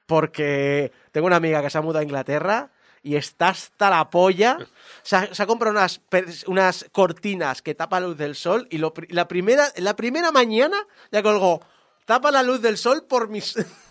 [0.06, 2.70] Porque tengo una amiga que se ha mudado a Inglaterra
[3.02, 4.58] y está hasta la polla.
[5.02, 6.00] Se ha, comprado unas,
[6.46, 10.76] unas cortinas que tapa la luz del sol y lo la, primera, la primera mañana
[11.10, 11.60] ya colgó,
[12.04, 13.54] tapa la luz del sol por mis...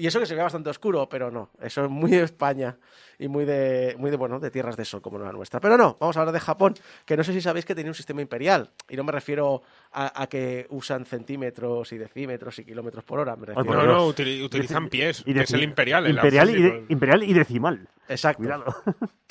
[0.00, 2.76] y eso que se ve bastante oscuro, pero no, eso es muy de España
[3.18, 5.60] y muy de, muy de, bueno, de tierras de sol como la nuestra.
[5.60, 6.74] Pero no, vamos a hablar de Japón,
[7.04, 8.70] que no sé si sabéis que tenía un sistema imperial.
[8.88, 9.62] Y no me refiero
[9.92, 13.36] a, a que usan centímetros y decímetros y kilómetros por hora.
[13.36, 14.06] Me refiero No, no,
[14.44, 16.06] utilizan pies, Y que es el imperial.
[16.06, 17.88] el imperial, y de- imperial y decimal.
[18.08, 18.38] Exacto.
[18.42, 18.64] Cuidado.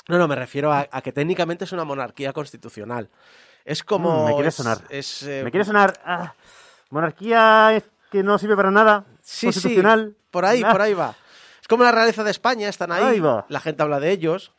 [0.08, 3.08] No, no, me refiero a, a que técnicamente es una monarquía constitucional.
[3.64, 4.24] Es como.
[4.24, 4.78] Mm, me quiere sonar.
[4.88, 6.00] es, eh, Me quiere sonar.
[6.04, 6.34] ah,
[6.90, 9.04] monarquía es que no sirve para nada.
[9.22, 10.14] Sí, constitucional.
[10.16, 11.14] sí, por ahí, Ah, por ahí va.
[11.60, 13.46] Es como la realeza de España, están ahí, Ahí va.
[13.48, 14.52] la gente habla de ellos,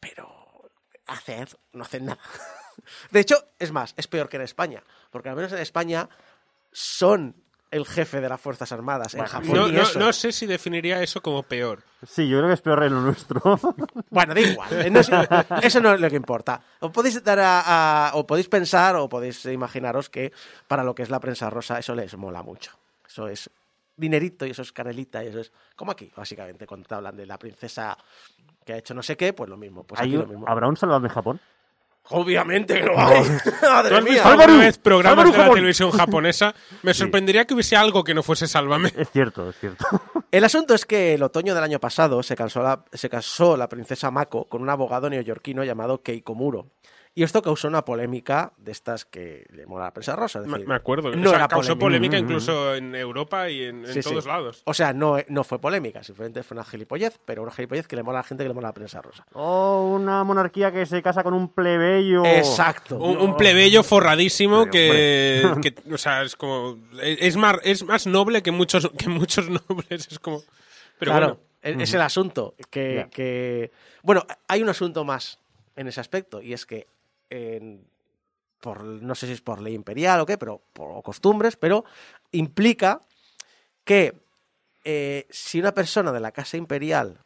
[0.00, 0.28] pero
[1.06, 2.18] hacen, no hacen nada.
[3.10, 6.08] De hecho, es más, es peor que en España, porque al menos en España
[6.72, 7.34] son
[7.72, 9.14] el jefe de las Fuerzas Armadas.
[9.14, 9.98] En Japón No, no- eso.
[9.98, 11.82] no sé si definiría eso como peor.
[12.06, 13.40] Sí, yo creo que es peor en lo nuestro.
[14.10, 14.72] Bueno, da igual.
[14.86, 15.10] eh, no es-
[15.62, 16.60] eso no es lo que importa.
[16.80, 20.32] O podéis dar a, a- o podéis pensar o podéis imaginaros que
[20.68, 22.70] para lo que es la prensa rosa eso les mola mucho.
[23.08, 23.50] Eso es
[23.96, 27.26] dinerito y eso es canelita y eso es como aquí, básicamente, cuando te hablan de
[27.26, 27.96] la princesa
[28.64, 29.84] que ha hecho no sé qué, pues lo mismo.
[29.84, 30.44] Pues ¿Hay aquí un- lo mismo.
[30.48, 31.40] ¿Habrá un salvador en Japón?
[32.10, 33.24] Obviamente que lo hay.
[33.44, 34.12] ¿Tú Madre has mía.
[34.12, 34.58] visto alguna ¡Álvaro!
[34.58, 36.54] vez programas ¡Álvaro de la televisión japonesa?
[36.82, 38.92] Me sorprendería que hubiese algo que no fuese Sálvame.
[38.96, 39.84] Es cierto, es cierto.
[40.30, 43.68] El asunto es que el otoño del año pasado se, cansó la, se casó la
[43.68, 46.66] princesa Mako con un abogado neoyorquino llamado Keiko Muro.
[47.18, 50.40] Y esto causó una polémica de estas que le mola a la prensa rosa.
[50.40, 51.10] es Me, decir, me acuerdo.
[51.16, 54.10] no o sea, era causó polémica incluso en Europa y en, en Sí, sí.
[54.10, 54.60] todos lados.
[54.66, 58.02] O sea, no, no fue polémica, simplemente fue una gilipollez, pero una gilipollez que le
[58.02, 59.24] mola a la gente que le mola a la prensa rosa.
[59.32, 62.22] Oh, una monarquía que se casa con un plebeyo.
[62.26, 62.98] Exacto.
[62.98, 68.42] Un, un plebeyo forradísimo Pero, que, o sea, es como es más es más noble
[68.42, 70.42] que muchos que muchos nobles, es como
[70.98, 71.26] pero claro,
[71.62, 71.80] bueno.
[71.82, 72.54] es, es el asunto.
[72.70, 73.70] Que-
[74.02, 75.40] Bueno, hay un asunto más
[75.76, 76.86] en ese aspecto, y es que,
[77.30, 77.86] en-
[78.60, 81.84] por, no sé si es por ley imperial o qué, pero por costumbres, pero
[82.32, 83.02] implica
[83.84, 84.14] que
[84.84, 87.18] eh, si una persona de la casa imperial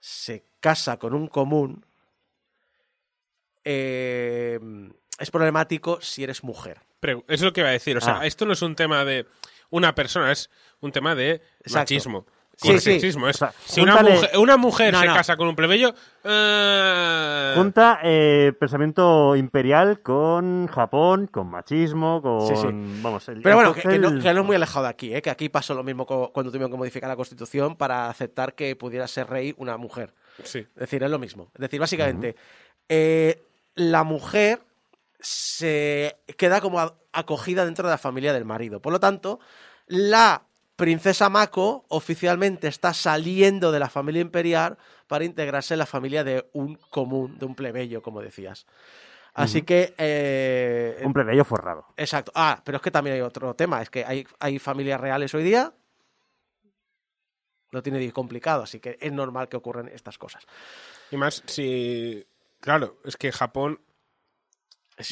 [0.00, 1.84] se casa con un común,
[3.64, 4.58] eh,
[5.18, 6.80] es problemático si eres mujer.
[7.00, 7.96] Pero es lo que iba a decir.
[7.96, 8.26] O sea, Ah.
[8.26, 9.26] esto no es un tema de
[9.70, 10.50] una persona, es
[10.80, 11.78] un tema de Exacto.
[11.78, 12.26] machismo.
[12.56, 12.80] Sí, sí.
[12.80, 13.28] sexismo.
[13.28, 15.14] Es, O sea, si una mujer, una mujer No, se no.
[15.14, 15.94] casa con un plebeyo.
[16.24, 22.46] eh, Junta eh, pensamiento imperial con Japón, con machismo, con...
[22.46, 22.68] Sí, sí.
[23.02, 24.90] Vamos, el, Pero bueno, el que, que no, cóctel- que no es muy alejado de
[24.90, 25.22] aquí, ¿eh?
[25.22, 29.08] que aquí pasó lo mismo cuando tuvieron que modificar la Constitución para aceptar que pudiera
[29.08, 30.14] ser rey una mujer.
[30.44, 30.60] Sí.
[30.60, 31.50] Es decir, es lo mismo.
[31.54, 32.36] Es decir, básicamente,
[32.88, 33.42] eh,
[33.74, 34.60] la mujer
[35.20, 38.80] se queda como a- acogida dentro de la familia del marido.
[38.80, 39.40] Por lo tanto,
[39.86, 40.42] la
[40.82, 44.76] princesa Mako oficialmente está saliendo de la familia imperial
[45.06, 48.66] para integrarse en la familia de un común, de un plebeyo, como decías.
[49.32, 49.94] Así que...
[49.96, 51.86] eh, Un plebeyo forrado.
[51.96, 52.32] Exacto.
[52.34, 53.80] Ah, pero es que también hay otro tema.
[53.80, 55.72] Es que hay, hay familias reales hoy día.
[57.70, 60.44] Lo tiene complicado, así que es normal que ocurran estas cosas.
[61.12, 62.26] Y más si.
[62.60, 63.80] Claro, es que Japón.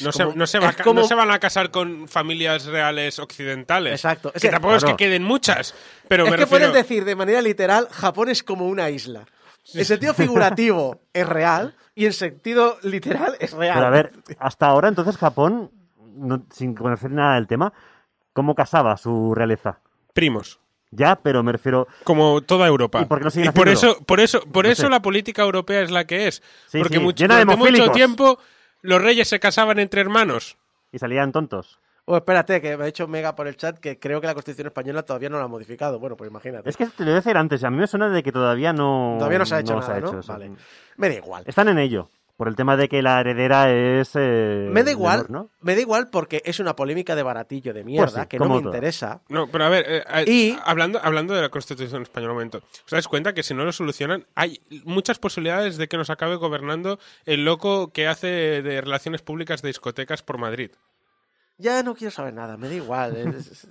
[0.01, 3.19] No, como- se, no, se va como- no se van a casar con familias reales
[3.19, 3.93] occidentales.
[3.93, 4.29] Exacto.
[4.33, 5.73] Es que que- tampoco es que queden muchas.
[6.07, 6.67] Pero es me que refiero.
[6.71, 9.25] puedes decir de manera literal, Japón es como una isla.
[9.73, 13.75] En sentido figurativo es real y en sentido literal es real.
[13.75, 15.71] Pero a ver, hasta ahora entonces Japón,
[16.15, 17.73] no- sin conocer nada del tema,
[18.33, 19.79] ¿cómo casaba su realeza?
[20.13, 20.59] Primos.
[20.93, 21.87] Ya, pero me refiero...
[22.03, 22.99] Como toda Europa.
[23.01, 23.93] ¿Y por qué no siguen por haciéndolo?
[23.93, 24.89] eso, por eso, por No eso sé.
[24.89, 26.43] la política europea es la que es.
[26.67, 28.39] Sí, porque sí, mucho, llena de durante mucho tiempo
[28.81, 30.57] los reyes se casaban entre hermanos.
[30.91, 31.79] Y salían tontos.
[32.05, 34.67] Oh, espérate, que me ha dicho Mega por el chat que creo que la Constitución
[34.67, 35.99] española todavía no la ha modificado.
[35.99, 36.69] Bueno, pues imagínate.
[36.69, 38.73] Es que te lo voy a decir antes, a mí me suena de que todavía
[38.73, 39.15] no...
[39.17, 40.19] Todavía no se ha hecho no nada, ¿no?
[40.19, 40.33] eso.
[40.33, 40.51] Vale.
[40.97, 41.43] Me da igual.
[41.45, 42.09] Están en ello,
[42.41, 44.13] por el tema de que la heredera es...
[44.15, 45.49] eh, Me da igual, menor, ¿no?
[45.61, 48.49] me da igual porque es una polémica de baratillo de mierda Pues sí, que no
[48.49, 49.21] me interesa.
[49.29, 52.63] No, pero a ver, eh, eh, Y- hablando, hablando de la Constitución española un momento,
[52.83, 56.33] ¿os dais cuenta que si no lo solucionan, hay muchas posibilidades de que nos acabe
[56.35, 56.97] gobernando
[57.27, 58.27] el loco que hace
[58.63, 60.71] de relaciones públicas de discotecas por Madrid?
[61.61, 63.15] Ya no quiero saber nada, me da igual.
[63.17, 63.67] Es-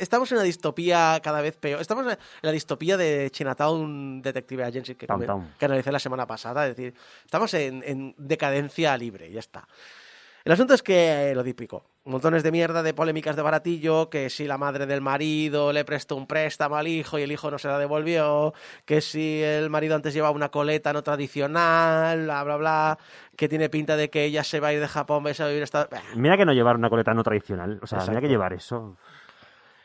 [0.00, 1.80] Estamos en una distopía cada vez peor.
[1.80, 5.06] Estamos en la distopía de Chinatown Detective Agency que,
[5.64, 6.66] analicé la semana pasada.
[6.68, 6.94] Es decir,
[7.24, 9.66] estamos en, en decadencia libre, ya está.
[10.44, 14.28] El asunto es que, eh, lo típico, montones de mierda de polémicas de baratillo, que
[14.28, 17.58] si la madre del marido le prestó un préstamo al hijo y el hijo no
[17.58, 18.52] se la devolvió,
[18.84, 22.98] que si el marido antes llevaba una coleta no tradicional, bla, bla, bla,
[23.36, 25.62] que tiene pinta de que ella se va a ir de Japón, va a vivir
[25.62, 25.88] esta...
[26.14, 28.20] Mira que no llevar una coleta no tradicional, o sea, mira Exacto.
[28.22, 28.96] que llevar eso...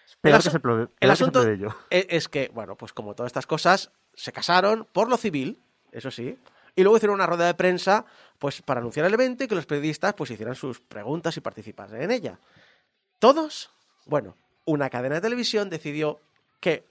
[0.05, 1.75] Es El, peor asu- que se el que se asunto plebeyo.
[1.89, 5.61] e- es que, bueno, pues como todas estas cosas, se casaron por lo civil,
[5.93, 6.37] eso sí,
[6.75, 8.05] y luego hicieron una rueda de prensa
[8.37, 12.01] pues para anunciar el evento y que los periodistas pues hicieran sus preguntas y participasen
[12.01, 12.39] en ella.
[13.19, 13.69] Todos,
[14.05, 14.35] bueno,
[14.65, 16.19] una cadena de televisión decidió
[16.59, 16.85] que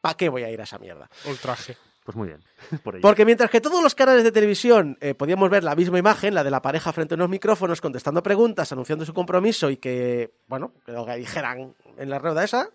[0.00, 1.08] ¿para qué voy a ir a esa mierda?
[1.24, 1.76] Ultraje.
[2.04, 2.42] Pues muy bien,
[2.82, 3.00] por.
[3.00, 6.42] Porque mientras que todos los canales de televisión eh, podíamos ver la misma imagen, la
[6.42, 10.72] de la pareja frente a unos micrófonos contestando preguntas, anunciando su compromiso y que, bueno,
[10.84, 12.70] que lo que dijeran en la rueda esa,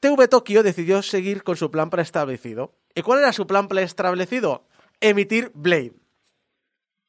[0.00, 2.74] TV Tokio decidió seguir con su plan preestablecido.
[2.94, 4.64] ¿Y cuál era su plan preestablecido?
[5.02, 5.92] Emitir Blade.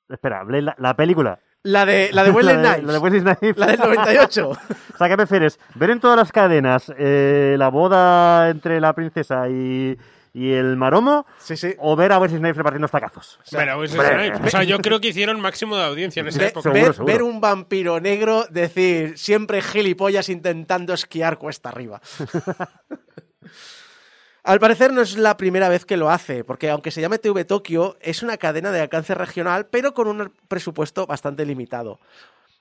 [0.09, 1.39] Espera, Blade, la, la película.
[1.63, 2.85] La de, la de Wesley la, de, Snipes.
[2.87, 3.57] la de Wesley Snipes.
[3.57, 4.49] La del 98.
[4.49, 4.57] o
[4.97, 5.59] sea, ¿qué prefieres?
[5.75, 9.97] ¿Ver en todas las cadenas eh, la boda entre la princesa y,
[10.33, 11.25] y el maromo?
[11.37, 11.73] Sí, sí.
[11.79, 13.39] ¿O ver a Wesley Snipes repartiendo estacazos?
[13.49, 14.33] Pero, pues, Hombre.
[14.43, 16.69] o sea, yo creo que hicieron máximo de audiencia en esa Ve- época.
[16.71, 22.01] ver, ver un vampiro negro decir siempre gilipollas intentando esquiar cuesta arriba.
[24.43, 27.45] Al parecer no es la primera vez que lo hace, porque aunque se llame TV
[27.45, 32.01] Tokio, es una cadena de alcance regional, pero con un presupuesto bastante limitado.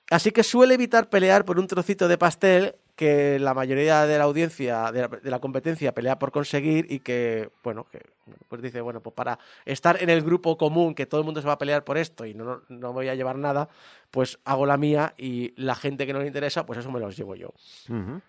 [0.09, 4.25] Así que suele evitar pelear por un trocito de pastel que la mayoría de la
[4.25, 8.01] audiencia, de la, de la competencia, pelea por conseguir y que, bueno, que
[8.47, 11.47] pues dice, bueno, pues para estar en el grupo común, que todo el mundo se
[11.47, 13.67] va a pelear por esto y no, no, no voy a llevar nada,
[14.11, 17.17] pues hago la mía y la gente que no le interesa, pues eso me los
[17.17, 17.51] llevo yo.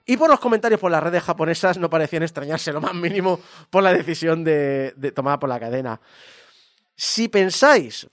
[0.07, 3.39] Y por los comentarios por las redes japonesas no parecían extrañarse lo más mínimo
[3.69, 6.01] por la decisión de, de- tomada por la cadena.
[6.97, 8.09] Si pensáis,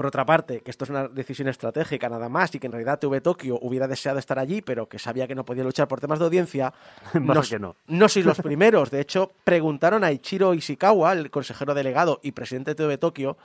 [0.00, 2.98] por otra parte, que esto es una decisión estratégica nada más y que en realidad
[2.98, 6.18] TV Tokio hubiera deseado estar allí, pero que sabía que no podía luchar por temas
[6.18, 6.72] de audiencia,
[7.26, 7.76] Pasa que no.
[7.86, 8.90] no sois los primeros.
[8.90, 13.36] De hecho, preguntaron a Ichiro Ishikawa, el consejero delegado y presidente de TV Tokio,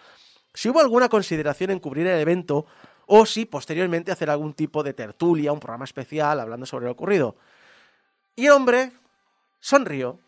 [0.53, 2.65] si hubo alguna consideración en cubrir el evento
[3.07, 7.35] o si posteriormente hacer algún tipo de tertulia, un programa especial hablando sobre lo ocurrido.
[8.33, 8.93] Y el hombre
[9.59, 10.21] sonrió.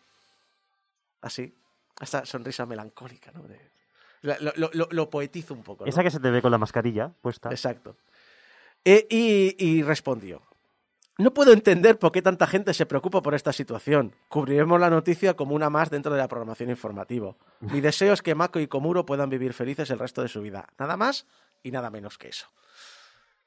[1.22, 1.54] Así.
[1.98, 3.44] Esta sonrisa melancólica, ¿no?
[3.44, 3.77] De-
[4.22, 5.84] lo, lo- lo- lo poetizo un poco.
[5.84, 5.88] ¿no?
[5.90, 7.50] Esa que se te ve con la mascarilla puesta.
[7.50, 7.96] Exacto.
[8.84, 10.42] Eh, y, y respondió.
[11.20, 14.14] No puedo entender por qué tanta gente se preocupa por esta situación.
[14.28, 17.34] Cubriremos la noticia como una más dentro de la programación informativa.
[17.60, 20.68] Mi deseo es que Mako y Komuro puedan vivir felices el resto de su vida.
[20.78, 21.26] Nada más
[21.64, 22.46] y nada menos que eso.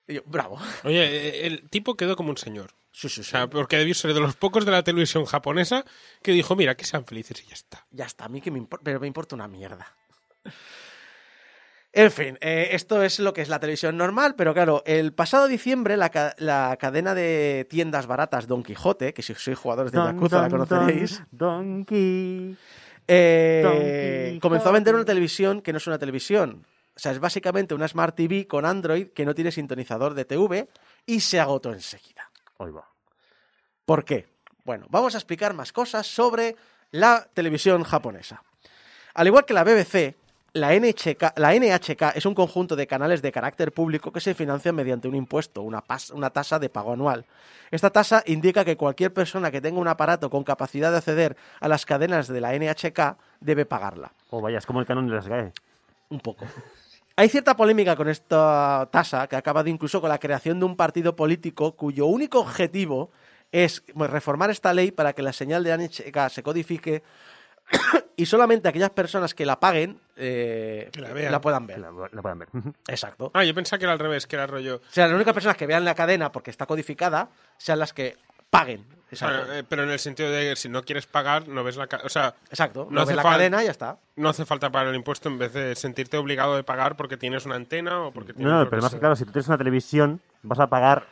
[0.05, 0.59] Y yo, bravo.
[0.83, 2.71] Oye, eh, el tipo quedó como un señor.
[2.91, 5.85] Sí, sí, O sea, porque debió ser de los pocos de la televisión japonesa
[6.21, 7.85] que dijo, mira, que sean felices y ya está.
[7.91, 9.95] Ya está, a mí que me importa, pero me importa una mierda.
[11.93, 15.47] En fin, eh, esto es lo que es la televisión normal, pero claro, el pasado
[15.47, 19.97] diciembre la, ca- la cadena de tiendas baratas Don Quijote, que si sois jugadores de
[19.97, 21.85] Don, Yakuza la conoceréis, don,
[23.09, 26.65] eh, comenzó a vender una televisión que no es una televisión.
[26.95, 30.69] O sea, es básicamente una Smart TV con Android que no tiene sintonizador de TV
[31.05, 32.29] y se agotó enseguida.
[32.57, 32.87] Ahí va.
[33.85, 34.29] ¿Por qué?
[34.63, 36.55] Bueno, vamos a explicar más cosas sobre
[36.91, 38.41] la televisión japonesa.
[39.13, 40.15] Al igual que la BBC,
[40.53, 44.75] la NHK, la NHK es un conjunto de canales de carácter público que se financian
[44.75, 47.25] mediante un impuesto, una, pas- una tasa de pago anual.
[47.71, 51.67] Esta tasa indica que cualquier persona que tenga un aparato con capacidad de acceder a
[51.67, 54.11] las cadenas de la NHK debe pagarla.
[54.29, 55.53] Oh, vaya, es como el canon de las GAE.
[56.09, 56.45] Un poco.
[57.15, 60.75] Hay cierta polémica con esta tasa que ha acabado incluso con la creación de un
[60.75, 63.11] partido político cuyo único objetivo
[63.53, 67.03] es reformar esta ley para que la señal de NHK se codifique
[68.15, 71.41] y solamente aquellas personas que la paguen eh, Que la vean.
[71.41, 71.79] puedan ver.
[71.79, 72.49] La, la puedan ver.
[72.87, 73.31] Exacto.
[73.33, 74.77] Ah, yo pensaba que era al revés, que era rollo...
[74.77, 78.17] O sea, las únicas personas que vean la cadena porque está codificada sean las que
[78.49, 78.85] paguen.
[79.19, 81.87] Bueno, eh, pero en el sentido de que si no quieres pagar, no ves la...
[81.87, 82.87] ca- O sea, Exacto.
[82.89, 83.97] no ves la cadena y ya está.
[84.15, 87.45] no hace falta pagar el impuesto en vez de sentirte obligado de pagar porque tienes
[87.45, 88.45] una antena o porque tienes...
[88.49, 91.07] No, no, lo el que claro, si tú tienes una televisión, vas a pagar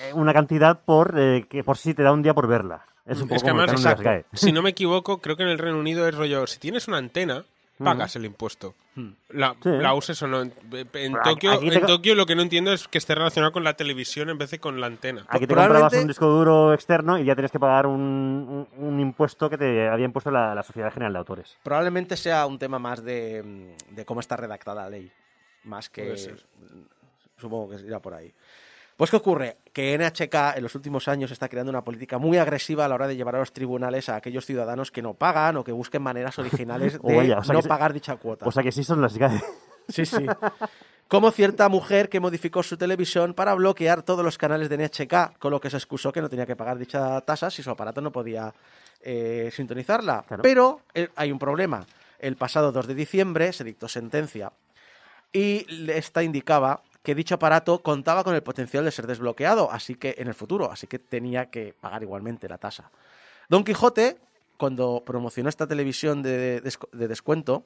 [0.00, 2.86] eh, una cantidad por eh, que por si te da un día por verla.
[3.06, 4.24] Es un poco Es que como además, GAE.
[4.32, 6.98] si no me equivoco, creo que en el Reino Unido es rollo, si tienes una
[6.98, 7.44] antena,
[7.78, 8.74] pagas el impuesto.
[9.30, 9.70] La, Sí.
[9.70, 10.42] la uses o no.
[10.42, 10.52] En,
[11.24, 14.28] Tokio, te en Tokio lo que no entiendo es que esté relacionado con la televisión
[14.28, 15.24] en vez de con la antena.
[15.28, 18.84] Aquí te Probablemente- comprabas un disco duro externo y ya tienes que pagar un, un-
[18.86, 21.56] un impuesto que te había impuesto la, la Sociedad General de Autores.
[21.62, 23.42] Probablemente sea un tema más de,
[23.90, 25.10] mm, de cómo está redactada la ley.
[25.64, 26.14] Más que.
[27.38, 28.32] Supongo que irá por ahí.
[29.02, 29.56] Pues, ¿qué ocurre?
[29.72, 33.08] Que NHK en los últimos años está creando una política muy agresiva a la hora
[33.08, 36.38] de llevar a los tribunales a aquellos ciudadanos que no pagan o que busquen maneras
[36.38, 38.46] originales Oh, de vaya, o sea no pagar dicha cuota.
[38.46, 39.14] O sea que sí son las.
[39.88, 40.24] Sí, sí.
[41.08, 45.50] Como cierta mujer que modificó su televisión para bloquear todos los canales de NHK, con
[45.50, 48.12] lo que se excusó que no tenía que pagar dicha tasa si su aparato no
[48.12, 48.54] podía
[49.00, 50.24] eh, sintonizarla.
[50.28, 50.44] Claro.
[50.44, 51.84] Pero eh, hay un problema.
[52.20, 54.52] El pasado 2 de diciembre se dictó sentencia
[55.32, 60.14] y esta indicaba que dicho aparato contaba con el potencial de ser desbloqueado, así que
[60.18, 62.90] en el futuro, así que tenía que pagar igualmente la tasa.
[63.48, 64.18] Don Quijote,
[64.56, 67.64] cuando promocionó esta televisión de, descu- de descuento,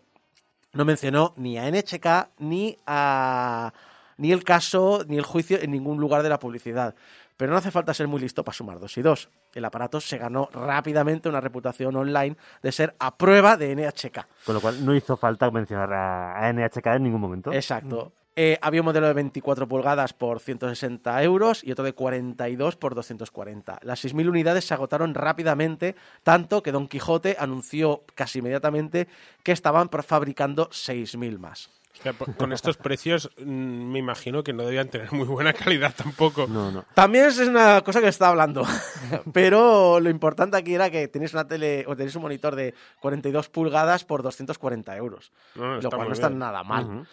[0.73, 3.73] no mencionó ni a NHK ni a
[4.19, 6.95] ni el caso ni el juicio en ningún lugar de la publicidad.
[7.37, 9.29] Pero no hace falta ser muy listo para sumar dos y dos.
[9.55, 14.27] El aparato se ganó rápidamente una reputación online de ser a prueba de NHK.
[14.47, 17.53] Con lo cual no hizo falta mencionar a NHK en ningún momento.
[17.53, 18.13] Exacto.
[18.39, 22.95] Eh, había un modelo de 24 pulgadas por 160 euros y otro de 42 por
[22.95, 23.79] 240.
[23.83, 29.09] Las 6.000 unidades se agotaron rápidamente, tanto que Don Quijote anunció casi inmediatamente
[29.43, 31.71] que estaban fabricando 6.000 más.
[31.99, 33.43] O sea, por- con estos precios mm,
[33.91, 36.47] me imagino que no debían tener muy buena calidad tampoco.
[36.47, 36.85] No, no.
[36.93, 38.65] También es una cosa que estaba hablando,
[39.33, 43.49] pero lo importante aquí era que tenéis una tele o tenéis un monitor de 42
[43.49, 46.39] pulgadas por 240 euros, No, no, lo cual no está bien.
[46.39, 47.07] nada mal.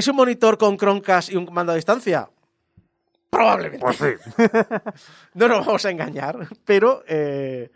[0.00, 2.30] ¿Es un monitor con Chromecast y un mando a distancia?
[3.28, 3.84] Probablemente.
[3.84, 4.14] Pues sí.
[5.34, 7.70] No nos vamos a engañar, pero eh,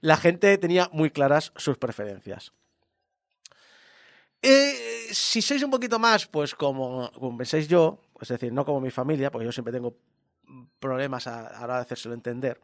[0.00, 2.52] la gente tenía muy claras sus preferencias.
[4.42, 8.80] Eh, si sois un poquito más, pues como, como pensáis yo, es decir, no como
[8.80, 9.94] mi familia, porque yo siempre tengo
[10.80, 12.60] problemas a, a la hora de hacérselo entender,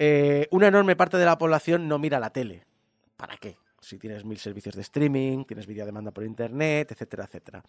[0.00, 2.66] eh, una enorme parte de la población no mira la tele.
[3.16, 3.56] ¿Para qué?
[3.80, 7.62] Si tienes mil servicios de streaming, tienes videodemanda por internet, etcétera, etcétera.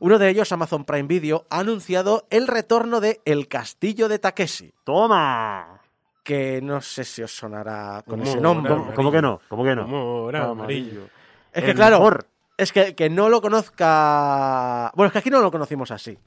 [0.00, 4.72] Uno de ellos, Amazon Prime Video, ha anunciado el retorno de El Castillo de Takeshi
[4.84, 5.80] ¡Toma!
[6.22, 8.72] que no sé si os sonará con Humor ese nombre.
[8.74, 9.40] ¿Cómo, cómo que no?
[9.48, 9.84] ¿Cómo que no?
[9.86, 11.04] Humor amarillo.
[11.52, 12.26] Es que El claro, mejor.
[12.58, 14.92] es que, que no lo conozca...
[14.94, 16.18] Bueno, es que aquí no lo conocimos así.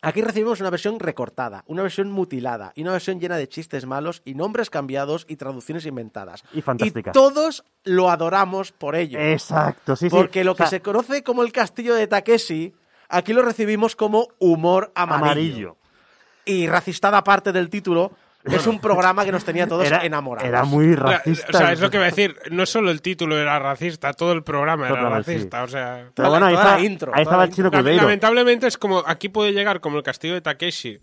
[0.00, 4.22] Aquí recibimos una versión recortada, una versión mutilada y una versión llena de chistes malos
[4.24, 6.44] y nombres cambiados y traducciones inventadas.
[6.52, 7.10] Y fantástica.
[7.10, 9.18] Y todos lo adoramos por ello.
[9.20, 10.16] Exacto, sí, sí.
[10.16, 12.74] porque lo O que sea, se conoce como el castillo de Takeshi,
[13.12, 15.24] aquí lo recibimos como humor amarillo.
[15.26, 15.76] amarillo.
[16.44, 18.10] Y racistada parte del título,
[18.44, 20.48] es un programa que nos tenía todos Era- enamorados.
[20.48, 21.46] Era muy racista.
[21.48, 22.36] o sea, es lo que voy a decir.
[22.50, 25.32] No solo el título era racista, todo el programa Todo era programa, sí.
[25.34, 25.62] racista.
[25.62, 27.70] O sea, Pero bueno, ahí, está- intro, ahí estaba el chino.
[27.70, 30.98] Lamentablemente es como aquí puede llegar como el castillo de Takeshi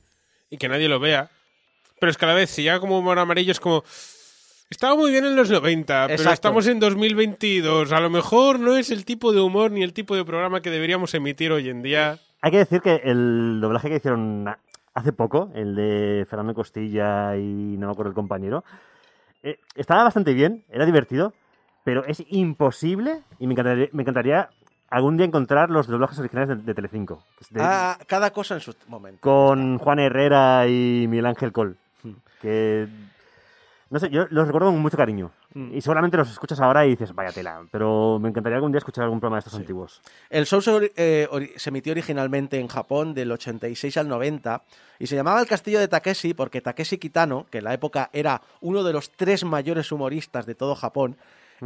[0.49, 1.29] y que nadie lo vea,
[2.01, 3.85] pero es que a la vez si llega como humor amarillo es como
[4.69, 8.91] estaba muy bien en los 90, pero estamos en 2022, a lo mejor no es
[8.91, 12.19] el tipo de humor ni el tipo de programa que deberíamos emitir hoy en día.
[12.41, 14.45] Hay que decir que el doblaje que hicieron
[14.93, 17.41] hace poco, el de Fernando Costilla y
[17.77, 18.63] no me acuerdo el compañero,
[19.43, 21.33] eh, estaba bastante bien, era divertido,
[21.83, 24.49] pero es imposible y me encantaría, me encantaría
[24.89, 27.23] algún día encontrar los doblajes originales de, de Telecinco.
[27.49, 29.19] de- Ah, cada cosa en su momento.
[29.21, 31.77] con Juan Herrera y Miguel Ángel Col.
[32.41, 32.87] Que.
[33.89, 35.31] No sé, yo los recuerdo con mucho cariño.
[35.53, 35.75] Mm.
[35.75, 37.65] Y seguramente los escuchas ahora y dices, vaya tela.
[37.71, 40.01] Pero me encantaría algún día escuchar algún programa de estos antiguos.
[40.29, 44.63] El show se, eh, se emitió originalmente en Japón del 86 al 90
[44.99, 48.41] y se llamaba El Castillo de Takeshi porque Takeshi Kitano, que en la época era
[48.61, 51.17] uno de los tres mayores humoristas de todo Japón,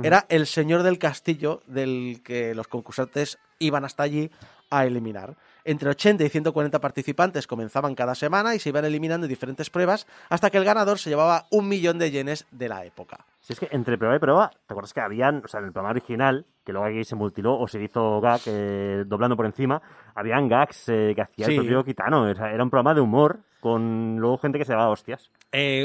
[0.02, 4.32] era el señor del castillo del que los concursantes iban hasta allí
[4.72, 5.36] a eliminar.
[5.66, 10.08] Entre 80 y 140 participantes comenzaban cada semana y se iban eliminando en diferentes pruebas
[10.30, 13.26] hasta que el ganador se llevaba un millón de yenes de la época.
[13.44, 15.74] Si es que entre prueba y prueba, ¿te acuerdas que habían, o sea, en el
[15.74, 19.82] programa original, que luego aquí se multiló o se hizo gag eh, doblando por encima,
[20.16, 21.52] habían gags eh, que hacía Sí.
[21.52, 22.22] el propio Kitano.
[22.24, 25.30] O sea, era un programa de humor con luego gente que se daba hostias.
[25.52, 25.82] Eh,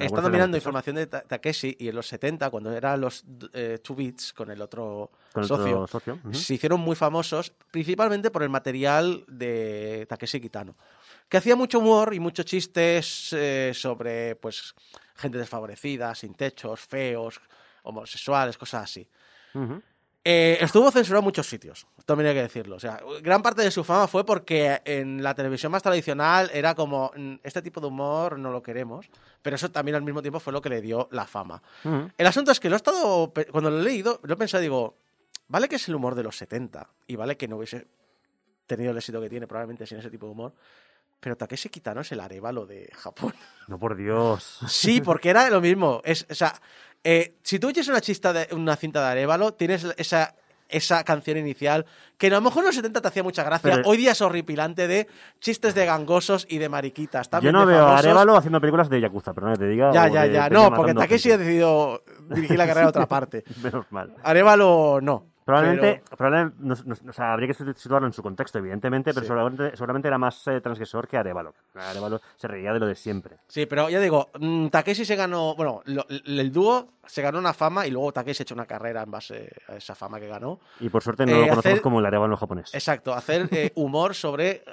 [0.00, 3.24] estando eran mirando información de Ta- Takeshi y en los 70, cuando eran los
[3.54, 6.34] eh, Two Beats con el otro Con el socio, otro socio, ujú.
[6.34, 10.74] se hicieron muy famosos, principalmente por el material de Takeshi Kitano,
[11.28, 14.74] que hacía mucho humor y muchos chistes eh, sobre pues
[15.14, 17.40] gente desfavorecida, sin techos, feos,
[17.82, 19.08] homosexuales, cosas así.
[19.54, 19.82] Ujú.
[20.24, 22.76] Eh, estuvo censurado en muchos sitios, también hay que decirlo.
[22.76, 26.74] O sea, gran parte de su fama fue porque en la televisión más tradicional era
[26.74, 29.06] como, "Mm, este tipo de humor no lo queremos,
[29.40, 31.62] pero eso también al mismo tiempo fue lo que le dio la fama.
[31.84, 32.10] Ujú.
[32.18, 34.98] El asunto es que lo he estado, cuando lo he leído, lo he pensado, digo,
[35.46, 37.86] vale que es el humor de los 70 y vale que no hubiese
[38.66, 40.52] tenido el éxito que tiene probablemente sin ese tipo de humor,
[41.20, 43.34] pero Takeshi Kitano es el arévalo de Japón.
[43.66, 44.58] No, por Dios.
[44.68, 46.00] Sí, porque era lo mismo.
[46.04, 46.54] Es, o sea,
[47.04, 50.34] eh, si tú oyes una, chista de, una cinta de Arevalo, tienes esa,
[50.68, 51.86] esa canción inicial
[52.16, 53.70] que a lo mejor en los 70 te hacía mucha gracia.
[53.76, 55.06] Pero- Hoy día es horripilante de
[55.40, 57.26] chistes de gangosos y de mariquitas.
[57.26, 57.98] Yo también no de veo a.
[57.98, 59.92] Arevalo haciendo películas de Yakuza, pero no te diga.
[59.92, 60.48] Ya, ya, ya.
[60.50, 63.44] No, porque Takeshi ha decidido dirigir la carrera a otra parte.
[63.62, 64.14] Menos mal.
[64.22, 65.26] Arevalo no.
[65.48, 69.28] Probablemente, pero- probablemente o sea, habría que situarlo en su contexto, evidentemente, pero Sí.
[69.28, 71.54] seguramente, seguramente era más eh, transgresor que Arevalo.
[71.74, 73.36] Arevalo se reía de lo de siempre.
[73.48, 77.54] Sí, pero ya digo, mm, Takeshi se ganó, bueno, lo- el, dúo se ganó una
[77.54, 80.60] fama y luego Takeshi ha hecho una carrera en base a esa fama que ganó.
[80.80, 82.74] Y por suerte no Eh, lo conocemos hacer- como el Arevalo japonés.
[82.74, 84.64] Exacto, hacer eh, humor sobre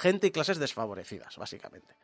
[0.00, 1.94] gente y clases desfavorecidas, básicamente.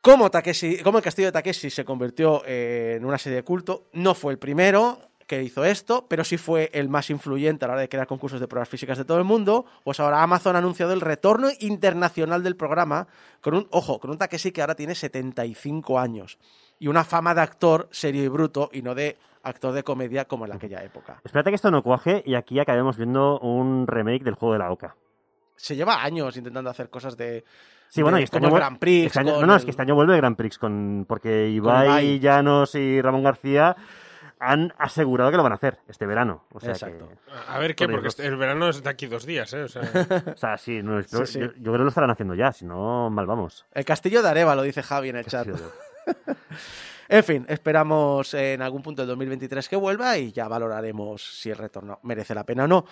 [0.00, 4.14] Como, Takeshi, como el castillo de Takeshi se convirtió en una serie de culto, no
[4.16, 4.98] fue el primero
[5.36, 8.38] que hizo esto, pero sí fue el más influyente a la hora de crear concursos
[8.38, 9.64] de pruebas físicas de todo el mundo.
[9.82, 13.06] Pues ahora Amazon ha anunciado el retorno internacional del programa
[13.40, 16.38] con un, ojo, con un Takeshi que ahora tiene 75 años
[16.78, 20.44] y una fama de actor serio y bruto y no de actor de comedia como
[20.44, 21.20] en aquella época.
[21.24, 24.70] Espérate que esto no cuaje y aquí acabemos viendo un remake del juego de la
[24.70, 24.96] Oca.
[25.56, 27.42] se lleva años intentando hacer cosas de.
[27.88, 29.06] Sí, bueno, y este año, Grand Prix.
[29.06, 31.86] este año- no, no, es que este año vuelve el Grand Prix con, porque Ibai,
[31.86, 32.20] Ibai.
[32.20, 33.76] Llanos y Ramón García
[34.44, 36.44] han asegurado que lo van a hacer este verano.
[36.52, 37.08] O sea Exacto.
[37.48, 39.62] A ver qué, Por porque este- el verano es de aquí dos días, ¿eh?
[39.62, 41.38] O sea, que, o sea, sí, no, yo, Sí, sí.
[41.40, 43.64] Yo, yo creo que lo estarán haciendo ya, si no, mal vamos.
[43.72, 45.46] El castillo de Areva, lo dice Javi en el chat.
[47.08, 51.58] En fin, esperamos en algún punto del 2023 que vuelva y ya valoraremos si el
[51.58, 52.86] retorno merece la pena o no.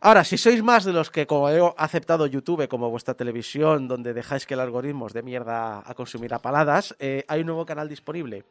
[0.00, 4.14] Ahora, si sois más de los que, como he aceptado YouTube como vuestra televisión, donde
[4.14, 7.66] dejáis que el algoritmo os dé mierda a consumir a paladas, eh, hay un nuevo
[7.66, 8.44] canal disponible,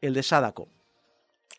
[0.00, 0.66] el de Sadako.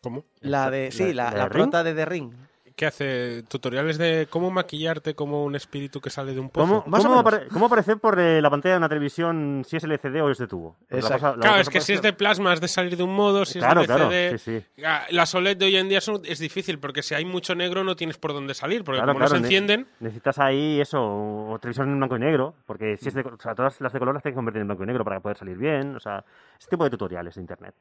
[0.04, 0.24] ¿Cómo?
[0.40, 2.32] La de, sí, la, la de la prota de The Ring.
[2.76, 3.44] ¿Qué hace?
[3.46, 6.66] ¿Tutoriales de cómo maquillarte como un espíritu que sale de un pozo?
[6.82, 7.32] ¿Cómo, Más o cómo, menos.
[7.32, 10.38] apare- cómo aparecer por eh, la pantalla de una televisión si es LCD o es
[10.38, 10.74] de tubo?
[10.90, 13.14] La cosa- la Claro, es que si es de plasma es de salir de un
[13.14, 14.38] modo, si Claro, es de claro, CD...
[14.40, 14.82] sí, sí.
[14.84, 17.84] Ah, Las OLED de hoy en día son- es difícil porque si hay mucho negro
[17.84, 19.86] no tienes por dónde salir, porque Claro, como claro, no se ne- encienden...
[20.00, 23.54] Necesitas ahí eso, o televisión en blanco y negro, porque si es de, o sea,
[23.54, 25.56] todas las de color las tienes que convertir en blanco y negro para poder salir
[25.56, 26.24] bien, o sea,
[26.58, 27.74] ese tipo de tutoriales de internet.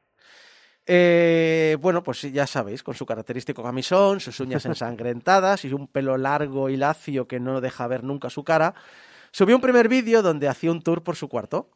[0.86, 6.18] Eh, bueno, pues ya sabéis, con su característico camisón, sus uñas ensangrentadas y un pelo
[6.18, 8.74] largo y lacio que no deja ver nunca su cara,
[9.32, 11.70] subió un primer vídeo donde hacía un tour por su cuarto.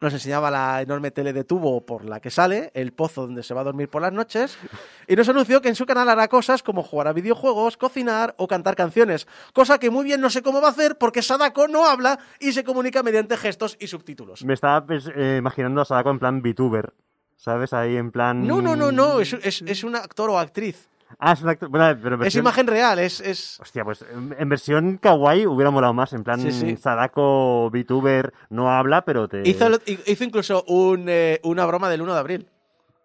[0.00, 3.54] nos enseñaba la enorme tele de tubo por la que sale, el pozo donde se
[3.54, 4.58] va a dormir por las noches,
[5.06, 8.46] y nos anunció que en su canal hará cosas como jugar a videojuegos, cocinar o
[8.48, 11.86] cantar canciones, cosa que muy bien no sé cómo va a hacer porque Sadako no
[11.86, 14.44] habla y se comunica mediante gestos y subtítulos.
[14.44, 16.92] Me estaba pues, eh, imaginando a Sadako en plan VTuber.
[17.38, 17.72] ¿Sabes?
[17.72, 18.46] Ahí en plan.
[18.46, 20.88] No, no, no, no, es, es, es un actor o actriz.
[21.18, 21.70] Ah, es un actor.
[21.70, 23.20] bueno, pero Es imagen real, es...
[23.20, 23.58] es...
[23.60, 26.12] Hostia, pues en en versión kawaii hubiera molado más.
[26.12, 26.76] En plan, Sí, sí.
[26.76, 29.48] Sadako VTuber no habla, pero te.
[29.48, 32.50] Hizo, hizo incluso un, eh, una broma del 1 de abril.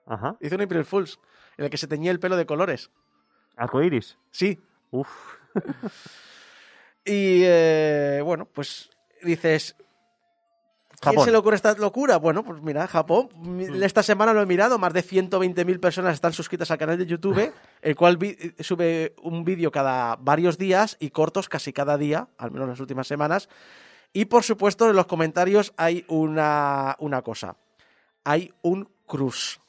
[0.06, 0.36] Ajá.
[0.42, 1.20] Hizo un April Fools
[1.58, 2.90] en el que se teñía el pelo de colores.
[3.56, 4.18] Arcoiris.
[4.32, 4.60] Sí.
[4.92, 5.08] Uf.
[7.06, 8.90] Y eh, bueno, pues
[9.22, 9.76] dices.
[11.04, 11.26] ¿Quién Japón.
[11.26, 12.18] se le ocurre esta locura?
[12.18, 13.30] Bueno, pues mira, Japón.
[13.40, 17.06] Mi- Esta semana lo he mirado, más de 120.000 personas están suscritas al canal de
[17.06, 17.52] YouTube,
[17.82, 18.18] el cual
[18.60, 22.80] sube un vídeo cada varios días y cortos casi cada día, al menos en las
[22.80, 23.50] últimas semanas.
[24.14, 27.58] Y por supuesto, en los comentarios hay una, una cosa.
[28.24, 29.60] Hay un cruz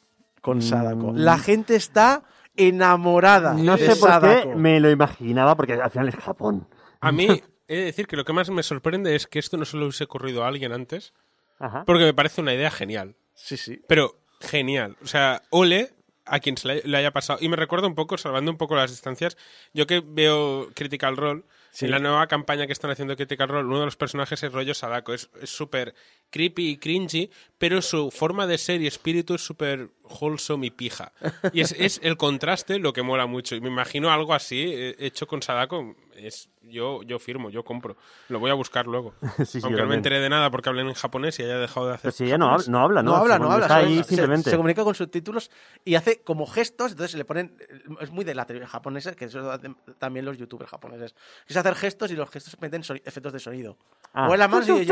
[0.42, 1.12] con Sadako.
[1.12, 1.16] Mm.
[1.16, 2.22] La gente está
[2.56, 4.50] enamorada No de sé por Sadako.
[4.50, 6.68] qué me lo imaginaba, porque al final es Japón.
[7.00, 7.26] A mí,
[7.68, 9.84] he de decir que lo que más me sorprende es que esto no se lo
[9.84, 11.14] hubiese ocurrido a alguien antes,
[11.58, 11.84] Ajá.
[11.84, 13.14] porque me parece una idea genial.
[13.34, 13.80] Sí, sí.
[13.88, 14.96] Pero genial.
[15.02, 15.92] O sea, ole
[16.26, 17.38] a quien se le, haya pasado.
[17.42, 19.36] Y me recuerda un poco, salvando un poco las distancias,
[19.72, 21.86] yo que veo Critical Role, Sí.
[21.86, 24.74] en la nueva campaña que están haciendo Critical Role, uno de los personajes es rollo
[24.74, 25.12] Sadako.
[25.12, 25.94] Es es súper
[26.34, 31.12] creepy y cringy, pero su forma de ser y espíritu es súper wholesome y pija.
[31.52, 33.54] Y es, es el contraste lo que mola mucho.
[33.54, 35.94] Y me imagino algo así, eh, hecho con Sadako.
[36.16, 37.96] Es, yo, yo firmo, yo compro.
[38.28, 39.14] Lo voy a buscar luego.
[39.46, 41.94] Sí, Aunque no me enteré de nada porque hablen en japonés y haya dejado de
[41.94, 42.02] hacer.
[42.02, 43.10] Pero si ella no habla, no habla, ¿no?
[43.12, 43.64] No habla, Se- no habla.
[43.66, 44.50] Está ahí se- simplemente.
[44.50, 45.50] Se, comunica con subtítulos
[45.84, 47.56] y hace como gestos, entonces le ponen.
[48.00, 51.14] Es muy de la televisión japonesa, que eso hacen también los youtubers japoneses.
[51.46, 53.76] Es hacer gestos y los gestos meten efectos de sonido.
[54.12, 54.26] Ah.
[54.26, 54.86] Mueve las manos y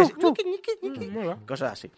[1.47, 1.91] Cosas así.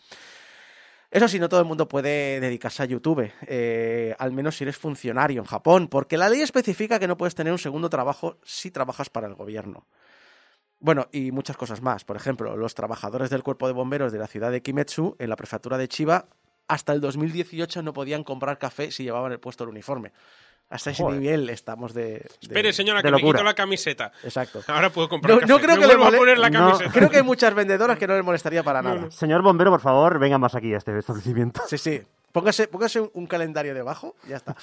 [1.11, 4.77] Eso sí, no todo el mundo puede dedicarse a YouTube, eh, al menos si eres
[4.77, 8.73] funcionario en Japón, porque la ley especifica que no puedes tener un segundo trabajo si
[8.73, 9.87] trabajas para el gobierno.
[10.81, 12.05] Bueno, y muchas cosas más.
[12.05, 15.37] Por ejemplo, los trabajadores del cuerpo de bomberos de la ciudad de Kimetsu, en la
[15.37, 16.27] prefectura de Chiba,
[16.67, 20.13] hasta el 2018 no podían comprar café si llevaban el puesto el uniforme.
[20.71, 21.21] Hasta ese Joder.
[21.21, 22.03] nivel estamos de...
[22.03, 23.39] de- Espere, señora, de que me locura.
[23.39, 24.11] quito la camiseta.
[24.25, 24.63] Exacto.
[24.67, 25.53] Ahora puedo comprar No, café.
[25.53, 26.67] no creo Me que le vuelvo a mole- poner la No.
[26.71, 26.91] camiseta.
[26.93, 29.11] Creo que hay muchas vendedoras que no les molestaría para nada.
[29.11, 31.63] Señor bombero, por favor, venga más aquí a este establecimiento.
[31.69, 32.03] Sí, sí.
[32.33, 34.57] Póngase, póngase un- un calendario debajo y ya está.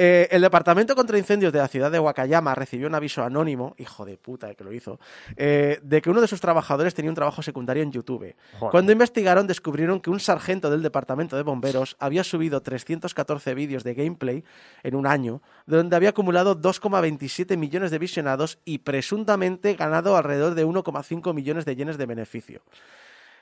[0.00, 4.04] Eh, el Departamento contra Incendios de la ciudad de Wakayama recibió un aviso anónimo, hijo
[4.04, 5.00] de puta que lo hizo,
[5.36, 8.36] eh, de que uno de sus trabajadores tenía un trabajo secundario en YouTube.
[8.60, 8.70] Joder.
[8.70, 13.94] Cuando investigaron, descubrieron que un sargento del Departamento de Bomberos había subido 314 vídeos de
[13.94, 14.44] gameplay
[14.84, 20.64] en un año, donde había acumulado 2,27 millones de visionados y presuntamente ganado alrededor de
[20.64, 22.62] 1,5 millones de yenes de beneficio.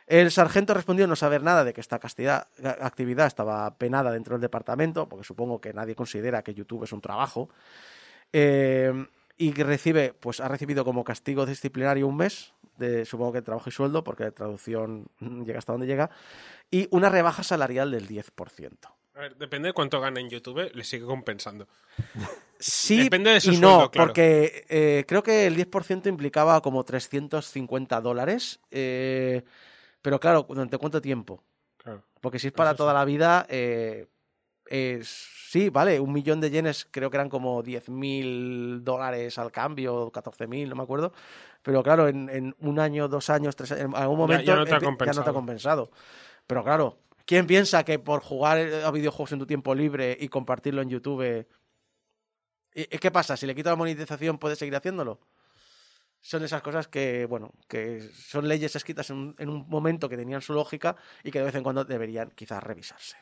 [0.07, 2.47] El sargento respondió no saber nada de que esta castidad-
[2.81, 7.01] actividad estaba penada dentro del departamento, porque supongo que nadie considera que YouTube es un
[7.01, 7.49] trabajo.
[8.33, 8.93] Eh,
[9.39, 13.69] y que recibe, pues ha recibido como castigo disciplinario un mes, de, supongo que trabajo
[13.69, 16.11] y sueldo, porque la traducción llega hasta donde llega,
[16.71, 18.89] y una rebaja salarial del 10%.
[19.15, 21.67] A ver, depende de cuánto gane en YouTube, le sigue compensando.
[22.59, 24.09] Sí Depende de su y no, sueldo, claro.
[24.09, 29.43] porque eh, creo que el 10% implicaba como 350 dólares, eh,
[30.07, 31.43] pero claro, ¿durante cuánto tiempo?
[31.79, 32.05] Claro.
[32.21, 32.79] Porque si es para Eso sí.
[32.79, 34.07] toda la vida, eh,
[35.03, 40.69] sí, vale, un millón de yenes creo que eran como 10.000 dólares al cambio, 14.000,
[40.69, 41.13] no me acuerdo.
[41.61, 44.65] Pero claro, en, en un año, dos años, tres años, en algún momento ya no
[44.65, 45.31] te ha ya no te compensado.
[45.31, 45.91] ha compensado.
[46.47, 50.29] Pero claro, ¿quién piensa que por jugar eh, a videojuegos en tu tiempo libre y
[50.29, 51.47] compartirlo en YouTube...
[52.75, 53.37] ¿y- y ¿Qué pasa?
[53.37, 55.19] Si le quito la monetización, ¿puedes seguir haciéndolo?
[56.27, 60.43] Son esas cosas que, bueno, que son leyes escritas en en un momento que tenían
[60.43, 63.17] su lógica y que de vez en cuando deberían quizás revisarse.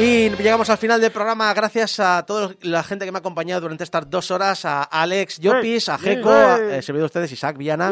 [0.00, 1.52] Y llegamos al final del programa.
[1.52, 5.40] Gracias a toda la gente que me ha acompañado durante estas dos horas: a Alex
[5.40, 7.90] Llopis, a Jeco, a, eh, servidor de ustedes, Isaac Viana.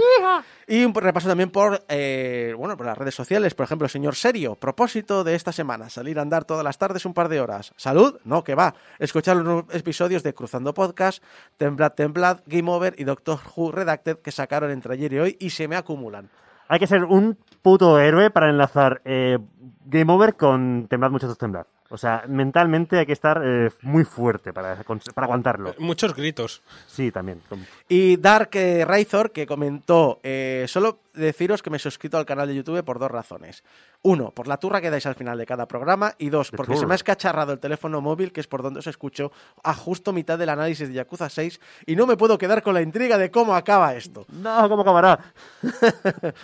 [0.68, 3.54] Y un repaso también por, eh, bueno, por las redes sociales.
[3.54, 7.12] Por ejemplo, señor Serio, propósito de esta semana: salir a andar todas las tardes un
[7.12, 7.72] par de horas.
[7.76, 8.20] ¿Salud?
[8.22, 8.72] No, que va.
[9.00, 11.24] Escuchar los nuevos episodios de Cruzando Podcast,
[11.56, 15.50] Temblad, Temblad, Game Over y Doctor Who Redacted que sacaron entre ayer y hoy y
[15.50, 16.30] se me acumulan.
[16.68, 19.38] Hay que ser un puto héroe para enlazar eh,
[19.86, 21.66] Game Over con Temblad Muchachos Temblad.
[21.88, 24.76] O sea, mentalmente hay que estar eh, muy fuerte para,
[25.14, 25.74] para aguantarlo.
[25.78, 26.62] Muchos gritos.
[26.86, 27.40] Sí, también.
[27.88, 28.84] Y Dark eh,
[29.32, 33.10] que comentó, eh, solo deciros que me he suscrito al canal de YouTube por dos
[33.10, 33.62] razones.
[34.02, 36.14] Uno, por la turra que dais al final de cada programa.
[36.18, 36.80] Y dos, The porque tour.
[36.80, 39.32] se me ha escacharrado el teléfono móvil, que es por donde os escucho,
[39.62, 41.60] a justo mitad del análisis de Yakuza 6.
[41.86, 44.26] Y no me puedo quedar con la intriga de cómo acaba esto.
[44.28, 45.18] No, ¿cómo acabará?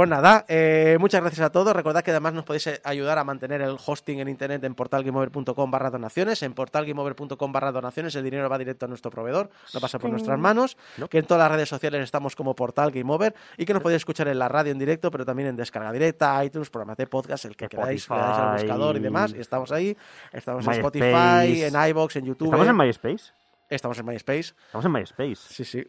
[0.00, 1.76] Pues nada, eh, muchas gracias a todos.
[1.76, 5.70] Recordad que además nos podéis eh, ayudar a mantener el hosting en internet en portalgameover.com
[5.70, 6.42] barra donaciones.
[6.42, 10.38] En portalgameover.com barra donaciones el dinero va directo a nuestro proveedor, no pasa por nuestras
[10.38, 10.78] manos.
[11.10, 13.98] Que en todas las redes sociales estamos como Portal Game Over y que nos podéis
[13.98, 17.44] escuchar en la radio en directo, pero también en descarga directa, iTunes, programas de podcast,
[17.44, 19.34] el que queráis, le dais al buscador y demás.
[19.36, 19.94] Y estamos ahí.
[20.32, 20.72] Estamos en.
[20.72, 22.46] Spotify, en iBox, en YouTube.
[22.46, 23.32] ¿Estamos en MySpace?
[23.68, 24.54] Estamos en MySpace.
[24.64, 25.36] Estamos en MySpace.
[25.36, 25.86] Sí, sí.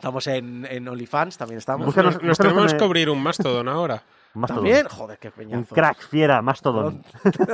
[0.00, 1.86] Estamos en, en OnlyFans, también estamos.
[1.86, 4.02] Nos, nos búscanos tenemos en que abrir un Mastodon ahora.
[4.32, 4.64] Mastodon.
[4.64, 5.74] También, joder, qué Un peñazo.
[5.74, 7.04] crack, fiera, Mastodon.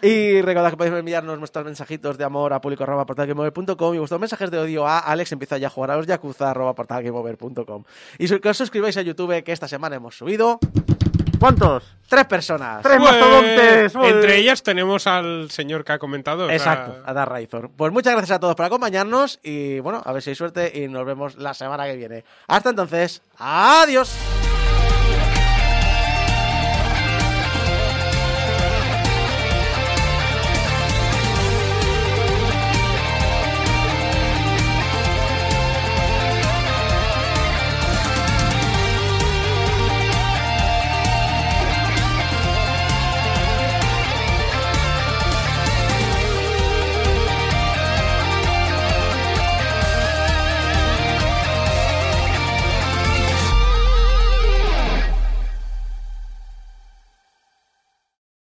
[0.00, 4.58] Y recordad que podéis enviarnos vuestros mensajitos de amor a público.portalgameover.com y vuestros mensajes de
[4.60, 7.82] odio a Alex empieza ya a jugar a los Yakuza arroba portalgameover.com.
[8.16, 10.60] Y que os suscribáis a YouTube que esta semana hemos subido
[11.38, 11.84] ¿Cuántos?
[12.08, 12.82] tres personas.
[12.82, 13.94] ¡Tres Pues, mastodontes!
[13.94, 14.08] ¡Ué!
[14.08, 16.44] Entre ellas tenemos al señor que ha comentado.
[16.44, 17.70] o sea, Exacto, a dar Razor.
[17.76, 20.88] Pues muchas gracias a todos por acompañarnos y bueno, a ver si hay suerte y
[20.88, 22.24] nos vemos la semana que viene.
[22.46, 24.37] Hasta entonces, adiós.